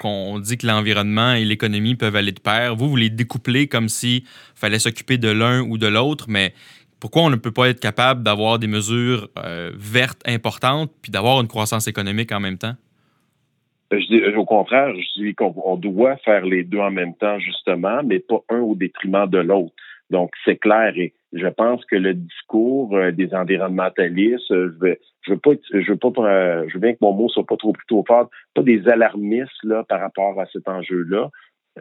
qu'on 0.00 0.38
dit 0.38 0.56
que 0.56 0.66
l'environnement 0.66 1.34
et 1.34 1.44
l'économie 1.44 1.96
peuvent 1.96 2.16
aller 2.16 2.32
de 2.32 2.40
pair. 2.40 2.76
Vous, 2.76 2.88
vous 2.88 2.96
les 2.96 3.10
découplez 3.10 3.68
comme 3.68 3.88
s'il 3.88 4.22
fallait 4.54 4.78
s'occuper 4.78 5.18
de 5.18 5.28
l'un 5.28 5.60
ou 5.62 5.78
de 5.78 5.86
l'autre, 5.86 6.26
mais 6.28 6.52
pourquoi 7.04 7.22
on 7.22 7.30
ne 7.30 7.36
peut 7.36 7.52
pas 7.52 7.68
être 7.68 7.80
capable 7.80 8.22
d'avoir 8.22 8.58
des 8.58 8.66
mesures 8.66 9.28
euh, 9.38 9.70
vertes 9.74 10.22
importantes 10.26 10.90
puis 11.02 11.12
d'avoir 11.12 11.40
une 11.42 11.48
croissance 11.48 11.86
économique 11.86 12.32
en 12.32 12.40
même 12.40 12.56
temps? 12.56 12.74
Euh, 13.92 14.00
je 14.00 14.06
dis, 14.06 14.20
euh, 14.22 14.34
au 14.36 14.46
contraire, 14.46 14.94
je 14.94 15.22
dis 15.22 15.34
qu'on 15.34 15.76
doit 15.76 16.16
faire 16.24 16.46
les 16.46 16.64
deux 16.64 16.78
en 16.78 16.90
même 16.90 17.14
temps, 17.16 17.38
justement, 17.38 18.02
mais 18.02 18.20
pas 18.20 18.40
un 18.48 18.60
au 18.60 18.74
détriment 18.74 19.28
de 19.28 19.36
l'autre. 19.36 19.74
Donc, 20.08 20.30
c'est 20.46 20.56
clair 20.56 20.94
et 20.96 21.12
je 21.34 21.46
pense 21.48 21.84
que 21.84 21.96
le 21.96 22.14
discours 22.14 22.96
des 23.12 23.34
environnementalistes, 23.34 24.48
je 24.48 24.80
vais, 24.80 25.00
je 25.24 25.32
veux 25.32 25.38
pas, 25.38 25.52
je 25.72 25.90
veux 25.90 25.96
pas, 25.96 26.10
je 26.68 26.74
veux 26.74 26.80
bien 26.80 26.92
que 26.92 26.98
mon 27.00 27.12
mot 27.12 27.28
soit 27.28 27.46
pas 27.46 27.56
trop 27.56 27.72
plutôt 27.72 28.04
fort, 28.06 28.30
pas 28.54 28.62
des 28.62 28.88
alarmistes 28.88 29.62
là 29.62 29.84
par 29.84 30.00
rapport 30.00 30.38
à 30.40 30.46
cet 30.46 30.68
enjeu-là, 30.68 31.30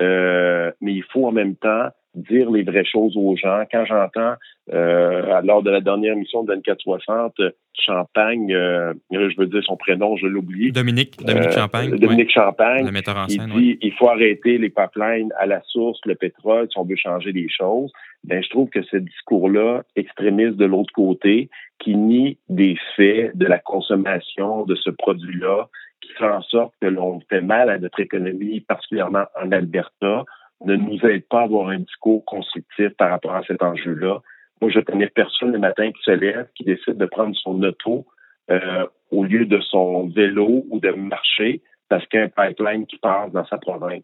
euh, 0.01 0.71
mais 0.81 0.93
il 0.93 1.03
faut 1.11 1.27
en 1.27 1.31
même 1.31 1.55
temps 1.55 1.89
dire 2.15 2.51
les 2.51 2.63
vraies 2.63 2.85
choses 2.85 3.17
aux 3.17 3.35
gens. 3.35 3.63
Quand 3.71 3.85
j'entends 3.85 4.35
euh, 4.71 5.41
lors 5.41 5.63
de 5.63 5.71
la 5.71 5.81
dernière 5.81 6.13
émission 6.13 6.43
de 6.43 6.53
2460, 6.53 7.33
Champagne, 7.73 8.53
euh, 8.53 8.93
je 9.11 9.37
veux 9.37 9.47
dire 9.47 9.63
son 9.63 9.75
prénom, 9.75 10.15
je 10.15 10.27
l'oublie. 10.27 10.71
Dominique, 10.71 11.17
Dominique 11.23 11.49
euh, 11.49 11.51
Champagne. 11.51 11.97
Dominique 11.97 12.31
Champagne. 12.31 12.85
Le 12.85 12.91
metteur 12.91 13.17
en 13.17 13.27
scène, 13.27 13.51
il 13.55 13.61
dit 13.61 13.77
il 13.81 13.93
faut 13.93 14.09
arrêter 14.09 14.57
les 14.57 14.69
pipelines 14.69 15.33
à 15.37 15.47
la 15.47 15.61
source, 15.63 15.99
le 16.05 16.15
pétrole, 16.15 16.67
si 16.71 16.77
on 16.77 16.85
veut 16.85 16.95
changer 16.95 17.31
les 17.31 17.49
choses. 17.49 17.91
Ben, 18.23 18.41
je 18.43 18.49
trouve 18.49 18.69
que 18.69 18.83
ce 18.83 18.97
discours-là 18.97 19.83
extrémiste 19.95 20.55
de 20.55 20.65
l'autre 20.65 20.93
côté, 20.93 21.49
qui 21.79 21.95
nie 21.95 22.37
des 22.47 22.77
faits 22.95 23.35
de 23.35 23.45
la 23.45 23.57
consommation 23.57 24.65
de 24.65 24.75
ce 24.75 24.91
produit-là, 24.91 25.67
qui 26.05 26.13
fait 26.13 26.29
en 26.29 26.41
sorte 26.41 26.73
que 26.81 26.87
l'on 26.87 27.19
fait 27.29 27.41
mal 27.41 27.69
à 27.69 27.79
notre 27.79 27.99
économie, 27.99 28.61
particulièrement 28.61 29.25
en 29.41 29.51
Alberta, 29.51 30.23
ne 30.65 30.75
nous 30.75 30.99
aide 31.05 31.27
pas 31.27 31.41
à 31.41 31.43
avoir 31.43 31.69
un 31.69 31.79
discours 31.79 32.23
constructif 32.25 32.89
par 32.97 33.09
rapport 33.09 33.35
à 33.35 33.43
cet 33.43 33.61
enjeu-là. 33.61 34.19
Moi, 34.61 34.71
je 34.71 34.79
connais 34.79 35.07
personne 35.07 35.51
le 35.51 35.59
matin 35.59 35.91
qui 35.91 36.03
se 36.03 36.11
lève, 36.11 36.47
qui 36.55 36.63
décide 36.63 36.97
de 36.97 37.05
prendre 37.05 37.35
son 37.35 37.61
auto 37.63 38.05
euh, 38.49 38.85
au 39.11 39.23
lieu 39.23 39.45
de 39.45 39.59
son 39.59 40.07
vélo 40.07 40.65
ou 40.69 40.79
de 40.79 40.91
marcher 40.91 41.61
parce 41.89 42.05
qu'il 42.07 42.19
y 42.19 42.23
a 42.23 42.25
un 42.25 42.29
pipeline 42.29 42.85
qui 42.85 42.97
passe 42.97 43.31
dans 43.31 43.45
sa 43.45 43.57
province. 43.57 44.03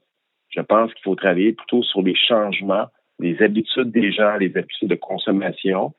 Je 0.50 0.62
pense 0.62 0.94
qu'il 0.94 1.04
faut 1.04 1.16
travailler 1.16 1.54
plutôt 1.54 1.84
sur 1.84 2.02
les 2.02 2.16
changements, 2.16 2.88
les 3.20 3.42
habitudes 3.42 3.92
des 3.92 4.12
gens, 4.12 4.36
les 4.38 4.56
habitudes 4.56 4.90
de 4.90 4.96
consommation. 4.96 5.94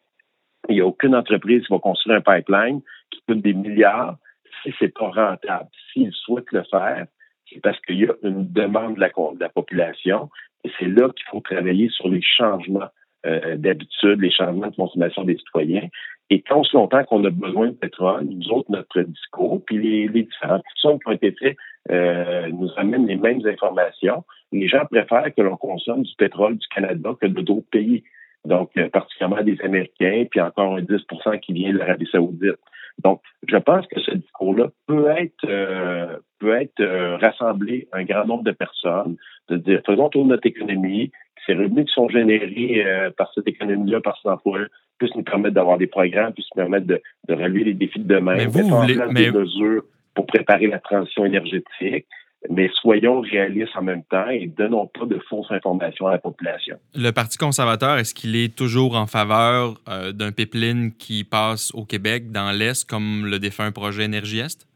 Il 0.69 0.75
n'y 0.75 0.81
a 0.81 0.87
aucune 0.87 1.15
entreprise 1.15 1.67
qui 1.67 1.73
va 1.73 1.79
construire 1.79 2.19
un 2.19 2.21
pipeline 2.21 2.81
qui 3.11 3.21
coûte 3.27 3.41
des 3.41 3.55
milliards 3.55 4.17
si 4.63 4.75
c'est 4.79 4.93
pas 4.93 5.11
rentable. 5.11 5.69
S'ils 5.93 6.13
souhaitent 6.13 6.53
le 6.53 6.63
faire, 6.71 7.07
c'est 7.49 7.61
parce 7.61 7.81
qu'il 7.81 8.01
y 8.01 8.07
a 8.07 8.15
une 8.23 8.51
demande 8.53 8.97
de 8.97 9.01
la, 9.01 9.49
population 9.49 10.31
et 10.65 10.71
c'est 10.79 10.87
là 10.87 11.09
qu'il 11.11 11.27
faut 11.31 11.41
travailler 11.41 11.89
sur 11.89 12.09
les 12.09 12.23
changements 12.23 12.89
euh, 13.27 13.57
d'habitude, 13.57 14.21
les 14.21 14.31
changements 14.31 14.69
de 14.69 14.77
consommation 14.77 15.25
des 15.25 15.37
citoyens. 15.37 15.89
Et 16.31 16.43
tant 16.43 16.61
aussi 16.61 16.77
longtemps 16.77 17.03
qu'on 17.05 17.25
a 17.25 17.31
besoin 17.31 17.69
de 17.69 17.73
pétrole, 17.73 18.25
nous 18.25 18.51
autres, 18.51 18.71
notre 18.71 19.03
discours, 19.03 19.63
puis 19.65 19.83
les, 19.83 20.09
les 20.09 20.23
différentes 20.23 20.63
questions 20.63 20.99
qui 20.99 21.09
ont 21.09 21.13
été 21.13 21.33
faites 21.33 21.57
euh, 21.91 22.49
nous 22.53 22.71
amènent 22.77 23.07
les 23.07 23.17
mêmes 23.17 23.45
informations. 23.47 24.25
Les 24.53 24.69
gens 24.69 24.85
préfèrent 24.87 25.35
que 25.35 25.43
l'on 25.43 25.57
consomme 25.57 26.03
du 26.03 26.15
pétrole 26.17 26.57
du 26.57 26.67
Canada 26.69 27.11
que 27.21 27.27
de 27.27 27.41
d'autres 27.41 27.69
pays. 27.71 28.05
Donc, 28.45 28.71
euh, 28.77 28.89
particulièrement 28.89 29.43
des 29.43 29.61
Américains, 29.63 30.25
puis 30.31 30.41
encore 30.41 30.77
un 30.77 30.83
10% 30.83 31.41
qui 31.41 31.53
vient 31.53 31.73
de 31.73 31.79
l'Arabie 31.79 32.09
saoudite. 32.11 32.59
Donc, 33.03 33.21
je 33.49 33.57
pense 33.57 33.87
que 33.87 34.01
ce 34.01 34.13
discours-là 34.13 34.69
peut 34.87 35.09
être 35.17 35.45
euh, 35.45 36.17
peut 36.39 36.55
être 36.55 36.81
euh, 36.81 37.17
rassemblé 37.17 37.89
un 37.93 38.05
grand 38.05 38.27
nombre 38.27 38.45
de 38.45 38.53
personnes, 38.53 39.17
de 39.49 39.57
dire 39.57 39.81
faisons 39.87 40.09
tourner 40.09 40.31
notre 40.31 40.47
économie, 40.47 41.11
ces 41.47 41.55
revenus 41.55 41.87
qui 41.87 41.93
sont 41.93 42.09
générés 42.09 42.85
euh, 42.85 43.11
par 43.11 43.31
cette 43.35 43.49
économie-là, 43.49 44.01
par 44.01 44.17
cet 44.17 44.27
emploi 44.27 44.61
puissent 44.99 45.15
nous 45.15 45.23
permettre 45.23 45.55
d'avoir 45.55 45.79
des 45.79 45.87
programmes, 45.87 46.33
puissent 46.35 46.49
nous 46.55 46.63
permettre 46.63 46.87
de, 46.87 47.01
de 47.29 47.35
relever 47.35 47.65
les 47.65 47.75
défis 47.75 48.01
de 48.01 48.15
demain, 48.15 48.37
mais 48.37 48.47
vous, 48.47 49.13
des 49.15 49.31
mesures 49.31 49.83
pour 50.15 50.27
préparer 50.27 50.67
la 50.67 50.79
transition 50.79 51.25
énergétique. 51.25 52.07
Mais 52.49 52.71
soyons 52.73 53.21
réalistes 53.21 53.77
en 53.77 53.83
même 53.83 54.03
temps 54.05 54.29
et 54.29 54.47
donnons 54.47 54.87
pas 54.87 55.05
de 55.05 55.19
fausses 55.29 55.51
informations 55.51 56.07
à 56.07 56.13
la 56.13 56.19
population. 56.19 56.79
Le 56.95 57.11
Parti 57.11 57.37
conservateur, 57.37 57.99
est-ce 57.99 58.15
qu'il 58.15 58.35
est 58.37 58.57
toujours 58.57 58.97
en 58.97 59.07
faveur 59.07 59.75
euh, 59.89 60.13
d'un 60.13 60.33
pipeline 60.33 60.93
qui 60.97 61.25
passe 61.25 61.71
au 61.75 61.85
Québec, 61.85 62.31
dans 62.31 62.51
l'Est, 62.51 62.89
comme 62.89 63.27
le 63.27 63.39
défunt 63.39 63.73
projet 63.73 64.05
Énergie-Est? 64.05 64.67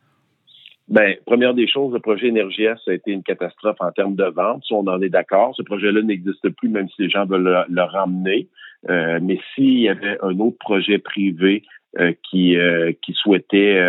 Ben, 0.88 1.16
première 1.24 1.54
des 1.54 1.66
choses, 1.66 1.94
le 1.94 2.00
projet 2.00 2.26
Énergie 2.26 2.64
Est 2.64 2.86
a 2.86 2.92
été 2.92 3.12
une 3.12 3.22
catastrophe 3.22 3.78
en 3.80 3.90
termes 3.90 4.16
de 4.16 4.24
vente. 4.24 4.62
Si 4.66 4.74
on 4.74 4.86
en 4.86 5.00
est 5.00 5.08
d'accord, 5.08 5.54
ce 5.56 5.62
projet-là 5.62 6.02
n'existe 6.02 6.50
plus, 6.50 6.68
même 6.68 6.88
si 6.90 7.02
les 7.02 7.08
gens 7.08 7.24
veulent 7.24 7.64
le, 7.66 7.82
ramener. 7.82 8.48
Euh, 8.90 9.18
mais 9.22 9.40
s'il 9.54 9.78
y 9.78 9.88
avait 9.88 10.18
un 10.20 10.38
autre 10.40 10.58
projet 10.58 10.98
privé 10.98 11.62
euh, 11.98 12.12
qui, 12.30 12.58
qui 13.00 13.12
souhaitait 13.14 13.80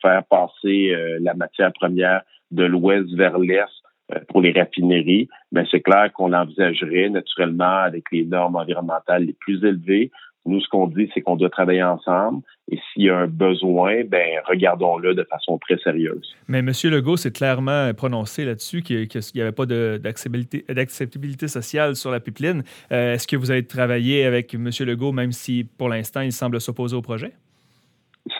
faire 0.00 0.22
passer 0.30 0.94
la 1.20 1.34
matière 1.34 1.72
première 1.72 2.22
de 2.50 2.64
l'ouest 2.64 3.12
vers 3.14 3.38
l'est 3.38 3.66
euh, 4.12 4.18
pour 4.28 4.40
les 4.40 4.52
raffineries, 4.52 5.28
mais 5.52 5.64
c'est 5.70 5.80
clair 5.80 6.10
qu'on 6.12 6.28
l'envisagerait 6.28 7.10
naturellement 7.10 7.82
avec 7.84 8.04
les 8.12 8.24
normes 8.24 8.56
environnementales 8.56 9.24
les 9.24 9.34
plus 9.34 9.62
élevées. 9.64 10.10
Nous, 10.46 10.60
ce 10.60 10.68
qu'on 10.68 10.86
dit, 10.86 11.10
c'est 11.12 11.20
qu'on 11.20 11.36
doit 11.36 11.50
travailler 11.50 11.82
ensemble 11.82 12.42
et 12.70 12.78
s'il 12.78 13.04
y 13.04 13.10
a 13.10 13.18
un 13.18 13.26
besoin, 13.26 14.02
ben 14.04 14.40
regardons-le 14.46 15.14
de 15.14 15.24
façon 15.24 15.58
très 15.58 15.76
sérieuse. 15.78 16.34
Mais 16.48 16.60
M. 16.60 16.72
Legault 16.84 17.18
s'est 17.18 17.32
clairement 17.32 17.92
prononcé 17.92 18.46
là-dessus 18.46 18.82
qu'il 18.82 19.08
n'y 19.34 19.40
avait 19.42 19.52
pas 19.52 19.66
d'acceptabilité 19.66 21.48
sociale 21.48 21.96
sur 21.96 22.10
la 22.10 22.20
pipeline. 22.20 22.62
Euh, 22.92 23.14
est-ce 23.14 23.26
que 23.26 23.36
vous 23.36 23.50
avez 23.50 23.66
travaillé 23.66 24.24
avec 24.24 24.54
M. 24.54 24.70
Legault, 24.80 25.12
même 25.12 25.32
si 25.32 25.64
pour 25.64 25.90
l'instant 25.90 26.22
il 26.22 26.32
semble 26.32 26.60
s'opposer 26.60 26.96
au 26.96 27.02
projet? 27.02 27.32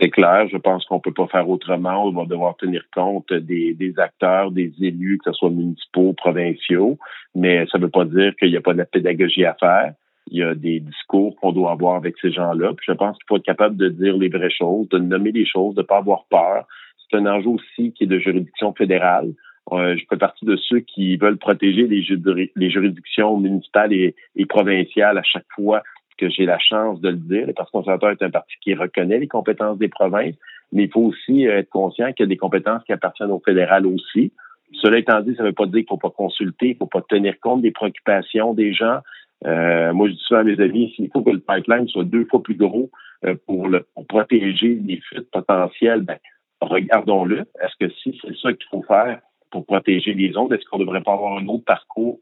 C'est 0.01 0.11
clair. 0.11 0.49
Je 0.51 0.57
pense 0.57 0.84
qu'on 0.84 1.01
peut 1.01 1.12
pas 1.12 1.26
faire 1.26 1.49
autrement. 1.49 2.05
On 2.07 2.12
va 2.12 2.24
devoir 2.24 2.57
tenir 2.57 2.82
compte 2.95 3.32
des, 3.32 3.95
acteurs, 3.99 4.51
des 4.51 4.72
élus, 4.80 5.18
que 5.18 5.30
ce 5.30 5.36
soit 5.36 5.51
municipaux, 5.51 6.12
provinciaux. 6.12 6.99
Mais 7.34 7.66
ça 7.66 7.78
ne 7.78 7.84
veut 7.84 7.91
pas 7.91 8.05
dire 8.05 8.34
qu'il 8.36 8.51
n'y 8.51 8.57
a 8.57 8.61
pas 8.61 8.74
de 8.74 8.82
pédagogie 8.84 9.45
à 9.45 9.55
faire. 9.55 9.93
Il 10.30 10.39
y 10.39 10.43
a 10.43 10.55
des 10.55 10.80
discours 10.80 11.36
qu'on 11.36 11.53
doit 11.53 11.72
avoir 11.72 11.97
avec 11.97 12.16
ces 12.20 12.30
gens-là. 12.30 12.72
Puis 12.74 12.86
je 12.89 12.93
pense 12.93 13.16
qu'il 13.16 13.24
faut 13.28 13.36
être 13.36 13.45
capable 13.45 13.76
de 13.76 13.89
dire 13.89 14.16
les 14.16 14.28
vraies 14.28 14.51
choses, 14.51 14.89
de 14.91 14.99
nommer 14.99 15.32
les 15.32 15.47
choses, 15.47 15.74
de 15.74 15.80
ne 15.80 15.86
pas 15.86 15.99
avoir 15.99 16.24
peur. 16.30 16.66
C'est 17.11 17.16
un 17.16 17.26
enjeu 17.26 17.49
aussi 17.49 17.93
qui 17.93 18.05
est 18.05 18.09
de 18.09 18.18
juridiction 18.18 18.74
fédérale. 18.74 19.32
Euh, 19.72 19.97
je 19.97 20.05
fais 20.09 20.16
partie 20.16 20.47
de 20.47 20.57
ceux 20.57 20.80
qui 20.80 21.16
veulent 21.16 21.36
protéger 21.36 21.86
les, 21.86 22.70
juridictions 22.70 23.36
municipales 23.39 23.93
et, 23.93 24.14
et 24.36 24.47
provinciales 24.47 25.18
à 25.18 25.22
chaque 25.22 25.47
fois 25.55 25.82
que 26.19 26.29
j'ai 26.29 26.45
la 26.45 26.59
chance 26.59 27.01
de 27.01 27.09
le 27.09 27.16
dire. 27.16 27.47
Le 27.47 27.53
Parti 27.53 27.73
conservateur 27.73 28.11
est 28.11 28.23
un 28.23 28.31
parti 28.31 28.55
qui 28.61 28.75
reconnaît 28.75 29.19
les 29.19 29.29
compétences 29.29 29.79
des 29.79 29.89
provinces, 29.89 30.35
mais 30.73 30.85
il 30.85 30.91
faut 30.91 31.03
aussi 31.03 31.47
euh, 31.47 31.59
être 31.59 31.71
conscient 31.71 32.12
qu'il 32.12 32.25
y 32.25 32.29
a 32.29 32.29
des 32.29 32.37
compétences 32.37 32.85
qui 32.85 32.93
appartiennent 32.93 33.31
au 33.31 33.43
fédéral 33.45 33.87
aussi. 33.87 34.33
Cela 34.73 34.99
étant 34.99 35.21
dit, 35.21 35.35
ça 35.37 35.43
ne 35.43 35.49
veut 35.49 35.55
pas 35.55 35.66
dire 35.66 35.75
qu'il 35.75 35.83
ne 35.85 35.89
faut 35.89 35.97
pas 35.97 36.11
consulter, 36.11 36.66
il 36.66 36.73
ne 36.73 36.79
faut 36.79 36.87
pas 36.87 37.03
tenir 37.03 37.39
compte 37.41 37.62
des 37.62 37.71
préoccupations 37.71 38.53
des 38.53 38.75
gens. 38.75 38.99
Euh, 39.47 39.93
moi, 39.95 40.09
je 40.09 40.12
dis 40.12 40.21
souvent 40.21 40.41
à 40.41 40.45
mes 40.45 40.61
amis, 40.61 40.93
s'il 40.95 41.11
faut 41.11 41.23
que 41.23 41.31
le 41.31 41.41
pipeline 41.41 41.89
soit 41.89 42.05
deux 42.05 42.25
fois 42.27 42.43
plus 42.43 42.57
gros 42.57 42.91
euh, 43.25 43.35
pour, 43.47 43.69
protéger 44.09 44.79
les 44.85 45.01
fuites 45.01 45.31
potentielles, 45.31 46.03
ben, 46.03 46.19
regardons-le. 46.61 47.41
Est-ce 47.62 47.87
que 47.87 47.93
si 47.95 48.19
c'est 48.21 48.37
ça 48.37 48.53
qu'il 48.53 48.66
faut 48.71 48.83
faire 48.83 49.21
pour 49.51 49.64
protéger 49.64 50.12
les 50.12 50.37
autres, 50.37 50.55
est-ce 50.55 50.64
qu'on 50.66 50.79
ne 50.79 50.85
devrait 50.85 51.03
pas 51.03 51.14
avoir 51.14 51.39
un 51.39 51.47
autre 51.47 51.64
parcours 51.64 52.19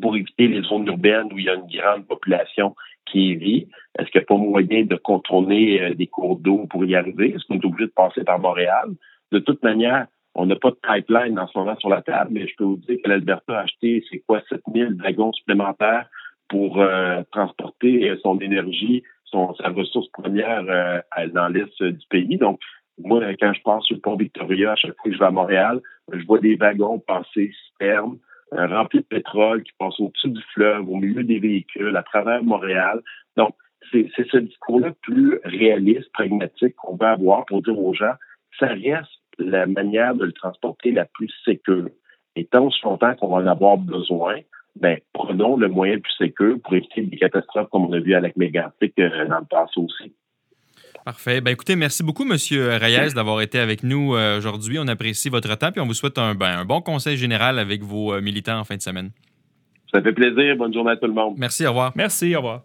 pour 0.00 0.16
éviter 0.16 0.48
les 0.48 0.62
zones 0.62 0.86
urbaines 0.86 1.32
où 1.32 1.38
il 1.38 1.44
y 1.44 1.48
a 1.48 1.54
une 1.54 1.66
grande 1.66 2.06
population 2.06 2.74
qui 3.06 3.34
vit? 3.36 3.68
Est-ce 3.98 4.10
qu'il 4.10 4.20
n'y 4.20 4.24
a 4.24 4.26
pas 4.26 4.36
moyen 4.36 4.84
de 4.84 4.96
contourner 4.96 5.82
euh, 5.82 5.94
des 5.94 6.06
cours 6.06 6.38
d'eau 6.38 6.66
pour 6.68 6.84
y 6.84 6.94
arriver? 6.94 7.34
Est-ce 7.34 7.44
qu'on 7.46 7.60
est 7.60 7.64
obligé 7.64 7.86
de 7.86 7.92
passer 7.94 8.24
par 8.24 8.38
Montréal? 8.38 8.90
De 9.32 9.38
toute 9.38 9.62
manière, 9.62 10.06
on 10.34 10.46
n'a 10.46 10.56
pas 10.56 10.70
de 10.70 10.78
pipeline 10.82 11.38
en 11.38 11.46
ce 11.46 11.56
moment 11.56 11.76
sur 11.78 11.88
la 11.88 12.02
table, 12.02 12.30
mais 12.32 12.48
je 12.48 12.56
peux 12.56 12.64
vous 12.64 12.76
dire 12.76 12.98
que 13.02 13.08
l'Alberta 13.08 13.58
a 13.58 13.62
acheté, 13.62 14.04
c'est 14.10 14.20
quoi, 14.26 14.42
7000 14.48 14.96
wagons 15.02 15.32
supplémentaires 15.32 16.08
pour 16.48 16.80
euh, 16.80 17.22
transporter 17.30 18.10
euh, 18.10 18.16
son 18.22 18.38
énergie, 18.40 19.04
son, 19.26 19.54
sa 19.54 19.68
ressource 19.68 20.08
première 20.08 20.64
dans 21.32 21.48
l'est 21.48 21.82
du 21.82 22.06
pays. 22.08 22.36
Donc, 22.36 22.60
moi, 22.98 23.22
quand 23.40 23.52
je 23.52 23.62
passe 23.62 23.84
sur 23.84 23.96
le 23.96 24.00
pont 24.00 24.16
Victoria, 24.16 24.72
à 24.72 24.76
chaque 24.76 24.94
fois 24.94 25.04
que 25.04 25.12
je 25.12 25.18
vais 25.18 25.24
à 25.24 25.30
Montréal, 25.30 25.80
je 26.12 26.24
vois 26.26 26.38
des 26.38 26.56
wagons 26.56 27.00
passer 27.00 27.52
fermes, 27.78 28.18
rempli 28.56 29.00
de 29.00 29.04
pétrole 29.04 29.62
qui 29.62 29.72
passe 29.78 29.98
au-dessus 30.00 30.30
du 30.30 30.42
fleuve, 30.54 30.88
au 30.88 30.96
milieu 30.96 31.22
des 31.22 31.38
véhicules, 31.38 31.96
à 31.96 32.02
travers 32.02 32.42
Montréal. 32.42 33.00
Donc, 33.36 33.54
c'est 33.92 34.08
ce 34.30 34.38
discours-là 34.38 34.92
plus 35.02 35.38
réaliste, 35.44 36.10
pragmatique 36.12 36.74
qu'on 36.76 36.96
va 36.96 37.12
avoir 37.12 37.44
pour 37.46 37.62
dire 37.62 37.78
aux 37.78 37.94
gens, 37.94 38.14
ça 38.58 38.68
reste 38.68 39.10
la 39.38 39.66
manière 39.66 40.14
de 40.14 40.24
le 40.24 40.32
transporter 40.32 40.92
la 40.92 41.04
plus 41.04 41.30
sécure. 41.44 41.88
Et 42.36 42.46
tant 42.46 42.68
qu'on 42.80 42.96
va 42.96 43.16
en 43.20 43.46
avoir 43.46 43.78
besoin, 43.78 44.40
ben, 44.76 44.98
prenons 45.12 45.56
le 45.56 45.68
moyen 45.68 45.94
le 45.94 46.00
plus 46.00 46.16
sécure 46.18 46.56
pour 46.62 46.74
éviter 46.74 47.02
des 47.02 47.16
catastrophes 47.16 47.68
comme 47.70 47.86
on 47.86 47.92
a 47.92 48.00
vu 48.00 48.14
à 48.14 48.20
Lac 48.20 48.36
Mégantic 48.36 48.98
euh, 48.98 49.26
dans 49.26 49.38
le 49.38 49.46
passé 49.46 49.78
aussi. 49.78 50.12
Parfait. 51.04 51.40
Ben, 51.40 51.50
écoutez, 51.50 51.76
merci 51.76 52.02
beaucoup, 52.02 52.24
M. 52.24 52.32
Reyes, 52.32 53.12
d'avoir 53.14 53.40
été 53.40 53.58
avec 53.58 53.82
nous 53.82 54.14
euh, 54.14 54.38
aujourd'hui. 54.38 54.78
On 54.78 54.88
apprécie 54.88 55.28
votre 55.28 55.54
temps, 55.56 55.70
puis 55.70 55.80
on 55.80 55.86
vous 55.86 55.94
souhaite 55.94 56.18
un, 56.18 56.34
ben, 56.34 56.58
un 56.58 56.64
bon 56.64 56.80
conseil 56.80 57.16
général 57.16 57.58
avec 57.58 57.82
vos 57.82 58.14
euh, 58.14 58.20
militants 58.20 58.58
en 58.58 58.64
fin 58.64 58.76
de 58.76 58.82
semaine. 58.82 59.10
Ça 59.92 60.00
fait 60.02 60.12
plaisir. 60.12 60.56
Bonne 60.56 60.72
journée 60.72 60.92
à 60.92 60.96
tout 60.96 61.06
le 61.06 61.12
monde. 61.12 61.34
Merci, 61.36 61.66
au 61.66 61.70
revoir. 61.70 61.92
Merci, 61.94 62.34
au 62.34 62.38
revoir. 62.38 62.62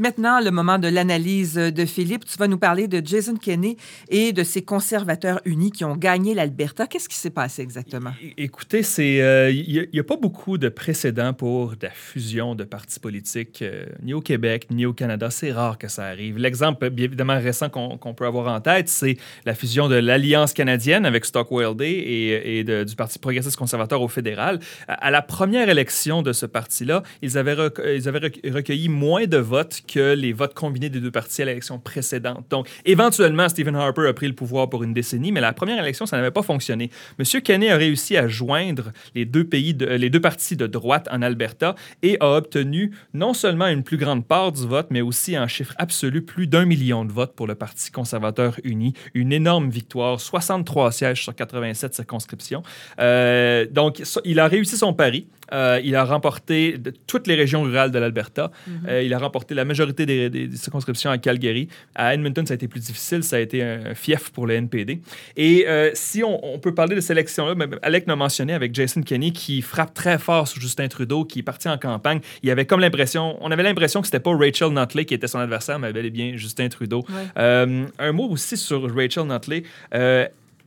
Maintenant, 0.00 0.40
le 0.40 0.52
moment 0.52 0.78
de 0.78 0.86
l'analyse 0.86 1.54
de 1.54 1.84
Philippe. 1.84 2.24
Tu 2.24 2.38
vas 2.38 2.46
nous 2.46 2.56
parler 2.56 2.86
de 2.86 3.04
Jason 3.04 3.34
Kenney 3.34 3.76
et 4.08 4.32
de 4.32 4.44
ses 4.44 4.62
conservateurs 4.62 5.40
unis 5.44 5.72
qui 5.72 5.84
ont 5.84 5.96
gagné 5.96 6.34
l'Alberta. 6.34 6.86
Qu'est-ce 6.86 7.08
qui 7.08 7.16
s'est 7.16 7.30
passé 7.30 7.62
exactement? 7.62 8.12
Écoutez, 8.36 8.82
euh, 9.00 9.50
il 9.50 9.88
n'y 9.92 9.98
a, 9.98 10.04
pas 10.04 10.16
beaucoup 10.16 10.56
de 10.56 10.68
précédents 10.68 11.32
pour 11.32 11.74
la 11.82 11.90
fusion 11.90 12.54
de 12.54 12.62
partis 12.62 13.00
politiques, 13.00 13.60
euh, 13.62 13.86
ni 14.00 14.14
au 14.14 14.20
Québec, 14.20 14.68
ni 14.70 14.86
au 14.86 14.92
Canada. 14.92 15.30
C'est 15.30 15.50
rare 15.50 15.78
que 15.78 15.88
ça 15.88 16.04
arrive. 16.04 16.38
L'exemple, 16.38 16.90
bien 16.90 17.06
évidemment, 17.06 17.40
récent 17.40 17.68
qu'on 17.68 18.14
peut 18.14 18.26
avoir 18.26 18.54
en 18.54 18.60
tête, 18.60 18.88
c'est 18.88 19.16
la 19.46 19.56
fusion 19.56 19.88
de 19.88 19.96
l'Alliance 19.96 20.52
canadienne 20.52 21.06
avec 21.06 21.24
Stockwell 21.24 21.74
Day 21.74 21.90
et, 21.90 22.58
et 22.60 22.64
du 22.84 22.94
Parti 22.94 23.18
progressiste 23.18 23.56
conservateur 23.56 24.00
au 24.00 24.08
fédéral. 24.08 24.60
À, 24.86 25.10
la 25.10 25.22
première 25.22 25.68
élection 25.68 26.22
de 26.22 26.32
ce 26.32 26.46
parti-là, 26.46 27.02
ils 27.20 27.36
avaient, 27.36 27.56
ils 27.96 28.08
avaient 28.08 28.30
recueilli 28.44 28.88
moins 28.88 29.26
de 29.26 29.38
votes 29.38 29.82
que 29.88 30.14
les 30.14 30.32
votes 30.32 30.54
combinés 30.54 30.90
des 30.90 31.00
deux 31.00 31.10
partis 31.10 31.42
à 31.42 31.46
l'élection 31.46 31.78
précédente. 31.78 32.46
Donc, 32.50 32.68
éventuellement, 32.84 33.48
Stephen 33.48 33.74
Harper 33.74 34.06
a 34.06 34.12
pris 34.12 34.28
le 34.28 34.34
pouvoir 34.34 34.70
pour 34.70 34.84
une 34.84 34.92
décennie, 34.92 35.32
mais 35.32 35.40
la 35.40 35.52
première 35.52 35.82
élection, 35.82 36.06
ça 36.06 36.16
n'avait 36.16 36.30
pas 36.30 36.42
fonctionné. 36.42 36.90
M. 37.18 37.42
Kenney 37.42 37.70
a 37.70 37.76
réussi 37.76 38.16
à 38.16 38.28
joindre 38.28 38.92
les 39.14 39.24
deux, 39.24 39.44
pays 39.44 39.76
les 39.78 40.10
deux 40.10 40.20
partis 40.20 40.56
de 40.56 40.66
droite 40.66 41.08
en 41.10 41.22
Alberta 41.22 41.74
et 42.02 42.16
a 42.20 42.36
obtenu 42.36 42.92
non 43.14 43.34
seulement 43.34 43.66
une 43.66 43.82
plus 43.82 43.96
grande 43.96 44.26
part 44.26 44.52
du 44.52 44.66
vote, 44.66 44.88
mais 44.90 45.00
aussi 45.00 45.38
en 45.38 45.48
chiffre 45.48 45.74
absolu 45.78 46.22
plus 46.22 46.46
d'un 46.46 46.64
million 46.64 47.04
de 47.04 47.12
votes 47.12 47.34
pour 47.34 47.46
le 47.46 47.54
Parti 47.54 47.90
conservateur 47.90 48.56
uni. 48.64 48.92
Une 49.14 49.32
énorme 49.32 49.70
victoire, 49.70 50.20
63 50.20 50.92
sièges 50.92 51.22
sur 51.22 51.34
87 51.34 51.94
circonscriptions. 51.94 52.62
Euh, 53.00 53.66
donc, 53.70 54.02
il 54.24 54.38
a 54.40 54.46
réussi 54.46 54.76
son 54.76 54.92
pari. 54.92 55.28
Euh, 55.52 55.80
il 55.82 55.96
a 55.96 56.04
remporté 56.04 56.76
de 56.76 56.92
toutes 57.06 57.26
les 57.26 57.34
régions 57.34 57.62
rurales 57.62 57.90
de 57.90 57.98
l'Alberta. 57.98 58.50
Mm-hmm. 58.50 58.88
Euh, 58.88 59.02
il 59.02 59.14
a 59.14 59.18
remporté 59.18 59.54
la 59.54 59.64
majorité 59.64 59.77
des, 59.86 60.48
circonscriptions 60.54 61.10
à 61.10 61.18
Calgary. 61.18 61.68
À 61.94 62.14
Edmonton, 62.14 62.46
ça 62.46 62.54
a 62.54 62.56
été 62.56 62.68
plus 62.68 62.80
difficile. 62.80 63.22
Ça 63.22 63.36
a 63.36 63.38
été 63.40 63.62
un 63.62 63.94
fief 63.94 64.30
pour 64.30 64.46
le 64.46 64.54
NPD. 64.54 65.00
Et 65.36 65.66
euh, 65.68 65.90
si 65.94 66.22
on, 66.24 66.58
peut 66.58 66.74
parler 66.74 66.96
de 66.96 67.00
cette 67.00 67.12
élection-là, 67.12 67.54
Alec 67.82 68.06
l'a 68.06 68.16
mentionné 68.16 68.52
avec 68.52 68.74
Jason 68.74 69.02
Kenney 69.02 69.32
qui 69.32 69.62
frappe 69.62 69.94
très 69.94 70.18
fort 70.18 70.48
sur 70.48 70.60
Justin 70.60 70.88
Trudeau, 70.88 71.24
qui 71.24 71.40
est 71.40 71.42
parti 71.42 71.68
en 71.68 71.78
campagne. 71.78 72.20
Il 72.42 72.50
avait 72.50 72.66
comme 72.66 72.80
l'impression, 72.80 73.36
on 73.40 73.50
avait 73.50 73.62
l'impression 73.62 74.00
que 74.00 74.06
c'était 74.06 74.20
pas 74.20 74.34
Rachel 74.36 74.70
Notley 74.70 75.04
qui 75.04 75.14
était 75.14 75.28
son 75.28 75.38
adversaire, 75.38 75.78
mais 75.78 75.92
bel 75.92 76.06
et 76.06 76.10
bien 76.10 76.36
Justin 76.36 76.68
Trudeau. 76.68 77.04
un 77.36 78.12
mot 78.12 78.28
aussi 78.28 78.56
sur 78.56 78.94
Rachel 78.94 79.24
Notley. 79.24 79.62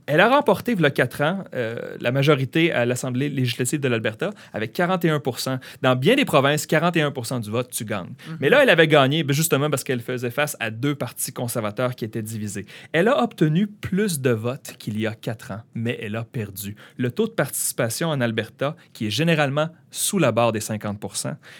Elle 0.05 0.19
a 0.19 0.29
remporté, 0.29 0.73
il 0.73 0.81
y 0.81 0.85
a 0.85 0.91
quatre 0.91 1.21
ans, 1.21 1.43
euh, 1.53 1.97
la 1.99 2.11
majorité 2.11 2.71
à 2.71 2.85
l'Assemblée 2.85 3.29
législative 3.29 3.79
de 3.79 3.87
l'Alberta 3.87 4.31
avec 4.53 4.73
41 4.73 5.21
Dans 5.81 5.95
bien 5.95 6.15
des 6.15 6.25
provinces, 6.25 6.65
41 6.65 7.39
du 7.39 7.49
vote, 7.49 7.69
tu 7.71 7.85
gagnes. 7.85 8.13
Mhm. 8.27 8.37
Mais 8.39 8.49
là, 8.49 8.63
elle 8.63 8.69
avait 8.69 8.87
gagné 8.87 9.23
ben, 9.23 9.33
justement 9.33 9.69
parce 9.69 9.83
qu'elle 9.83 10.01
faisait 10.01 10.31
face 10.31 10.57
à 10.59 10.71
deux 10.71 10.95
partis 10.95 11.33
conservateurs 11.33 11.95
qui 11.95 12.05
étaient 12.05 12.21
divisés. 12.21 12.65
Elle 12.91 13.07
a 13.07 13.21
obtenu 13.23 13.67
plus 13.67 14.21
de 14.21 14.31
votes 14.31 14.75
qu'il 14.79 14.99
y 14.99 15.07
a 15.07 15.13
quatre 15.13 15.51
ans, 15.51 15.61
mais 15.73 15.97
elle 16.01 16.15
a 16.15 16.23
perdu. 16.23 16.75
Le 16.97 17.11
taux 17.11 17.27
de 17.27 17.33
participation 17.33 18.09
en 18.09 18.21
Alberta, 18.21 18.75
qui 18.93 19.07
est 19.07 19.11
généralement 19.11 19.69
sous 19.91 20.19
la 20.19 20.31
barre 20.31 20.53
des 20.53 20.61
50 20.61 21.01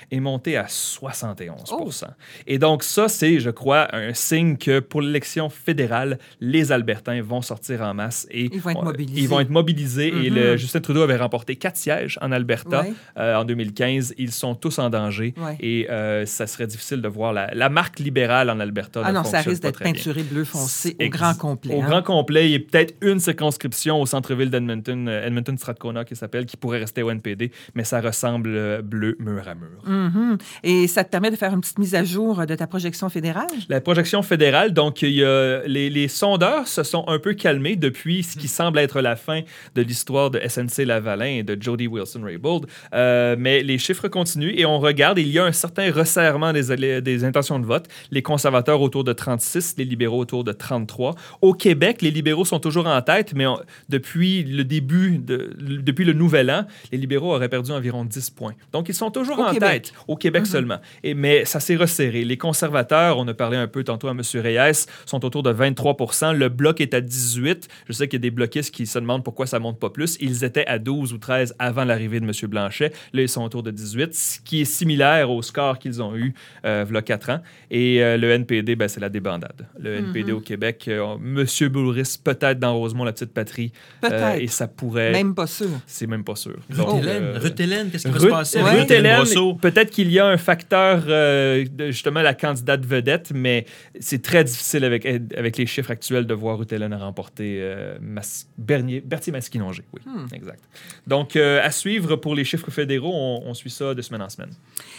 est 0.09 0.19
monté 0.19 0.57
à 0.57 0.67
71 0.67 2.05
Et 2.47 2.57
donc 2.59 2.83
ça, 2.83 3.09
c'est, 3.09 3.39
je 3.39 3.49
crois, 3.49 3.93
un 3.93 4.13
signe 4.13 4.57
que 4.57 4.79
pour 4.79 5.01
l'élection 5.01 5.49
fédérale, 5.49 6.17
les 6.39 6.71
Albertains 6.71 7.21
vont 7.21 7.41
sortir 7.41 7.81
en 7.81 7.93
masse 7.93 8.27
et 8.31 8.40
Et 8.45 8.49
Ils 8.53 8.59
vont 8.61 8.69
être 8.71 8.83
mobilisés. 8.83 9.21
Ils 9.21 9.27
vont 9.29 9.39
être 9.39 9.49
mobilisés. 9.49 10.07
Et 10.07 10.29
Mhm. 10.29 10.35
le, 10.35 10.57
Justin 10.57 10.79
Trudeau 10.79 11.01
avait 11.01 11.15
remporté 11.17 11.55
quatre 11.55 11.77
sièges 11.77 12.17
en 12.21 12.31
Alberta 12.31 12.81
Ouais. 12.81 12.93
euh, 13.17 13.35
en 13.35 13.45
2015. 13.45 14.13
Ils 14.17 14.31
sont 14.31 14.55
tous 14.55 14.79
en 14.79 14.89
danger. 14.89 15.33
Ouais. 15.37 15.57
Et 15.59 15.89
euh, 15.89 16.25
ça 16.25 16.47
serait 16.47 16.67
difficile 16.67 17.01
de 17.01 17.07
voir 17.07 17.33
la, 17.33 17.53
la 17.53 17.69
marque 17.69 17.99
libérale 17.99 18.49
en 18.49 18.59
Alberta. 18.59 19.01
Ah 19.03 19.11
non, 19.11 19.23
ça 19.23 19.41
risque 19.41 19.61
d'être 19.61 19.79
peinturé 19.79 20.23
bleu 20.23 20.43
foncé 20.43 20.95
au 21.01 21.09
grand 21.09 21.33
complet. 21.37 21.75
Au 21.75 21.81
hein. 21.81 21.87
grand 21.89 22.01
complet, 22.03 22.45
il 22.49 22.51
y 22.51 22.55
a 22.55 22.59
peut-être 22.59 22.95
une 23.01 23.19
circonscription 23.19 24.01
au 24.01 24.05
centre-ville 24.05 24.49
d'Edmonton, 24.49 25.07
euh, 25.07 25.25
Edmonton 25.27 25.57
Strathcona 25.57 26.05
qui 26.05 26.15
s'appelle, 26.15 26.45
qui 26.45 26.57
pourrait 26.57 26.79
rester 26.79 27.03
au 27.03 27.09
NPD, 27.11 27.51
mais 27.75 27.83
ça 27.83 28.01
ressemble 28.01 28.81
bleu 28.81 29.15
mur 29.19 29.47
à 29.47 29.55
mur. 29.55 29.81
Mhm. 29.85 30.37
Et 30.63 30.87
ça 30.87 31.03
te 31.03 31.09
permet 31.09 31.31
de 31.31 31.35
faire 31.35 31.53
une 31.53 31.61
petite 31.61 31.79
mise 31.79 31.95
à 31.95 32.03
jour 32.03 32.45
de 32.45 32.55
ta 32.55 32.67
projection 32.67 33.09
fédérale? 33.09 33.47
La 33.69 33.81
projection 33.81 34.21
fédérale, 34.23 34.73
donc 34.73 35.01
il 35.01 35.11
y 35.11 35.23
a, 35.23 35.61
les, 35.65 35.89
les 35.89 36.07
sondeurs 36.07 36.67
se 36.67 36.83
sont 36.83 37.03
un 37.07 37.19
peu 37.19 37.33
calmés 37.33 37.75
depuis 37.75 38.20
ce 38.23 38.37
qui 38.37 38.47
semble 38.47 38.79
être 38.79 39.01
la 39.01 39.15
fin 39.15 39.41
de 39.75 39.81
l'histoire 39.81 40.29
de 40.31 40.39
SNC 40.39 40.85
Lavalin 40.85 41.25
et 41.39 41.43
de 41.43 41.57
Jody 41.61 41.87
Wilson-Raybould, 41.87 42.65
Euh, 42.93 43.35
mais 43.37 43.63
les 43.63 43.77
chiffres 43.77 44.07
continuent 44.07 44.53
et 44.55 44.65
on 44.65 44.79
regarde, 44.79 45.17
il 45.19 45.27
y 45.29 45.39
a 45.39 45.45
un 45.45 45.51
certain 45.51 45.91
resserrement 45.91 46.53
des, 46.53 47.01
des 47.01 47.23
intentions 47.23 47.59
de 47.59 47.65
vote. 47.65 47.87
Les 48.11 48.21
conservateurs 48.21 48.81
autour 48.81 49.03
de 49.03 49.13
36, 49.13 49.75
les 49.77 49.85
libéraux 49.85 50.19
autour 50.19 50.43
de 50.43 50.51
33. 50.51 51.15
Au 51.41 51.53
Québec, 51.53 52.01
les 52.01 52.11
libéraux 52.11 52.45
sont 52.45 52.59
toujours 52.59 52.87
en 52.87 53.01
tête, 53.01 53.33
mais 53.35 53.45
on- 53.45 53.59
depuis 53.89 54.43
le 54.43 54.63
début, 54.63 55.17
de, 55.17 55.53
depuis 55.59 56.05
le 56.05 56.13
nouvel 56.13 56.49
an, 56.51 56.65
les 56.91 56.97
libéraux 56.97 57.33
auraient 57.35 57.49
perdu 57.49 57.71
environ 57.71 58.05
10 58.05 58.29
points. 58.31 58.53
Donc 58.71 58.89
ils 58.89 58.95
sont 58.95 59.11
toujours 59.11 59.39
Au 59.39 59.43
en 59.43 59.53
Québec. 59.53 59.83
tête, 59.83 59.93
au 60.07 60.15
Québec 60.15 60.45
seulement. 60.45 60.79
Et, 61.03 61.13
mais 61.13 61.45
ça 61.45 61.59
s'est 61.59 61.75
resserré. 61.75 62.23
Les 62.23 62.37
conservateurs, 62.37 63.17
on 63.17 63.27
a 63.27 63.33
parlé 63.33 63.57
un 63.57 63.67
peu 63.67 63.83
tantôt 63.83 64.07
à 64.07 64.11
M. 64.11 64.21
Reyes, 64.35 64.85
sont 65.05 65.23
autour 65.25 65.43
de 65.43 65.51
23% 65.53 66.33
Le 66.33 66.49
bloc 66.49 66.81
est 66.81 66.93
à 66.93 67.01
18 67.01 67.67
Je 67.87 67.93
sais 67.93 68.07
qu'il 68.11 68.19
y 68.19 68.21
a 68.21 68.27
des 68.29 68.31
bloquistes 68.31 68.73
qui 68.73 68.85
se 68.85 68.99
demandent 68.99 69.23
pourquoi 69.23 69.47
ça 69.47 69.59
monte 69.59 69.79
pas 69.79 69.89
plus. 69.89 70.17
Ils 70.19 70.43
étaient 70.43 70.67
à 70.67 70.77
12 70.77 71.13
ou 71.13 71.17
13 71.17 71.55
avant 71.57 71.83
l'arrivée 71.83 72.19
de 72.19 72.25
M. 72.25 72.31
Blanchet. 72.49 72.91
Là, 73.13 73.21
ils 73.21 73.29
sont 73.29 73.43
autour 73.43 73.63
de 73.63 73.71
18 73.71 74.13
ce 74.13 74.39
qui 74.39 74.61
est 74.61 74.65
similaire 74.65 75.31
au 75.31 75.41
score 75.41 75.79
qu'ils 75.79 76.01
ont 76.01 76.15
eu 76.15 76.33
euh, 76.65 76.85
il 76.87 76.93
y 76.93 76.97
a 76.97 77.01
4 77.01 77.29
ans. 77.29 77.39
Et 77.71 78.03
euh, 78.03 78.17
le 78.17 78.29
NPD, 78.31 78.75
ben, 78.75 78.87
c'est 78.87 78.99
la 78.99 79.09
débandade. 79.09 79.67
Le 79.79 79.95
NPD 79.95 80.31
au 80.31 80.41
Québec, 80.41 80.85
euh, 80.87 81.15
M. 81.15 81.69
Boulris, 81.69 82.19
peut-être 82.23 82.59
dans 82.59 82.77
Rosemont, 82.77 83.03
la 83.03 83.13
petite 83.13 83.33
patrie. 83.33 83.71
Euh, 84.03 84.09
Peut-être. 84.09 84.41
et 84.41 84.47
ça 84.47 84.67
pourrait... 84.67 85.11
Même 85.11 85.33
pas 85.33 85.47
sûr. 85.47 85.69
C'est 85.87 86.07
même 86.07 86.23
pas 86.23 86.35
sûr. 86.35 86.57
Ruth 86.69 86.77
Donc, 86.77 87.03
Hélène, 87.03 87.23
euh, 87.23 87.89
qu'est-ce 87.91 88.07
qui 88.07 88.13
va 88.13 88.19
se 88.19 88.27
passer? 88.27 88.61
Ruth 88.61 89.61
peut-être 89.61 89.89
qu'il 89.89 90.11
y 90.11 90.19
a 90.19 90.27
un 90.27 90.37
facteur 90.37 91.05
de 91.05 91.87
justement 91.87 92.21
la 92.21 92.33
candidate 92.33 92.85
vedette, 92.85 93.31
mais 93.33 93.65
c'est 93.99 94.21
très 94.21 94.43
difficile 94.43 94.83
avec, 94.83 95.05
avec 95.05 95.57
les 95.57 95.65
chiffres 95.65 95.91
actuels 95.91 96.25
de 96.25 96.33
voir 96.33 96.59
Ruth 96.59 96.71
Hélène 96.73 96.93
remporter 97.01 97.59
euh, 97.61 97.97
Mas- 98.01 98.47
Bernier, 98.57 98.99
Berthier 99.05 99.31
Masquinongé. 99.31 99.83
Oui, 99.93 100.01
exact. 100.33 100.59
Donc, 101.07 101.35
euh, 101.35 101.61
à 101.63 101.71
suivre 101.71 102.15
pour 102.15 102.33
les 102.35 102.43
chiffres 102.43 102.71
fédéraux, 102.71 103.11
on, 103.13 103.43
on 103.49 103.53
suit 103.53 103.69
ça 103.69 103.93
de 103.93 104.01
semaine 104.01 104.21
en 104.23 104.29
semaine. 104.29 104.49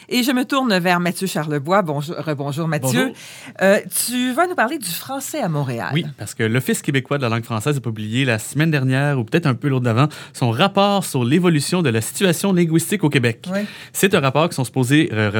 Et 0.09 0.23
je 0.23 0.31
me 0.33 0.45
tourne 0.45 0.77
vers 0.79 1.01
Mathieu 1.01 1.27
Charlebois. 1.27 1.83
Bonjour, 1.83 2.17
rebonjour 2.17 2.69
Mathieu. 2.69 3.09
Bonjour. 3.09 3.15
Euh, 3.63 3.79
tu 4.07 4.33
vas 4.33 4.47
nous 4.47 4.55
parler 4.55 4.79
du 4.79 4.89
français 4.89 5.41
à 5.41 5.49
Montréal. 5.49 5.91
Oui, 5.95 6.07
parce 6.19 6.35
que 6.35 6.43
l'Office 6.45 6.83
québécois 6.83 7.19
de 7.19 7.23
la 7.23 7.29
langue 7.29 7.45
française 7.45 7.77
a 7.77 7.81
publié 7.81 8.25
la 8.25 8.39
semaine 8.39 8.71
dernière, 8.71 9.19
ou 9.19 9.25
peut-être 9.25 9.47
un 9.47 9.55
peu 9.55 9.69
l'autre 9.69 9.85
d'avant, 9.85 10.09
son 10.33 10.51
rapport 10.51 11.05
sur 11.05 11.25
l'évolution 11.25 11.83
de 11.83 11.91
la 11.91 12.01
situation 12.01 12.53
linguistique 12.53 13.05
au 13.05 13.11
Québec. 13.11 13.49
C'est 13.93 14.15
un 14.15 14.21
rapport 14.21 14.45
qu'ils 14.49 14.55
sont 14.55 14.65
supposés 14.65 15.11
euh, 15.13 15.31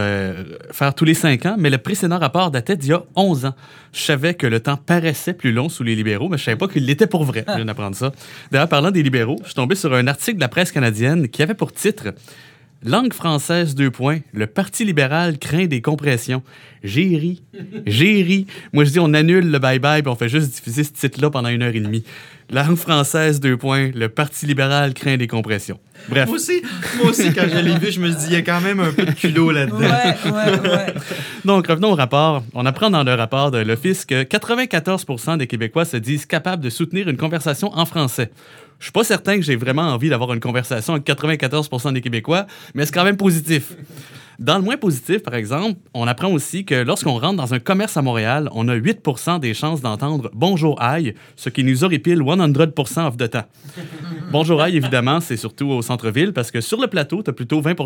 re- 0.43 0.73
faire 0.73 0.95
tous 0.95 1.05
les 1.05 1.15
cinq 1.15 1.47
ans, 1.47 1.57
mais 1.59 1.71
le 1.71 1.79
précédent 1.79 2.19
rapport 2.19 2.51
datait 2.51 2.77
d'il 2.77 2.91
y 2.91 2.93
a 2.95 3.03
11 3.17 3.47
ans. 3.47 3.55
Je 3.93 4.01
savais 4.01 4.35
que 4.35 4.47
le 4.47 4.61
temps 4.61 4.77
paraissait 4.77 5.35
plus 5.35 5.53
long 5.53 5.69
sous 5.69 5.83
les 5.83 5.95
libéraux, 5.95 6.29
mais 6.29 6.39
je 6.39 6.45
savais 6.45 6.57
pas 6.57 6.69
qu'il 6.69 6.87
l'était 6.87 7.07
pour 7.07 7.25
vrai. 7.25 7.45
Je 7.59 7.63
d'apprendre 7.63 7.97
ça. 7.97 8.13
D'ailleurs, 8.51 8.69
parlant 8.69 8.91
des 8.91 9.03
libéraux, 9.03 9.37
je 9.43 9.47
suis 9.47 9.55
tombé 9.55 9.75
sur 9.75 9.93
un 9.95 10.07
article 10.07 10.37
de 10.37 10.41
la 10.41 10.49
presse 10.49 10.73
canadienne 10.73 11.29
qui 11.29 11.43
avait 11.43 11.55
pour 11.55 11.73
titre 11.73 12.15
Langue 12.85 13.13
française, 13.13 13.77
deux 13.77 13.93
points. 13.93 14.19
Le 14.33 14.49
Parti 14.49 14.85
libéral 14.85 15.39
craint 15.39 15.67
des 15.67 15.81
compressions. 15.81 16.43
J'ai 16.83 17.17
ri. 17.17 17.43
J'ai 17.87 18.23
ri. 18.23 18.47
Moi, 18.73 18.85
je 18.85 18.91
dis, 18.91 18.99
on 18.99 19.15
annule 19.15 19.51
le 19.51 19.59
bye-bye, 19.61 20.03
puis 20.03 20.11
on 20.11 20.17
fait 20.17 20.29
juste 20.29 20.51
diffuser 20.51 20.83
ce 20.83 20.91
titre-là 20.91 21.31
pendant 21.31 21.49
une 21.49 21.63
heure 21.63 21.75
et 21.75 21.81
demie. 21.81 22.03
Langue 22.51 22.77
française, 22.77 23.39
deux 23.39 23.57
points. 23.57 23.93
Le 23.95 24.09
Parti 24.09 24.47
libéral 24.47 24.95
craint 24.95 25.17
des 25.17 25.29
compressions. 25.29 25.79
Bref. 26.09 26.27
Moi 26.27 26.37
aussi, 26.37 26.61
moi 26.99 27.11
aussi, 27.11 27.33
quand 27.33 27.47
je 27.49 27.59
l'ai 27.59 27.79
vu, 27.79 27.93
je 27.93 28.01
me 28.01 28.09
suis 28.11 28.17
dit, 28.17 28.27
il 28.31 28.33
y 28.33 28.37
a 28.37 28.43
quand 28.43 28.61
même 28.61 28.81
un 28.81 28.93
peu 28.93 29.05
de 29.05 29.13
culot 29.13 29.53
là-dedans. 29.53 29.79
Ouais, 29.79 30.17
ouais, 30.25 30.71
ouais. 30.71 30.95
Donc, 31.45 31.69
revenons 31.69 31.93
au 31.93 31.95
rapport. 31.95 32.43
On 32.53 32.67
apprend 32.67 32.91
dans 32.91 33.05
le 33.05 33.15
rapport 33.15 33.53
de 33.53 33.59
l'Office 33.59 34.05
que 34.05 34.25
94% 34.25 35.39
des 35.39 35.47
Québécois 35.47 35.85
se 35.85 35.97
disent 35.97 36.27
capables 36.27 36.63
de 36.65 36.71
soutenir 36.71 37.09
une 37.09 37.17
conversation 37.17 37.73
en 37.75 37.87
français. 37.87 38.33
Je 38.83 38.87
suis 38.87 38.93
pas 38.93 39.05
certain 39.05 39.37
que 39.37 39.43
j'ai 39.43 39.55
vraiment 39.55 39.83
envie 39.83 40.09
d'avoir 40.09 40.33
une 40.35 40.41
conversation 40.41 40.95
avec 40.95 41.07
94% 41.07 41.93
des 41.93 42.01
Québécois, 42.01 42.49
mais 42.75 42.85
c'est 42.85 42.91
quand 42.91 43.05
même 43.05 43.17
positif. 43.17 43.77
Dans 44.41 44.57
le 44.57 44.65
moins 44.65 44.77
positif, 44.77 45.23
par 45.23 45.37
exemple, 45.37 45.79
on 45.95 46.09
apprend 46.09 46.33
aussi 46.33 46.65
que 46.65 46.75
lorsqu'on 46.75 47.17
rentre 47.17 47.37
dans 47.37 47.55
un 47.55 47.61
commerce 47.61 47.97
à 47.97 48.03
Montréal, 48.03 48.49
on 48.51 48.67
a 48.67 48.75
8% 48.75 49.39
des 49.39 49.55
chances 49.55 49.83
d'entendre 49.83 50.33
Bonjour 50.35 50.83
aïe, 50.83 51.15
ce 51.37 51.49
qui 51.49 51.63
nous 51.63 51.85
horripile 51.85 52.19
100% 52.19 53.07
of 53.07 53.17
the 53.19 53.31
temps. 53.31 53.45
Bonjour 54.33 54.61
aïe, 54.61 54.77
évidemment, 54.77 55.21
c'est 55.21 55.37
surtout 55.37 55.69
au 55.69 55.81
centre-ville 55.81 56.33
parce 56.33 56.51
que 56.51 56.61
sur 56.61 56.81
le 56.81 56.89
plateau, 56.89 57.23
tu 57.23 57.31
as 57.31 57.35
plutôt 57.35 57.61
20 57.61 57.81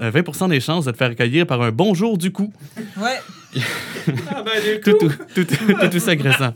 euh, 0.00 0.10
20 0.10 0.48
des 0.48 0.60
chances 0.60 0.86
de 0.86 0.92
te 0.92 0.96
faire 0.96 1.10
accueillir 1.10 1.46
par 1.46 1.60
un 1.60 1.72
bonjour 1.72 2.16
du 2.16 2.32
coup 2.32 2.50
Ouais. 2.96 3.20
tout, 4.82 4.92
tout, 4.98 5.12
tout, 5.34 5.44
tout, 5.44 5.74
tout 5.74 5.96
aussi 5.96 6.08
agressant. 6.08 6.54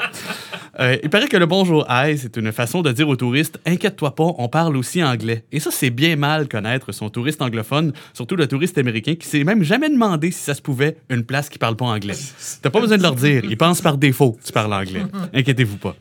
Euh, 0.80 0.96
il 1.02 1.10
paraît 1.10 1.28
que 1.28 1.36
le 1.36 1.44
bonjour 1.44 1.86
hi, 1.90 2.16
c'est 2.16 2.36
une 2.38 2.50
façon 2.50 2.80
de 2.80 2.92
dire 2.92 3.06
aux 3.06 3.16
touristes 3.16 3.60
Inquiète-toi 3.66 4.14
pas, 4.14 4.32
on 4.38 4.48
parle 4.48 4.76
aussi 4.76 5.04
anglais. 5.04 5.44
Et 5.52 5.60
ça, 5.60 5.70
c'est 5.70 5.90
bien 5.90 6.16
mal 6.16 6.48
connaître 6.48 6.92
son 6.92 7.10
touriste 7.10 7.42
anglophone, 7.42 7.92
surtout 8.14 8.36
le 8.36 8.46
touriste 8.46 8.78
américain 8.78 9.14
qui 9.14 9.26
s'est 9.26 9.44
même 9.44 9.62
jamais 9.62 9.90
demandé 9.90 10.30
si 10.30 10.40
ça 10.40 10.54
se 10.54 10.62
pouvait 10.62 10.96
une 11.10 11.24
place 11.24 11.50
qui 11.50 11.58
parle 11.58 11.76
pas 11.76 11.84
anglais. 11.84 12.14
T'as 12.62 12.70
pas 12.70 12.80
besoin 12.80 12.96
de 12.96 13.02
leur 13.02 13.14
dire, 13.14 13.42
ils 13.44 13.58
pensent 13.58 13.82
par 13.82 13.98
défaut 13.98 14.32
que 14.32 14.46
tu 14.46 14.52
parles 14.52 14.72
anglais. 14.72 15.02
Inquiétez-vous 15.34 15.76
pas. 15.76 15.94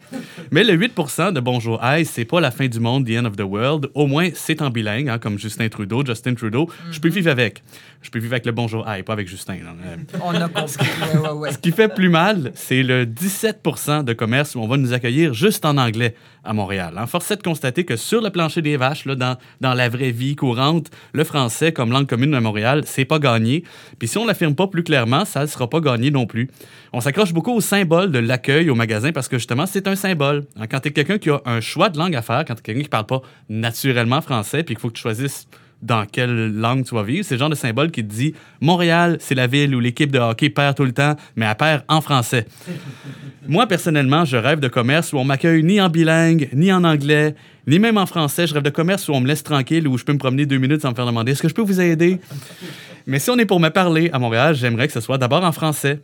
Mais 0.51 0.63
le 0.63 0.77
8% 0.77 1.33
de 1.33 1.39
bonjour 1.41 1.79
hi, 1.83 2.05
c'est 2.05 2.25
pas 2.25 2.39
la 2.39 2.51
fin 2.51 2.67
du 2.67 2.79
monde, 2.79 3.05
the 3.05 3.17
end 3.17 3.25
of 3.25 3.35
the 3.35 3.41
world. 3.41 3.89
Au 3.93 4.07
moins, 4.07 4.29
c'est 4.33 4.61
en 4.61 4.69
bilingue, 4.69 5.09
hein, 5.09 5.19
comme 5.19 5.37
Justin 5.37 5.67
Trudeau, 5.67 6.05
Justin 6.05 6.33
Trudeau. 6.33 6.69
Je 6.91 6.99
peux 6.99 7.09
vivre 7.09 7.29
avec. 7.29 7.61
Je 8.01 8.09
peux 8.09 8.19
vivre 8.19 8.33
avec 8.33 8.45
le 8.45 8.51
bonjour 8.51 8.85
hi, 8.87 9.03
pas 9.03 9.13
avec 9.13 9.27
Justin. 9.27 9.55
Euh, 9.55 9.95
On 10.23 10.33
a 10.33 10.47
compris. 10.47 10.75
Ouais, 11.13 11.19
ouais, 11.19 11.29
ouais. 11.29 11.51
ce 11.51 11.57
qui 11.57 11.71
fait 11.71 11.93
plus 11.93 12.09
mal, 12.09 12.51
c'est 12.55 12.83
le 12.83 13.05
17% 13.05 14.03
de 14.03 14.13
commerce 14.13 14.55
on 14.61 14.67
va 14.67 14.77
nous 14.77 14.93
accueillir 14.93 15.33
juste 15.33 15.65
en 15.65 15.77
anglais 15.77 16.13
à 16.43 16.53
Montréal. 16.53 16.93
En 16.97 17.07
force 17.07 17.31
est 17.31 17.37
de 17.37 17.41
constater 17.41 17.83
que 17.83 17.95
sur 17.95 18.21
le 18.21 18.29
plancher 18.29 18.61
des 18.61 18.77
vaches, 18.77 19.07
dans, 19.07 19.37
dans 19.59 19.73
la 19.73 19.89
vraie 19.89 20.11
vie 20.11 20.35
courante, 20.35 20.91
le 21.13 21.23
français 21.23 21.71
comme 21.71 21.91
langue 21.91 22.07
commune 22.07 22.35
à 22.35 22.41
Montréal, 22.41 22.83
c'est 22.85 23.05
pas 23.05 23.17
gagné. 23.17 23.63
Puis 23.97 24.07
si 24.07 24.19
on 24.19 24.25
l'affirme 24.25 24.53
pas 24.53 24.67
plus 24.67 24.83
clairement, 24.83 25.25
ça 25.25 25.41
ne 25.41 25.45
sera 25.47 25.67
pas 25.67 25.79
gagné 25.79 26.11
non 26.11 26.27
plus. 26.27 26.49
On 26.93 27.01
s'accroche 27.01 27.33
beaucoup 27.33 27.53
au 27.53 27.61
symbole 27.61 28.11
de 28.11 28.19
l'accueil 28.19 28.69
au 28.69 28.75
magasin 28.75 29.11
parce 29.11 29.27
que 29.27 29.39
justement, 29.39 29.65
c'est 29.65 29.87
un 29.87 29.95
symbole. 29.95 30.45
Hein, 30.59 30.67
Quand 30.67 30.79
tu 30.79 30.89
es 30.89 30.91
quelqu'un 30.91 31.17
qui 31.17 31.31
a 31.31 31.41
un 31.45 31.59
choix 31.59 31.89
de 31.89 31.97
langue 31.97 32.15
à 32.15 32.21
faire, 32.21 32.45
quand 32.45 32.53
tu 32.53 32.59
es 32.59 32.63
quelqu'un 32.63 32.83
qui 32.83 32.89
parle 32.89 33.07
pas 33.07 33.21
naturellement 33.49 34.21
français, 34.21 34.63
puis 34.63 34.75
qu'il 34.75 34.81
faut 34.81 34.89
que 34.89 34.95
tu 34.95 35.01
choisisses 35.01 35.47
dans 35.81 36.05
quelle 36.05 36.53
langue 36.53 36.85
tu 36.85 36.95
vas 36.95 37.03
vivre. 37.03 37.25
C'est 37.25 37.35
le 37.35 37.39
genre 37.39 37.49
de 37.49 37.55
symbole 37.55 37.91
qui 37.91 38.03
te 38.03 38.13
dit 38.13 38.33
Montréal, 38.59 39.17
c'est 39.19 39.35
la 39.35 39.47
ville 39.47 39.75
où 39.75 39.79
l'équipe 39.79 40.11
de 40.11 40.19
hockey 40.19 40.49
perd 40.49 40.75
tout 40.75 40.85
le 40.85 40.91
temps, 40.91 41.15
mais 41.35 41.45
elle 41.45 41.55
perd 41.55 41.83
en 41.87 42.01
français. 42.01 42.45
Moi, 43.47 43.67
personnellement, 43.67 44.25
je 44.25 44.37
rêve 44.37 44.59
de 44.59 44.67
commerce 44.67 45.13
où 45.13 45.17
on 45.17 45.23
m'accueille 45.23 45.63
ni 45.63 45.81
en 45.81 45.89
bilingue, 45.89 46.49
ni 46.53 46.71
en 46.71 46.83
anglais, 46.83 47.35
ni 47.67 47.79
même 47.79 47.97
en 47.97 48.05
français. 48.05 48.47
Je 48.47 48.53
rêve 48.53 48.63
de 48.63 48.69
commerce 48.69 49.07
où 49.09 49.13
on 49.13 49.19
me 49.19 49.27
laisse 49.27 49.43
tranquille, 49.43 49.87
où 49.87 49.97
je 49.97 50.03
peux 50.03 50.13
me 50.13 50.19
promener 50.19 50.45
deux 50.45 50.57
minutes 50.57 50.81
sans 50.81 50.91
me 50.91 50.95
faire 50.95 51.05
demander 51.05 51.31
Est-ce 51.31 51.41
que 51.41 51.49
je 51.49 51.55
peux 51.55 51.63
vous 51.63 51.81
aider? 51.81 52.19
Mais 53.07 53.19
si 53.19 53.29
on 53.31 53.37
est 53.37 53.45
pour 53.45 53.59
me 53.59 53.69
parler 53.69 54.09
à 54.13 54.19
Montréal, 54.19 54.55
j'aimerais 54.55 54.87
que 54.87 54.93
ce 54.93 55.01
soit 55.01 55.17
d'abord 55.17 55.43
en 55.43 55.51
français. 55.51 56.01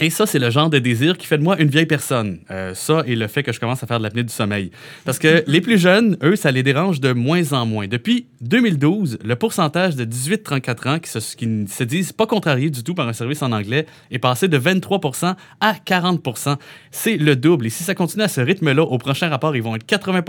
Et 0.00 0.08
ça, 0.08 0.24
c'est 0.24 0.38
le 0.38 0.48
genre 0.48 0.70
de 0.70 0.78
désir 0.78 1.18
qui 1.18 1.26
fait 1.26 1.36
de 1.36 1.42
moi 1.42 1.60
une 1.60 1.68
vieille 1.68 1.86
personne. 1.86 2.38
Euh, 2.50 2.72
ça 2.74 3.02
et 3.06 3.14
le 3.14 3.28
fait 3.28 3.42
que 3.42 3.52
je 3.52 3.60
commence 3.60 3.82
à 3.82 3.86
faire 3.86 3.98
de 3.98 4.02
l'apnée 4.02 4.22
du 4.22 4.32
sommeil. 4.32 4.70
Parce 5.04 5.18
que 5.18 5.44
les 5.46 5.60
plus 5.60 5.78
jeunes, 5.78 6.16
eux, 6.22 6.34
ça 6.34 6.50
les 6.50 6.62
dérange 6.62 6.98
de 7.00 7.12
moins 7.12 7.52
en 7.52 7.66
moins. 7.66 7.86
Depuis 7.86 8.26
2012, 8.40 9.18
le 9.22 9.36
pourcentage 9.36 9.94
de 9.94 10.06
18-34 10.06 10.88
ans 10.88 10.98
qui 10.98 11.10
se, 11.10 11.36
qui 11.36 11.46
ne 11.46 11.66
se 11.66 11.84
disent 11.84 12.12
pas 12.12 12.26
contrariés 12.26 12.70
du 12.70 12.82
tout 12.82 12.94
par 12.94 13.06
un 13.06 13.12
service 13.12 13.42
en 13.42 13.52
anglais 13.52 13.84
est 14.10 14.18
passé 14.18 14.48
de 14.48 14.58
23% 14.58 15.34
à 15.60 15.72
40% 15.74 16.56
C'est 16.90 17.18
le 17.18 17.36
double. 17.36 17.66
Et 17.66 17.70
si 17.70 17.82
ça 17.84 17.94
continue 17.94 18.22
à 18.22 18.28
ce 18.28 18.40
rythme-là, 18.40 18.82
au 18.82 18.96
prochain 18.96 19.28
rapport, 19.28 19.54
ils 19.54 19.62
vont 19.62 19.76
être 19.76 19.84
80 19.84 20.22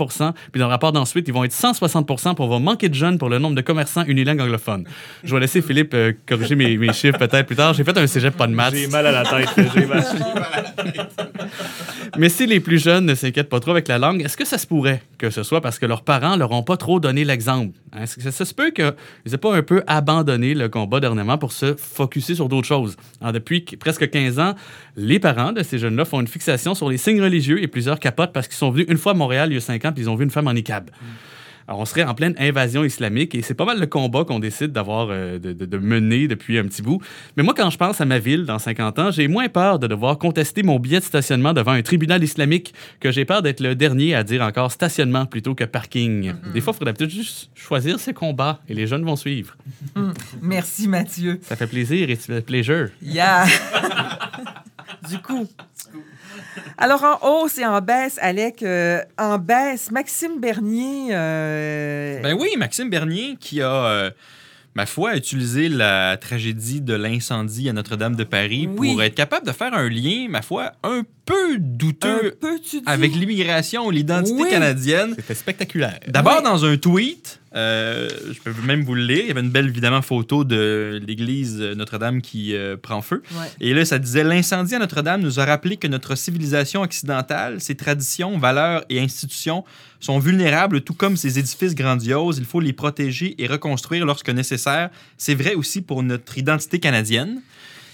puis 0.52 0.60
dans 0.60 0.66
le 0.66 0.72
rapport 0.72 0.92
d'ensuite, 0.92 1.26
ils 1.26 1.34
vont 1.34 1.44
être 1.44 1.52
160 1.52 2.06
puis 2.06 2.16
on 2.38 2.48
va 2.48 2.58
manquer 2.58 2.90
de 2.90 2.94
jeunes 2.94 3.16
pour 3.16 3.30
le 3.30 3.38
nombre 3.38 3.56
de 3.56 3.62
commerçants 3.62 4.04
unilingues 4.04 4.42
anglophones. 4.42 4.84
Je 5.22 5.34
vais 5.34 5.40
laisser 5.40 5.62
Philippe 5.62 5.94
euh, 5.94 6.12
corriger 6.28 6.54
mes, 6.54 6.76
mes 6.76 6.92
chiffres 6.92 7.18
peut-être 7.18 7.46
plus 7.46 7.56
tard. 7.56 7.72
J'ai 7.72 7.84
fait 7.84 7.96
un 7.96 8.06
cégep 8.06 8.36
pas 8.36 8.46
de 8.46 8.52
maths. 8.52 8.74
J'ai 8.74 8.88
mal 8.88 9.06
à 9.06 9.12
la 9.12 9.22
tête. 9.24 9.53
J'ai. 9.56 9.86
Mais 12.18 12.28
si 12.28 12.46
les 12.46 12.60
plus 12.60 12.78
jeunes 12.82 13.06
ne 13.06 13.14
s'inquiètent 13.14 13.48
pas 13.48 13.60
trop 13.60 13.72
avec 13.72 13.88
la 13.88 13.98
langue, 13.98 14.22
est-ce 14.22 14.36
que 14.36 14.44
ça 14.44 14.58
se 14.58 14.66
pourrait 14.66 15.02
que 15.18 15.30
ce 15.30 15.42
soit 15.42 15.60
parce 15.60 15.78
que 15.78 15.86
leurs 15.86 16.02
parents 16.02 16.36
leur 16.36 16.52
ont 16.52 16.62
pas 16.62 16.76
trop 16.76 17.00
donné 17.00 17.24
l'exemple? 17.24 17.76
Hein, 17.92 18.02
Est-ce 18.02 18.16
que 18.16 18.30
ça 18.30 18.44
se 18.44 18.54
peut 18.54 18.70
qu'ils 18.70 18.92
aient 19.32 19.38
pas 19.38 19.54
un 19.54 19.62
peu 19.62 19.82
abandonné 19.86 20.54
le 20.54 20.68
combat 20.68 21.00
dernièrement 21.00 21.38
pour 21.38 21.52
se 21.52 21.74
focuser 21.76 22.34
sur 22.34 22.48
d'autres 22.48 22.66
choses? 22.68 22.96
Alors, 23.20 23.32
depuis 23.32 23.64
qu- 23.64 23.76
presque 23.76 24.08
15 24.08 24.38
ans, 24.38 24.54
les 24.96 25.18
parents 25.18 25.52
de 25.52 25.62
ces 25.62 25.78
jeunes-là 25.78 26.04
font 26.04 26.20
une 26.20 26.28
fixation 26.28 26.74
sur 26.74 26.88
les 26.88 26.98
signes 26.98 27.20
religieux 27.22 27.62
et 27.62 27.66
plusieurs 27.66 27.98
capotent 27.98 28.32
parce 28.32 28.46
qu'ils 28.46 28.56
sont 28.56 28.70
venus 28.70 28.86
une 28.88 28.98
fois 28.98 29.12
à 29.12 29.14
Montréal 29.16 29.50
il 29.50 29.54
y 29.54 29.58
a 29.58 29.60
5 29.60 29.84
ans 29.84 29.92
puis 29.92 30.04
ils 30.04 30.10
ont 30.10 30.14
vu 30.16 30.24
une 30.24 30.30
femme 30.30 30.46
en 30.46 30.52
niqab. 30.52 30.90
Alors, 31.66 31.80
on 31.80 31.84
serait 31.86 32.04
en 32.04 32.14
pleine 32.14 32.34
invasion 32.38 32.84
islamique 32.84 33.34
et 33.34 33.40
c'est 33.42 33.54
pas 33.54 33.64
mal 33.64 33.80
le 33.80 33.86
combat 33.86 34.24
qu'on 34.24 34.38
décide 34.38 34.72
d'avoir, 34.72 35.08
euh, 35.10 35.38
de, 35.38 35.52
de- 35.52 35.64
de 35.64 35.78
mener 35.78 36.28
depuis 36.28 36.58
un 36.58 36.64
petit 36.64 36.82
bout. 36.82 37.00
Mais 37.36 37.42
moi, 37.42 37.54
quand 37.56 37.70
je 37.70 37.78
pense 37.78 38.00
à 38.00 38.04
ma 38.04 38.18
ville 38.18 38.44
dans 38.44 38.58
50 38.58 38.98
ans, 38.98 39.10
j'ai 39.10 39.28
moins 39.28 39.48
peur 39.48 39.78
de 39.78 39.86
devoir 39.86 40.18
contester 40.18 40.62
mon 40.62 40.78
billet 40.78 40.98
de 41.00 41.04
stationnement 41.04 41.52
devant 41.54 41.72
un 41.72 41.80
tribunal 41.82 42.22
islamique 42.22 42.74
que 43.00 43.10
j'ai 43.10 43.24
peur 43.24 43.40
d'être 43.40 43.60
le 43.60 43.74
dernier 43.74 44.14
à 44.14 44.24
dire 44.24 44.42
encore 44.42 44.70
stationnement 44.72 45.24
plutôt 45.26 45.54
que 45.54 45.64
parking. 45.64 46.34
Des 46.52 46.60
fois, 46.60 46.72
il 46.74 46.78
faudrait 46.78 46.92
peut-être 46.94 47.10
juste 47.10 47.48
choisir 47.54 47.98
ses 47.98 48.12
combats 48.12 48.60
et 48.68 48.74
les 48.74 48.86
jeunes 48.86 49.04
vont 49.04 49.16
suivre. 49.16 49.56
Merci, 50.42 50.86
Mathieu. 50.86 51.38
Ça 51.42 51.56
fait 51.56 51.66
plaisir 51.66 52.10
et 52.10 52.16
c'est 52.16 52.44
plaisir. 52.44 52.90
Yeah. 53.02 53.46
du 55.08 55.18
coup. 55.18 55.46
Alors, 56.78 57.02
en 57.22 57.42
hausse 57.42 57.58
et 57.58 57.66
en 57.66 57.80
baisse, 57.80 58.18
Alec, 58.20 58.62
euh, 58.62 59.00
en 59.18 59.38
baisse, 59.38 59.90
Maxime 59.90 60.40
Bernier. 60.40 61.08
euh, 61.12 62.20
Ben 62.22 62.36
oui, 62.38 62.50
Maxime 62.56 62.90
Bernier 62.90 63.36
qui 63.40 63.62
a, 63.62 63.86
euh, 63.86 64.10
ma 64.74 64.86
foi, 64.86 65.16
utilisé 65.16 65.68
la 65.68 66.16
tragédie 66.16 66.80
de 66.80 66.94
l'incendie 66.94 67.68
à 67.68 67.72
Notre-Dame 67.72 68.16
de 68.16 68.24
Paris 68.24 68.68
Oui. 68.76 68.90
pour 68.92 69.02
être 69.02 69.14
capable 69.14 69.46
de 69.46 69.52
faire 69.52 69.72
un 69.74 69.88
lien, 69.88 70.26
ma 70.28 70.42
foi, 70.42 70.72
un 70.82 71.02
peu 71.24 71.34
un 71.54 71.56
douteux 71.58 72.36
peu, 72.40 72.58
tu 72.60 72.78
dis? 72.80 72.82
avec 72.86 73.14
l'immigration 73.14 73.86
ou 73.86 73.90
l'identité 73.90 74.42
Oui. 74.42 74.50
canadienne. 74.50 75.14
C'était 75.16 75.34
spectaculaire. 75.34 75.98
D'abord, 76.08 76.38
Oui. 76.38 76.44
dans 76.44 76.64
un 76.66 76.76
tweet, 76.76 77.40
euh, 77.56 78.08
je 78.32 78.40
peux 78.40 78.52
même 78.66 78.82
vous 78.84 78.94
le 78.94 79.04
lire, 79.06 79.20
il 79.22 79.28
y 79.28 79.30
avait 79.30 79.40
une 79.40 79.48
belle, 79.50 79.68
évidemment, 79.68 80.02
photo 80.02 80.44
de 80.44 81.00
l'église 81.06 81.58
Notre-Dame 81.60 82.20
qui 82.20 82.54
euh, 82.54 82.76
prend 82.76 83.00
feu. 83.00 83.22
Et 83.60 83.72
là, 83.72 83.84
ça 83.86 83.98
disait 83.98 84.22
L'incendie 84.24 84.74
à 84.74 84.78
Notre-Dame 84.80 85.22
nous 85.22 85.40
a 85.40 85.44
rappelé 85.46 85.76
que 85.78 85.86
notre 85.86 86.14
civilisation 86.14 86.82
occidentale, 86.82 87.60
ses 87.60 87.74
traditions, 87.76 88.36
valeurs 88.38 88.84
et 88.90 89.00
institutions 89.00 89.64
sont 90.04 90.18
vulnérables, 90.18 90.82
tout 90.82 90.94
comme 90.94 91.16
ses 91.16 91.38
édifices 91.38 91.74
grandioses. 91.74 92.38
Il 92.38 92.44
faut 92.44 92.60
les 92.60 92.72
protéger 92.72 93.34
et 93.42 93.46
reconstruire 93.46 94.04
lorsque 94.04 94.28
nécessaire. 94.30 94.90
C'est 95.16 95.34
vrai 95.34 95.54
aussi 95.54 95.80
pour 95.80 96.02
notre 96.02 96.36
identité 96.36 96.78
canadienne. 96.78 97.40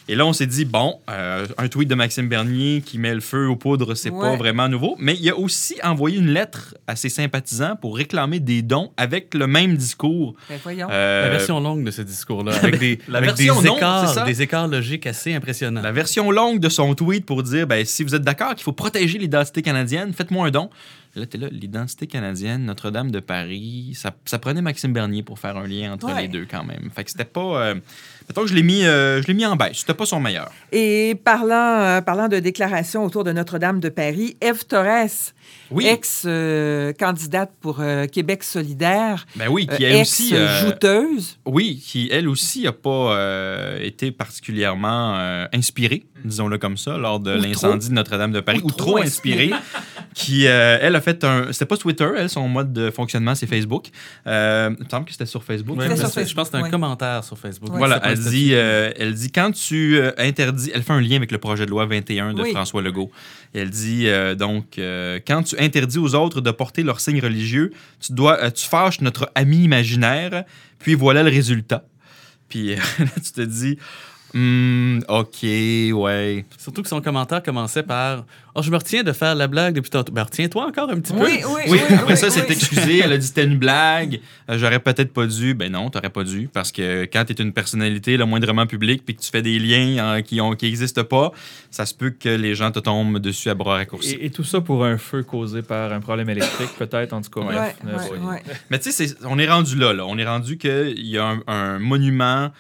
Et 0.09 0.17
là, 0.17 0.27
on 0.27 0.33
s'est 0.33 0.47
dit, 0.47 0.65
bon, 0.65 0.99
euh, 1.09 1.47
un 1.57 1.69
tweet 1.69 1.89
de 1.89 1.95
Maxime 1.95 2.29
Bernier 2.29 2.83
qui 2.85 2.99
met 2.99 3.15
le 3.15 3.21
feu 3.21 3.47
aux 3.47 3.55
poudres, 3.55 3.97
c'est 3.97 4.11
pas 4.11 4.33
Ouais. 4.33 4.37
vraiment 4.37 4.69
nouveau. 4.69 4.97
Mais 4.99 5.15
il 5.15 5.31
a 5.31 5.37
aussi 5.39 5.77
envoyé 5.85 6.19
une 6.19 6.31
lettre 6.33 6.75
à 6.89 6.97
ses 6.97 7.11
sympathisants 7.11 7.77
pour 7.81 7.97
réclamer 7.97 8.41
des 8.41 8.63
dons 8.63 8.91
avec 8.97 9.33
le 9.35 9.47
même 9.47 9.77
discours. 9.77 10.35
Ben, 10.49 10.59
voyons. 10.65 10.89
Euh, 10.91 11.27
La 11.27 11.31
version 11.31 11.61
longue 11.61 11.85
de 11.85 11.93
ce 11.93 12.03
discours-là, 12.03 12.55
avec 12.61 12.81
des, 12.81 12.99
la 13.07 13.19
avec 13.19 13.35
des 13.37 13.45
version 13.45 13.55
longue, 13.63 13.65
c'est 13.71 13.77
écarts, 13.77 14.15
ça? 14.15 14.25
des 14.25 14.43
écarts 14.43 14.67
logiques 14.67 15.07
assez 15.07 15.33
impressionnants. 15.33 15.83
La 15.83 15.93
version 15.93 16.33
longue 16.33 16.59
de 16.59 16.69
son 16.71 16.93
tweet 16.97 17.25
pour 17.25 17.45
dire 17.45 17.69
ben, 17.69 17.85
si 17.85 18.03
vous 18.03 18.17
êtes 18.17 18.23
d'accord 18.23 18.57
qu'il 18.57 18.65
faut 18.65 18.73
protéger 18.73 19.17
l'identité 19.17 19.63
canadienne, 19.63 20.13
faites-moi 20.13 20.49
un 20.49 20.51
don. 20.51 20.71
Là, 21.17 21.27
t'es 21.27 21.39
là, 21.39 21.49
l'identité 21.51 22.07
canadienne, 22.07 22.65
Notre-Dame 22.67 23.11
de 23.11 23.19
Paris, 23.19 23.93
ça, 23.95 24.13
ça 24.27 24.39
prenait 24.39 24.63
Maxime 24.63 24.93
Bernier 24.93 25.25
pour 25.25 25.41
faire 25.41 25.57
un 25.57 25.67
lien 25.67 25.93
entre 25.95 26.07
Ouais. 26.07 26.23
les 26.23 26.29
deux 26.29 26.47
quand 26.49 26.63
même. 26.63 26.89
Fait 26.95 27.03
que 27.03 27.11
c'était 27.11 27.25
pas. 27.25 27.41
euh, 27.41 27.75
mettons 28.29 28.43
que 28.43 28.47
je 28.47 28.55
l'ai 28.55 28.63
mis, 28.63 28.85
euh, 28.85 29.21
je 29.21 29.27
l'ai 29.27 29.35
mis 29.35 29.45
en 29.45 29.57
baisse. 29.57 29.79
C'était 29.79 29.95
pas 29.95 30.07
son 30.07 30.21
meilleur. 30.21 30.53
Et 30.71 31.17
parlant, 31.25 31.81
euh, 31.81 32.01
parlant 32.01 32.29
de 32.29 32.39
déclarations 32.39 33.05
autour 33.05 33.25
de 33.25 33.33
Notre-Dame 33.33 33.81
de 33.81 33.89
Paris, 33.89 34.37
Eve 34.41 34.65
Torres, 34.67 35.33
Oui. 35.71 35.87
ex-candidate 35.87 37.51
pour 37.61 37.79
euh, 37.81 38.07
Québec 38.07 38.43
solidaire, 38.43 39.27
Ben 39.37 39.49
oui, 39.49 39.67
qui 39.67 39.85
euh, 39.85 39.89
elle 39.91 40.03
aussi. 40.03 40.31
euh, 40.35 40.47
ex-jouteuse. 40.61 41.39
oui, 41.47 41.83
qui 41.85 42.09
elle 42.13 42.29
aussi 42.29 42.67
a 42.67 42.73
pas 42.73 43.17
euh, 43.17 43.79
été 43.83 44.11
particulièrement 44.11 45.15
euh, 45.17 45.47
inspirée, 45.53 46.05
disons-le 46.25 46.59
comme 46.59 46.77
ça, 46.77 46.97
lors 46.99 47.21
de 47.21 47.31
l'incendie 47.33 47.89
de 47.89 47.95
Notre-Dame 47.95 48.33
de 48.33 48.41
Paris, 48.41 48.61
Ou 48.63 48.67
ou, 48.67 48.71
trop 48.71 48.79
trop 48.91 48.99
inspirée. 48.99 49.51
qui, 50.15 50.47
euh, 50.49 50.79
elle 50.81 50.97
a 50.97 51.01
fait 51.01 51.23
un. 51.25 51.53
C'était 51.53 51.67
pas 51.67 51.77
Twitter, 51.77 52.09
elle, 52.17 52.29
son 52.29 52.49
mode 52.49 52.73
de 52.73 52.91
fonctionnement, 52.91 53.35
c'est 53.35 53.47
Facebook. 53.47 53.87
Euh, 54.27 54.71
il 54.79 54.85
me 54.85 54.89
semble 54.91 55.05
que 55.07 55.13
c'était 55.13 55.27
sur 55.27 55.45
Facebook. 55.45 55.79
Ouais, 55.79 55.85
C'était 55.85 55.97
sur 56.01 56.09
c'est- 56.11 56.27
je 56.27 56.35
pense 56.35 56.49
que 56.49 56.53
c'est 56.53 56.57
un 56.57 56.61
Facebook, 56.63 56.81
commentaire 56.81 57.23
sur 57.25 57.39
Facebook. 57.39 57.71
Ouais. 57.73 57.79
Voilà, 57.79 58.01
elle 58.05 58.19
dit, 58.19 58.51
euh, 58.53 58.91
elle 58.97 59.15
dit 59.15 59.31
quand 59.31 59.53
tu 59.53 59.99
euh, 59.99 60.11
interdis, 60.19 60.71
elle 60.75 60.83
fait 60.83 60.93
un 60.93 61.01
lien 61.01 61.17
avec 61.17 61.31
le 61.31 61.39
projet 61.39 61.65
de 61.65 61.71
loi 61.71 61.87
21 61.87 62.35
de 62.35 62.43
Oui. 62.43 62.51
François 62.51 62.83
Legault. 62.83 63.11
Et 63.55 63.61
elle 63.61 63.71
dit 63.71 64.05
euh, 64.09 64.35
donc 64.35 64.79
euh, 64.79 65.19
quand 65.27 65.43
tu 65.45 65.57
interdis 65.61 65.99
aux 65.99 66.15
autres 66.15 66.41
de 66.41 66.51
porter 66.51 66.83
leurs 66.83 67.01
signes 67.01 67.21
religieux, 67.21 67.73
tu 68.01 68.13
dois, 68.13 68.43
euh, 68.43 68.51
tu 68.51 68.67
fâches 68.67 69.01
notre 69.01 69.31
ami 69.35 69.65
imaginaire. 69.65 70.45
Puis 70.79 70.95
voilà 70.95 71.23
le 71.23 71.31
résultat. 71.31 71.85
Puis 72.49 72.75
là, 72.99 73.07
tu 73.23 73.33
te 73.33 73.41
dis, 73.43 73.79
Hmm, 74.33 75.01
ok, 75.09 75.43
ouais. 75.43 76.45
Surtout 76.57 76.83
que 76.83 76.89
son 76.89 77.01
commentaire 77.01 77.43
commençait 77.43 77.83
par 77.83 78.25
Oh, 78.55 78.63
je 78.63 78.71
me 78.71 78.77
retiens 78.77 79.05
de 79.05 79.13
faire 79.13 79.35
la 79.37 79.47
blague 79.47 79.75
depuis 79.75 79.91
tantôt. 79.91 80.13
Ben, 80.13 80.25
retiens-toi 80.25 80.67
encore 80.67 80.91
un 80.91 80.99
petit 81.01 81.13
peu. 81.13 81.21
Oui, 81.25 81.41
oui, 81.47 81.63
Oui, 81.69 81.79
oui. 81.89 81.95
après 81.95 82.13
oui, 82.15 82.17
ça, 82.17 82.27
oui. 82.27 82.33
c'est 82.35 82.51
excusé. 82.51 82.99
Elle 82.99 83.13
a 83.13 83.19
dit 83.19 83.27
c'était 83.27 83.45
une 83.45 83.59
blague. 83.59 84.21
Euh, 84.49 84.59
J'aurais 84.59 84.81
peut-être 84.81 85.13
pas 85.13 85.27
dû. 85.27 85.55
Ben 85.55 85.71
non, 85.71 85.89
t'aurais 85.91 86.11
pas 86.11 86.25
dû. 86.25 86.49
Parce 86.53 86.73
que 86.73 87.05
quand 87.05 87.25
tu 87.25 87.33
es 87.33 87.37
une 87.43 87.53
personnalité 87.53 88.17
le 88.17 88.25
moindrement 88.25 88.67
publique 88.67 89.05
puis 89.05 89.15
que 89.15 89.21
tu 89.23 89.31
fais 89.31 89.43
des 89.43 89.59
liens 89.61 89.99
euh, 90.17 90.21
qui 90.23 90.41
ont 90.41 90.55
qui 90.55 90.67
existent 90.67 91.05
pas, 91.05 91.31
ça 91.71 91.87
se 91.87 91.95
peut 91.95 92.11
que 92.11 92.29
les 92.29 92.55
gens 92.57 92.73
te 92.73 92.81
tombent 92.81 93.19
dessus 93.21 93.51
à 93.51 93.55
bras 93.55 93.75
raccourcis. 93.75 94.13
Et, 94.15 94.27
et 94.27 94.31
tout 94.31 94.45
ça 94.45 94.61
pour 94.61 94.85
un 94.85 94.99
feu 94.99 95.23
causé 95.23 95.63
par 95.63 95.93
un 95.93 96.01
problème 96.01 96.29
électrique, 96.31 96.71
peut-être, 96.77 97.13
en 97.13 97.21
tout 97.23 97.31
cas. 97.31 97.41
Ouais, 97.47 97.55
bref. 97.55 97.77
ouais, 97.85 97.93
Euh, 97.93 98.21
ouais. 98.27 98.33
ouais. 98.33 98.43
Mais 98.71 98.79
tu 98.81 98.91
sais, 98.91 99.07
c'est- 99.07 99.25
on 99.27 99.39
est 99.39 99.49
rendu 99.49 99.77
là, 99.77 99.93
là. 99.93 100.05
On 100.07 100.19
est 100.19 100.27
rendu 100.27 100.57
qu'il 100.59 101.07
y 101.07 101.19
a 101.19 101.25
un, 101.25 101.41
un 101.47 101.79
monument 101.79 102.51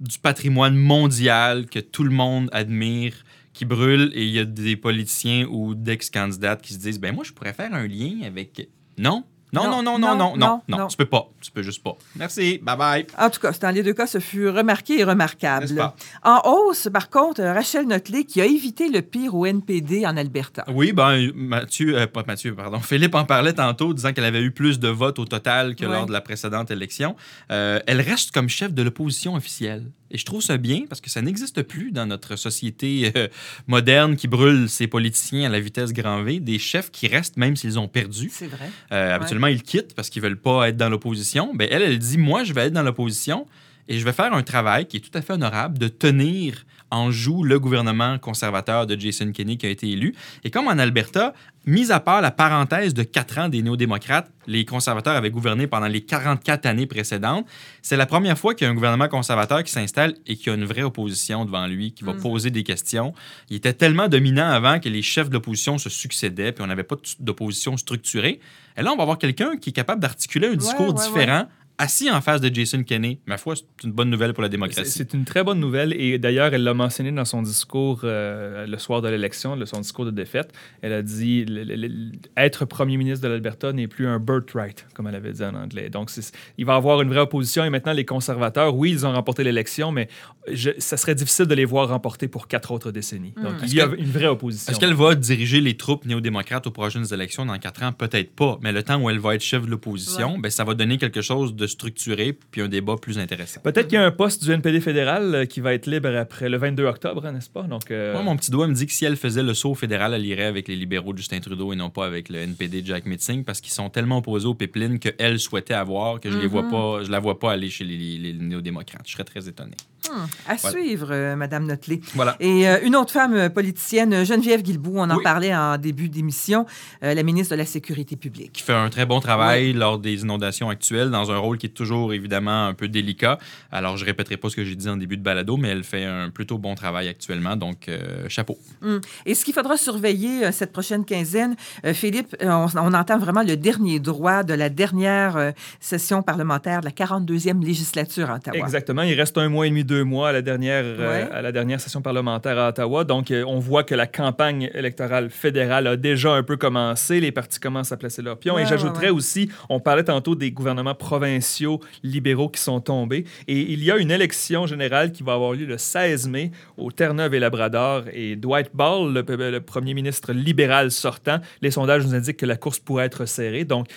du 0.00 0.18
patrimoine 0.18 0.76
mondial 0.76 1.66
que 1.66 1.78
tout 1.78 2.04
le 2.04 2.10
monde 2.10 2.48
admire 2.52 3.14
qui 3.52 3.64
brûle 3.64 4.12
et 4.14 4.24
il 4.24 4.30
y 4.30 4.38
a 4.38 4.44
des 4.44 4.76
politiciens 4.76 5.46
ou 5.46 5.74
d'ex-candidates 5.74 6.62
qui 6.62 6.74
se 6.74 6.78
disent 6.78 7.00
ben 7.00 7.14
moi 7.14 7.24
je 7.24 7.32
pourrais 7.32 7.52
faire 7.52 7.74
un 7.74 7.86
lien 7.86 8.22
avec 8.24 8.68
non? 8.98 9.24
Non 9.52 9.64
non. 9.70 9.82
non 9.82 9.98
non 9.98 10.14
non 10.16 10.36
non 10.36 10.60
non, 10.68 10.86
tu 10.88 10.96
peux 10.96 11.04
pas. 11.06 11.28
Tu 11.40 11.50
peux 11.50 11.62
juste 11.62 11.82
pas. 11.82 11.96
Merci. 12.16 12.58
Bye 12.62 12.76
bye 12.76 13.06
En 13.18 13.30
tout 13.30 13.40
cas, 13.40 13.52
dans 13.52 13.70
les 13.70 13.82
deux 13.82 13.92
cas, 13.94 14.06
ce 14.06 14.18
fut 14.18 14.48
remarqué 14.48 15.00
et 15.00 15.04
remarquable. 15.04 15.74
Pas? 15.74 15.96
En 16.24 16.40
hausse, 16.44 16.88
par 16.92 17.08
contre, 17.10 17.42
Rachel 17.42 17.86
Notley 17.86 18.24
qui 18.24 18.40
a 18.40 18.44
évité 18.46 18.88
le 18.88 19.02
pire 19.02 19.34
au 19.34 19.46
NPD 19.46 20.04
en 20.06 20.16
Alberta. 20.16 20.64
oui 20.68 20.92
ben 20.92 21.30
Mathieu 21.34 21.96
euh, 21.98 22.06
pas 22.06 22.22
Mathieu 22.26 22.54
pardon. 22.54 22.80
Philippe 22.80 23.14
en 23.14 23.24
parlait 23.24 23.52
tantôt 23.52 23.94
disant 23.94 24.12
qu'elle 24.12 24.24
avait 24.24 24.42
eu 24.42 24.50
plus 24.50 24.78
de 24.78 24.88
votes 24.88 25.18
au 25.18 25.24
total 25.24 25.74
que 25.76 25.84
Ouais. 25.86 25.92
lors 25.92 26.06
de 26.06 26.12
la 26.12 26.20
précédente 26.20 26.70
élection. 26.70 27.16
Euh, 27.50 27.80
elle 27.86 28.00
reste 28.00 28.32
comme 28.32 28.48
chef 28.48 28.74
de 28.74 28.82
l'opposition 28.82 29.34
officielle 29.34 29.90
et 30.10 30.18
je 30.18 30.24
trouve 30.24 30.42
ça 30.42 30.56
bien 30.56 30.84
parce 30.88 31.00
que 31.00 31.10
ça 31.10 31.22
n'existe 31.22 31.62
plus 31.62 31.92
dans 31.92 32.06
notre 32.06 32.36
société 32.36 33.12
euh, 33.16 33.28
moderne 33.66 34.16
qui 34.16 34.28
brûle 34.28 34.68
ses 34.68 34.86
politiciens 34.86 35.46
à 35.46 35.48
la 35.48 35.60
vitesse 35.60 35.92
grand 35.92 36.22
V, 36.22 36.40
des 36.40 36.58
chefs 36.58 36.90
qui 36.90 37.08
restent 37.08 37.36
même 37.36 37.56
s'ils 37.56 37.78
ont 37.78 37.88
perdu. 37.88 38.30
C'est 38.32 38.46
vrai. 38.46 38.70
Euh, 38.92 39.14
habituellement, 39.14 39.48
ils 39.48 39.62
quittent 39.62 39.94
parce 39.94 40.10
qu'ils 40.10 40.22
veulent 40.22 40.40
pas 40.40 40.68
être 40.68 40.76
dans 40.76 40.88
l'opposition. 40.88 41.54
Ben, 41.54 41.68
elle, 41.70 41.82
elle 41.82 41.98
dit 41.98 42.18
Moi, 42.18 42.44
je 42.44 42.52
vais 42.52 42.66
être 42.66 42.72
dans 42.72 42.82
l'opposition 42.82 43.46
et 43.88 43.98
je 43.98 44.04
vais 44.04 44.12
faire 44.12 44.32
un 44.32 44.42
travail 44.42 44.86
qui 44.86 44.98
est 44.98 45.00
tout 45.00 45.16
à 45.16 45.22
fait 45.22 45.32
honorable 45.32 45.78
de 45.78 45.88
tenir 45.88 46.64
en 46.90 47.10
joue 47.10 47.44
le 47.44 47.58
gouvernement 47.58 48.18
conservateur 48.18 48.86
de 48.86 48.98
Jason 48.98 49.32
Kenney 49.32 49.56
qui 49.56 49.66
a 49.66 49.68
été 49.70 49.90
élu. 49.90 50.14
Et 50.44 50.50
comme 50.50 50.68
en 50.68 50.78
Alberta, 50.78 51.34
mis 51.68 51.92
à 51.92 52.00
part 52.00 52.22
la 52.22 52.30
parenthèse 52.30 52.94
de 52.94 53.02
quatre 53.02 53.38
ans 53.38 53.48
des 53.48 53.62
néo-démocrates, 53.62 54.30
les 54.46 54.64
conservateurs 54.64 55.14
avaient 55.14 55.30
gouverné 55.30 55.66
pendant 55.66 55.86
les 55.86 56.00
44 56.00 56.64
années 56.64 56.86
précédentes, 56.86 57.46
c'est 57.82 57.98
la 57.98 58.06
première 58.06 58.38
fois 58.38 58.54
qu'il 58.54 58.64
y 58.64 58.68
a 58.68 58.70
un 58.70 58.74
gouvernement 58.74 59.08
conservateur 59.08 59.62
qui 59.62 59.70
s'installe 59.70 60.14
et 60.26 60.36
qui 60.36 60.48
a 60.48 60.54
une 60.54 60.64
vraie 60.64 60.82
opposition 60.82 61.44
devant 61.44 61.66
lui, 61.66 61.92
qui 61.92 62.04
va 62.04 62.14
Mm. 62.14 62.20
poser 62.20 62.50
des 62.50 62.62
questions. 62.62 63.12
Il 63.50 63.56
était 63.56 63.74
tellement 63.74 64.08
dominant 64.08 64.48
avant 64.48 64.80
que 64.80 64.88
les 64.88 65.02
chefs 65.02 65.28
de 65.28 65.34
l'opposition 65.34 65.76
se 65.76 65.90
succédaient, 65.90 66.52
puis 66.52 66.64
on 66.64 66.68
n'avait 66.68 66.82
pas 66.84 66.96
d'opposition 67.20 67.76
structurée. 67.76 68.40
Et 68.78 68.82
là, 68.82 68.92
on 68.92 68.96
va 68.96 69.02
avoir 69.02 69.18
quelqu'un 69.18 69.56
qui 69.56 69.70
est 69.70 69.72
capable 69.74 70.00
d'articuler 70.00 70.48
un 70.48 70.54
discours 70.56 70.94
ouais, 70.94 71.04
différent, 71.04 71.46
assis 71.78 72.10
en 72.10 72.20
face 72.20 72.40
de 72.40 72.52
Jason 72.54 72.82
Kenney. 72.82 73.20
Ma 73.26 73.38
foi, 73.38 73.54
c'est 73.56 73.64
une 73.86 73.92
bonne 73.92 74.10
nouvelle 74.10 74.34
pour 74.34 74.42
la 74.42 74.48
démocratie. 74.48 74.90
c'est 74.90 75.14
une 75.14 75.24
très 75.24 75.44
bonne 75.44 75.60
nouvelle 75.60 75.92
et 75.94 76.18
d'ailleurs, 76.18 76.52
elle 76.52 76.64
l'a 76.64 76.74
mentionné 76.74 77.12
dans 77.12 77.24
son 77.24 77.40
discours 77.42 78.00
euh, 78.04 78.66
le 78.66 78.78
soir 78.78 79.00
de 79.00 79.08
l'élection, 79.08 79.54
le- 79.56 79.64
son 79.66 79.80
discours 79.80 80.04
de 80.04 80.10
défaite. 80.10 80.52
Elle 80.82 80.92
a 80.92 81.02
dit 81.02 81.44
le- 81.44 81.62
le- 81.64 81.76
le- 81.76 82.12
être 82.36 82.64
premier 82.64 82.96
ministre 82.96 83.22
de 83.22 83.28
l'Alberta 83.32 83.72
n'est 83.72 83.86
plus 83.86 84.06
un 84.08 84.18
birthright, 84.18 84.86
comme 84.94 85.06
elle 85.06 85.14
avait 85.14 85.32
dit 85.32 85.44
en 85.44 85.54
anglais. 85.54 85.88
Donc, 85.88 86.10
il 86.58 86.64
va 86.64 86.72
y 86.74 86.76
avoir 86.76 87.00
une 87.00 87.08
vraie 87.10 87.20
opposition 87.20 87.64
et 87.64 87.70
maintenant, 87.70 87.92
les 87.92 88.04
conservateurs, 88.04 88.74
oui, 88.74 88.90
ils 88.90 89.06
ont 89.06 89.12
remporté 89.12 89.44
l'élection, 89.44 89.92
mais 89.92 90.08
je- 90.50 90.70
ça 90.78 90.96
serait 90.96 91.14
difficile 91.14 91.46
de 91.46 91.54
les 91.54 91.64
voir 91.64 91.88
remporter 91.88 92.26
pour 92.26 92.48
quatre 92.48 92.72
autres 92.72 92.90
décennies. 92.90 93.34
Donc, 93.40 93.62
Est-ce 93.62 93.72
il 93.72 93.74
y 93.74 93.80
a 93.80 93.86
une 93.96 94.10
vraie 94.10 94.26
opposition. 94.26 94.72
Est-ce 94.72 94.80
qu'elle 94.80 94.94
va 94.94 95.14
diriger 95.14 95.60
les 95.60 95.76
troupes 95.76 96.04
néo-démocrates 96.06 96.66
aux 96.66 96.72
prochaines 96.72 97.06
élections 97.14 97.46
dans 97.46 97.58
quatre 97.58 97.84
ans? 97.84 97.92
Peut-être 97.92 98.34
pas. 98.34 98.58
Mais 98.62 98.72
le 98.72 98.82
temps 98.82 99.00
où 99.00 99.08
elle 99.10 99.20
va 99.20 99.36
être 99.36 99.42
chef 99.42 99.62
de 99.64 99.70
l'opposition, 99.70 100.38
ben, 100.38 100.50
ça 100.50 100.64
va 100.64 100.74
donner 100.74 100.98
quelque 100.98 101.22
chose 101.22 101.54
de 101.54 101.67
structuré 101.68 102.32
puis 102.50 102.60
un 102.60 102.68
débat 102.68 102.96
plus 102.96 103.18
intéressant. 103.18 103.60
Peut-être 103.60 103.88
qu'il 103.88 103.94
y 103.94 104.02
a 104.02 104.04
un 104.04 104.10
poste 104.10 104.44
du 104.44 104.50
NPD 104.50 104.80
fédéral 104.80 105.34
euh, 105.34 105.44
qui 105.44 105.60
va 105.60 105.74
être 105.74 105.86
libre 105.86 106.14
après 106.16 106.48
le 106.48 106.56
22 106.56 106.84
octobre, 106.84 107.24
hein, 107.26 107.32
n'est-ce 107.32 107.50
pas? 107.50 107.62
Donc, 107.62 107.90
euh, 107.90 108.12
Moi, 108.12 108.22
mon 108.22 108.36
petit 108.36 108.50
doigt 108.50 108.66
me 108.66 108.74
dit 108.74 108.86
que 108.86 108.92
si 108.92 109.04
elle 109.04 109.16
faisait 109.16 109.42
le 109.42 109.54
saut 109.54 109.74
fédéral, 109.74 110.14
elle 110.14 110.26
irait 110.26 110.44
avec 110.44 110.68
les 110.68 110.76
libéraux 110.76 111.12
de 111.12 111.18
Justin 111.18 111.40
Trudeau 111.40 111.72
et 111.72 111.76
non 111.76 111.90
pas 111.90 112.06
avec 112.06 112.28
le 112.28 112.38
NPD 112.38 112.82
de 112.82 112.86
Jack 112.86 113.06
Mitzing 113.06 113.44
parce 113.44 113.60
qu'ils 113.60 113.72
sont 113.72 113.90
tellement 113.90 114.18
opposés 114.18 114.46
aux 114.46 114.54
pipelines 114.54 114.98
qu'elle 114.98 115.38
souhaitait 115.38 115.74
avoir 115.74 116.20
que 116.20 116.30
je 116.30 116.38
les 116.38 116.46
vois 116.46 116.68
pas, 116.68 117.02
je 117.04 117.10
la 117.10 117.20
vois 117.20 117.38
pas 117.38 117.52
aller 117.52 117.70
chez 117.70 117.84
les, 117.84 118.18
les 118.18 118.32
néo-démocrates. 118.32 119.02
Je 119.06 119.12
serais 119.12 119.24
très 119.24 119.48
étonné. 119.48 119.72
Hmm, 120.06 120.24
à 120.46 120.54
Voilà. 120.54 120.78
suivre, 120.78 121.08
euh, 121.10 121.34
Madame 121.36 121.66
Notley. 121.66 122.00
Voilà. 122.14 122.36
Et 122.40 122.68
euh, 122.68 122.78
une 122.84 122.94
autre 122.96 123.12
femme 123.12 123.34
euh, 123.34 123.48
politicienne, 123.48 124.24
Geneviève 124.24 124.62
Guilbeault, 124.62 124.94
on 124.96 125.10
en 125.10 125.16
Oui. 125.16 125.22
parlait 125.24 125.54
en 125.54 125.76
début 125.76 126.08
d'émission, 126.08 126.66
euh, 127.02 127.14
la 127.14 127.22
ministre 127.22 127.54
de 127.54 127.58
la 127.58 127.66
Sécurité 127.66 128.16
publique. 128.16 128.52
qui 128.52 128.62
fait 128.62 128.72
un 128.72 128.88
très 128.90 129.06
bon 129.06 129.20
travail 129.20 129.72
lors 129.72 129.98
des 129.98 130.22
inondations 130.22 130.70
actuelles, 130.70 131.10
dans 131.10 131.30
un 131.32 131.38
rôle 131.38 131.58
qui 131.58 131.66
est 131.66 131.70
toujours 131.70 132.12
évidemment 132.12 132.66
un 132.66 132.74
peu 132.74 132.88
délicat. 132.88 133.38
Alors, 133.72 133.96
je 133.96 134.04
répéterai 134.04 134.36
pas 134.36 134.48
ce 134.50 134.56
que 134.56 134.64
j'ai 134.64 134.76
dit 134.76 134.88
en 134.88 134.96
début 134.96 135.16
de 135.16 135.22
balado, 135.22 135.56
mais 135.56 135.68
elle 135.68 135.84
fait 135.84 136.04
un 136.04 136.30
plutôt 136.30 136.58
bon 136.58 136.74
travail 136.74 137.08
actuellement, 137.08 137.56
donc 137.56 137.90
chapeau. 138.28 138.56
Hmm. 138.80 138.98
Et 139.26 139.34
ce 139.34 139.44
qu'il 139.44 139.52
faudra 139.54 139.76
surveiller 139.76 140.52
cette 140.52 140.72
prochaine 140.72 141.04
quinzaine, 141.04 141.56
Philippe, 141.92 142.36
on, 142.40 142.66
on 142.76 142.94
entend 142.94 143.18
vraiment 143.18 143.42
le 143.42 143.56
dernier 143.56 143.98
droit 144.00 144.42
de 144.44 144.54
la 144.54 144.68
dernière 144.68 145.52
session 145.80 146.22
parlementaire 146.22 146.80
de 146.80 146.86
la 146.86 146.92
42e 146.92 147.64
législature 147.64 148.30
à 148.30 148.36
Ottawa. 148.36 148.56
Exactement. 148.56 149.02
Il 149.02 149.14
reste 149.14 149.36
un 149.38 149.48
mois 149.48 149.66
et 149.66 149.70
demi, 149.70 149.84
deux 149.88 150.04
mois 150.04 150.28
à 150.28 150.32
la 150.32 150.42
dernière, 150.42 150.84
euh, 150.84 151.26
à 151.32 151.40
la 151.40 151.50
dernière 151.50 151.80
session 151.80 152.02
parlementaire 152.02 152.58
à 152.58 152.68
Ottawa. 152.68 153.04
Donc, 153.04 153.30
euh, 153.30 153.42
on 153.46 153.58
voit 153.58 153.84
que 153.84 153.94
la 153.94 154.06
campagne 154.06 154.70
électorale 154.74 155.30
fédérale 155.30 155.86
a 155.86 155.96
déjà 155.96 156.32
un 156.32 156.42
peu 156.42 156.58
commencé. 156.58 157.20
Les 157.20 157.32
partis 157.32 157.58
commencent 157.58 157.90
à 157.90 157.96
placer 157.96 158.20
leurs 158.20 158.38
pions. 158.38 158.54
Ouais, 158.54 158.62
et 158.62 158.66
j'ajouterais 158.66 159.06
ouais. 159.06 159.16
aussi, 159.16 159.50
on 159.70 159.80
parlait 159.80 160.04
tantôt 160.04 160.34
des 160.34 160.52
gouvernements 160.52 160.94
provinciaux 160.94 161.80
libéraux 162.04 162.50
qui 162.50 162.60
sont 162.60 162.80
tombés. 162.80 163.24
Et 163.48 163.58
il 163.58 163.82
y 163.82 163.90
a 163.90 163.96
une 163.96 164.10
élection 164.10 164.66
générale 164.66 165.10
qui 165.10 165.22
va 165.22 165.32
avoir 165.32 165.54
lieu 165.54 165.64
le 165.64 165.78
16 165.78 166.28
mai 166.28 166.52
au 166.76 166.92
Terre-Neuve 166.92 167.34
et 167.34 167.40
Labrador. 167.40 168.04
Et 168.12 168.36
Dwight 168.36 168.70
Ball, 168.74 169.12
le, 169.14 169.50
le 169.50 169.60
premier 169.60 169.94
ministre 169.94 170.34
libéral 170.34 170.90
sortant, 170.90 171.38
les 171.62 171.70
sondages 171.70 172.04
nous 172.04 172.14
indiquent 172.14 172.36
que 172.36 172.46
la 172.46 172.56
course 172.56 172.78
pourrait 172.78 173.06
être 173.06 173.24
serrée. 173.24 173.64
Donc, 173.64 173.88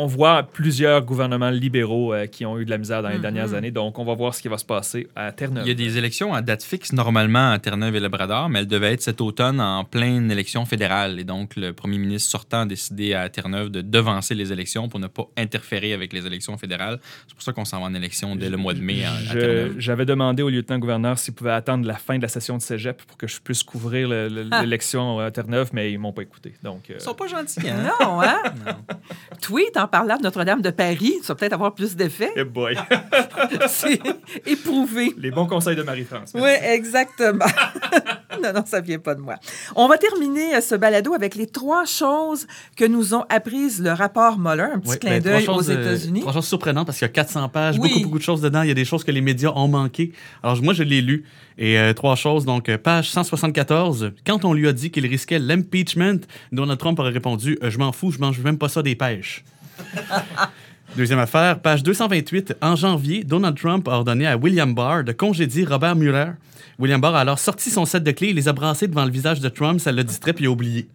on 0.00 0.06
voit 0.06 0.42
plusieurs 0.44 1.02
gouvernements 1.04 1.50
libéraux 1.50 2.12
euh, 2.14 2.26
qui 2.26 2.46
ont 2.46 2.58
eu 2.58 2.64
de 2.64 2.70
la 2.70 2.78
misère 2.78 3.02
dans 3.02 3.08
les 3.08 3.16
Mhm. 3.16 3.22
dernières 3.22 3.54
années. 3.54 3.70
Donc, 3.70 3.98
on 3.98 4.04
va 4.04 4.14
voir 4.14 4.34
ce 4.34 4.40
qui 4.42 4.48
va 4.48 4.56
se 4.58 4.64
passer 4.64 5.08
à 5.16 5.32
Terre-Neuve. 5.32 5.64
Il 5.66 5.68
y 5.68 5.72
a 5.72 5.74
des 5.74 5.98
élections 5.98 6.32
à 6.34 6.40
date 6.40 6.62
fixe 6.62 6.92
normalement 6.92 7.50
à 7.50 7.58
Terre-Neuve 7.58 7.96
et 7.96 8.00
Labrador, 8.00 8.48
mais 8.48 8.60
elles 8.60 8.66
devaient 8.66 8.92
être 8.92 9.02
cet 9.02 9.20
automne 9.20 9.60
en 9.60 9.84
pleine 9.84 10.30
élection 10.30 10.64
fédérale. 10.66 11.18
Et 11.18 11.24
donc, 11.24 11.56
le 11.56 11.72
premier 11.72 11.98
ministre 11.98 12.30
sortant 12.30 12.60
a 12.60 12.66
décidé 12.66 13.14
à 13.14 13.28
Terre-Neuve 13.28 13.70
de 13.70 13.80
devancer 13.80 14.34
les 14.34 14.52
élections 14.52 14.88
pour 14.88 15.00
ne 15.00 15.08
pas 15.08 15.24
interférer 15.36 15.92
avec 15.92 16.12
les 16.12 16.24
élections 16.26 16.56
fédérales. 16.58 17.00
C'est 17.26 17.34
pour 17.34 17.42
ça 17.42 17.52
qu'on 17.52 17.64
s'en 17.64 17.80
va 17.80 17.86
en 17.86 17.94
élection 17.94 18.36
dès 18.36 18.50
le 18.50 18.56
mois 18.56 18.74
de 18.74 18.80
mai 18.80 19.04
à, 19.04 19.10
Terre-Neuve. 19.32 19.74
J'avais 19.78 20.04
demandé 20.06 20.42
au 20.44 20.48
lieutenant-gouverneur 20.48 21.18
s'il 21.18 21.34
pouvait 21.34 21.50
attendre 21.50 21.86
la 21.86 21.94
fin 21.96 22.16
de 22.18 22.22
la 22.22 22.28
session 22.28 22.56
de 22.56 22.62
cégep 22.62 23.02
pour 23.02 23.16
que 23.16 23.26
je 23.26 23.40
puisse 23.40 23.62
couvrir 23.64 24.08
Ah. 24.52 24.62
l'élection 24.62 25.18
à 25.18 25.30
Terre-Neuve, 25.32 25.70
mais 25.72 25.90
ils 25.92 25.98
m'ont 25.98 26.12
pas 26.12 26.22
écouté. 26.22 26.54
Donc, 26.62 26.82
euh, 26.90 26.94
Ils 26.98 27.00
sont 27.00 27.14
pas 27.14 27.26
gentils, 27.26 27.68
hein? 27.68 27.90
Non, 28.00 28.20
hein? 28.22 28.42
Non. 28.66 28.96
Tweet 29.40 29.76
en 29.76 29.87
parlant 29.88 30.16
de 30.16 30.22
Notre-Dame 30.22 30.62
de 30.62 30.70
Paris, 30.70 31.14
ça 31.22 31.32
va 31.32 31.36
peut-être 31.36 31.52
avoir 31.54 31.74
plus 31.74 31.96
d'effet. 31.96 32.30
eh 32.36 32.44
boy. 32.44 32.76
C'est 33.68 34.00
éprouvé. 34.46 35.14
les 35.18 35.30
bons 35.30 35.46
conseils 35.46 35.76
de 35.76 35.82
Marie-France. 35.82 36.32
Oui, 36.34 36.50
exactement. 36.62 37.44
non, 38.42 38.52
non, 38.54 38.62
ça 38.66 38.80
vient 38.80 38.98
pas 38.98 39.14
de 39.14 39.20
moi. 39.20 39.36
On 39.74 39.88
va 39.88 39.98
terminer 39.98 40.56
euh, 40.56 40.60
ce 40.60 40.74
balado 40.74 41.14
avec 41.14 41.34
les 41.34 41.46
trois 41.46 41.84
choses 41.84 42.46
que 42.76 42.84
nous 42.84 43.14
ont 43.14 43.24
apprises 43.28 43.80
le 43.82 43.92
rapport 43.92 44.38
Mueller, 44.38 44.68
un 44.74 44.78
petit 44.78 44.98
clin 44.98 45.10
ben, 45.18 45.22
d'œil 45.22 45.48
aux 45.48 45.70
euh, 45.70 45.80
États-Unis. 45.80 46.20
Trois 46.20 46.32
choses 46.32 46.46
surprenantes 46.46 46.86
parce 46.86 46.98
qu'il 46.98 47.06
y 47.06 47.10
a 47.10 47.12
400 47.12 47.48
pages, 47.48 47.78
Oui. 47.78 47.88
beaucoup, 47.88 48.02
beaucoup 48.04 48.18
de 48.18 48.22
choses 48.24 48.40
dedans. 48.40 48.62
Il 48.62 48.68
y 48.68 48.72
a 48.72 48.74
des 48.74 48.84
choses 48.84 49.04
que 49.04 49.10
les 49.10 49.20
médias 49.20 49.52
ont 49.54 49.68
manquées. 49.68 50.12
Alors, 50.42 50.60
moi, 50.62 50.74
je 50.74 50.82
l'ai 50.82 51.00
lu. 51.00 51.24
Et 51.60 51.76
euh, 51.78 51.92
trois 51.92 52.14
choses. 52.14 52.44
Donc, 52.44 52.74
page 52.76 53.10
174. 53.10 54.12
Quand 54.24 54.44
on 54.44 54.52
lui 54.52 54.68
a 54.68 54.72
dit 54.72 54.90
qu'il 54.92 55.06
risquait 55.06 55.40
l'impeachment, 55.40 56.20
Donald 56.52 56.78
Trump 56.78 56.98
aurait 57.00 57.10
répondu 57.10 57.58
euh, 57.62 57.70
Je 57.70 57.78
m'en 57.78 57.90
fous, 57.92 58.12
je 58.12 58.18
mange 58.18 58.38
même 58.40 58.58
pas 58.58 58.68
ça 58.68 58.82
des 58.82 58.94
pêches. 58.94 59.44
Deuxième 60.96 61.18
affaire, 61.18 61.60
page 61.60 61.82
228. 61.82 62.56
En 62.60 62.74
janvier, 62.74 63.22
Donald 63.22 63.56
Trump 63.56 63.86
a 63.88 63.92
ordonné 63.92 64.26
à 64.26 64.36
William 64.36 64.74
Barr 64.74 65.04
de 65.04 65.12
congédier 65.12 65.64
Robert 65.64 65.96
Mueller. 65.96 66.32
William 66.78 67.00
Barr 67.00 67.16
a 67.16 67.20
alors 67.20 67.38
sorti 67.38 67.70
son 67.70 67.84
set 67.84 68.04
de 68.04 68.12
clés 68.12 68.28
et 68.28 68.32
les 68.32 68.46
a 68.46 68.52
brassés 68.52 68.86
devant 68.86 69.04
le 69.04 69.10
visage 69.10 69.40
de 69.40 69.48
Trump. 69.48 69.80
Ça 69.80 69.90
l'a 69.90 70.04
distrait 70.04 70.32
puis 70.32 70.46
a 70.46 70.50
oublié. 70.50 70.88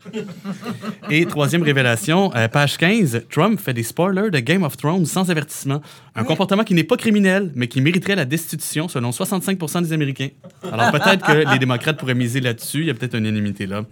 Et 1.09 1.25
troisième 1.25 1.61
révélation, 1.61 2.33
euh, 2.35 2.47
page 2.47 2.77
15, 2.77 3.23
Trump 3.29 3.59
fait 3.59 3.73
des 3.73 3.83
spoilers 3.83 4.31
de 4.31 4.39
Game 4.39 4.63
of 4.63 4.77
Thrones 4.77 5.05
sans 5.05 5.29
avertissement. 5.29 5.81
Un 6.15 6.23
comportement 6.23 6.63
qui 6.63 6.73
n'est 6.73 6.83
pas 6.83 6.97
criminel, 6.97 7.51
mais 7.55 7.67
qui 7.67 7.81
mériterait 7.81 8.15
la 8.15 8.25
destitution 8.25 8.87
selon 8.87 9.11
65 9.11 9.81
des 9.81 9.93
Américains. 9.93 10.29
Alors 10.71 10.91
peut-être 10.91 11.25
que 11.25 11.51
les 11.51 11.59
démocrates 11.59 11.97
pourraient 11.97 12.13
miser 12.13 12.39
là-dessus. 12.39 12.81
Il 12.81 12.87
y 12.87 12.89
a 12.89 12.93
peut-être 12.93 13.15
une 13.15 13.25
unanimité 13.25 13.65
là. 13.65 13.83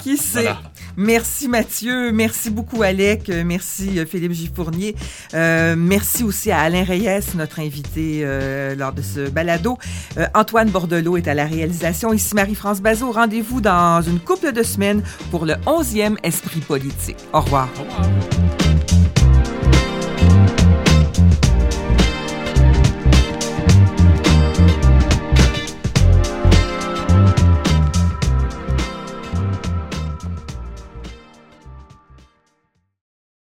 Qui 0.00 0.16
sait? 0.16 0.42
Voilà. 0.42 0.62
Merci 0.96 1.48
Mathieu, 1.48 2.12
merci 2.12 2.50
beaucoup 2.50 2.82
Alec, 2.82 3.28
merci 3.44 3.98
euh, 3.98 4.06
Philippe 4.06 4.32
Gifournier, 4.32 4.94
Euh, 5.34 5.74
merci 5.76 6.24
aussi 6.24 6.50
à 6.50 6.60
Alain 6.60 6.84
Reyes, 6.84 7.20
notre 7.34 7.60
invité 7.60 8.22
euh, 8.24 8.74
lors 8.74 8.92
de 8.92 9.02
ce 9.02 9.28
balado. 9.30 9.78
Euh, 10.18 10.26
Antoine 10.34 10.70
Bordelot 10.70 11.16
est 11.16 11.28
à 11.28 11.34
la 11.34 11.46
réalisation. 11.46 12.12
Ici 12.12 12.34
Marie-France 12.34 12.80
Bazot. 12.80 13.12
Rendez-vous 13.12 13.60
dans 13.60 14.02
une 14.02 14.20
couple 14.20 14.52
de 14.52 14.62
semaines 14.62 15.02
pour 15.30 15.46
le 15.46 15.54
11e 15.66 16.16
Esprit 16.22 16.60
politique. 16.60 17.16
Au 17.32 17.40
revoir. 17.40 17.68
Au 17.78 17.82
revoir. 17.82 18.61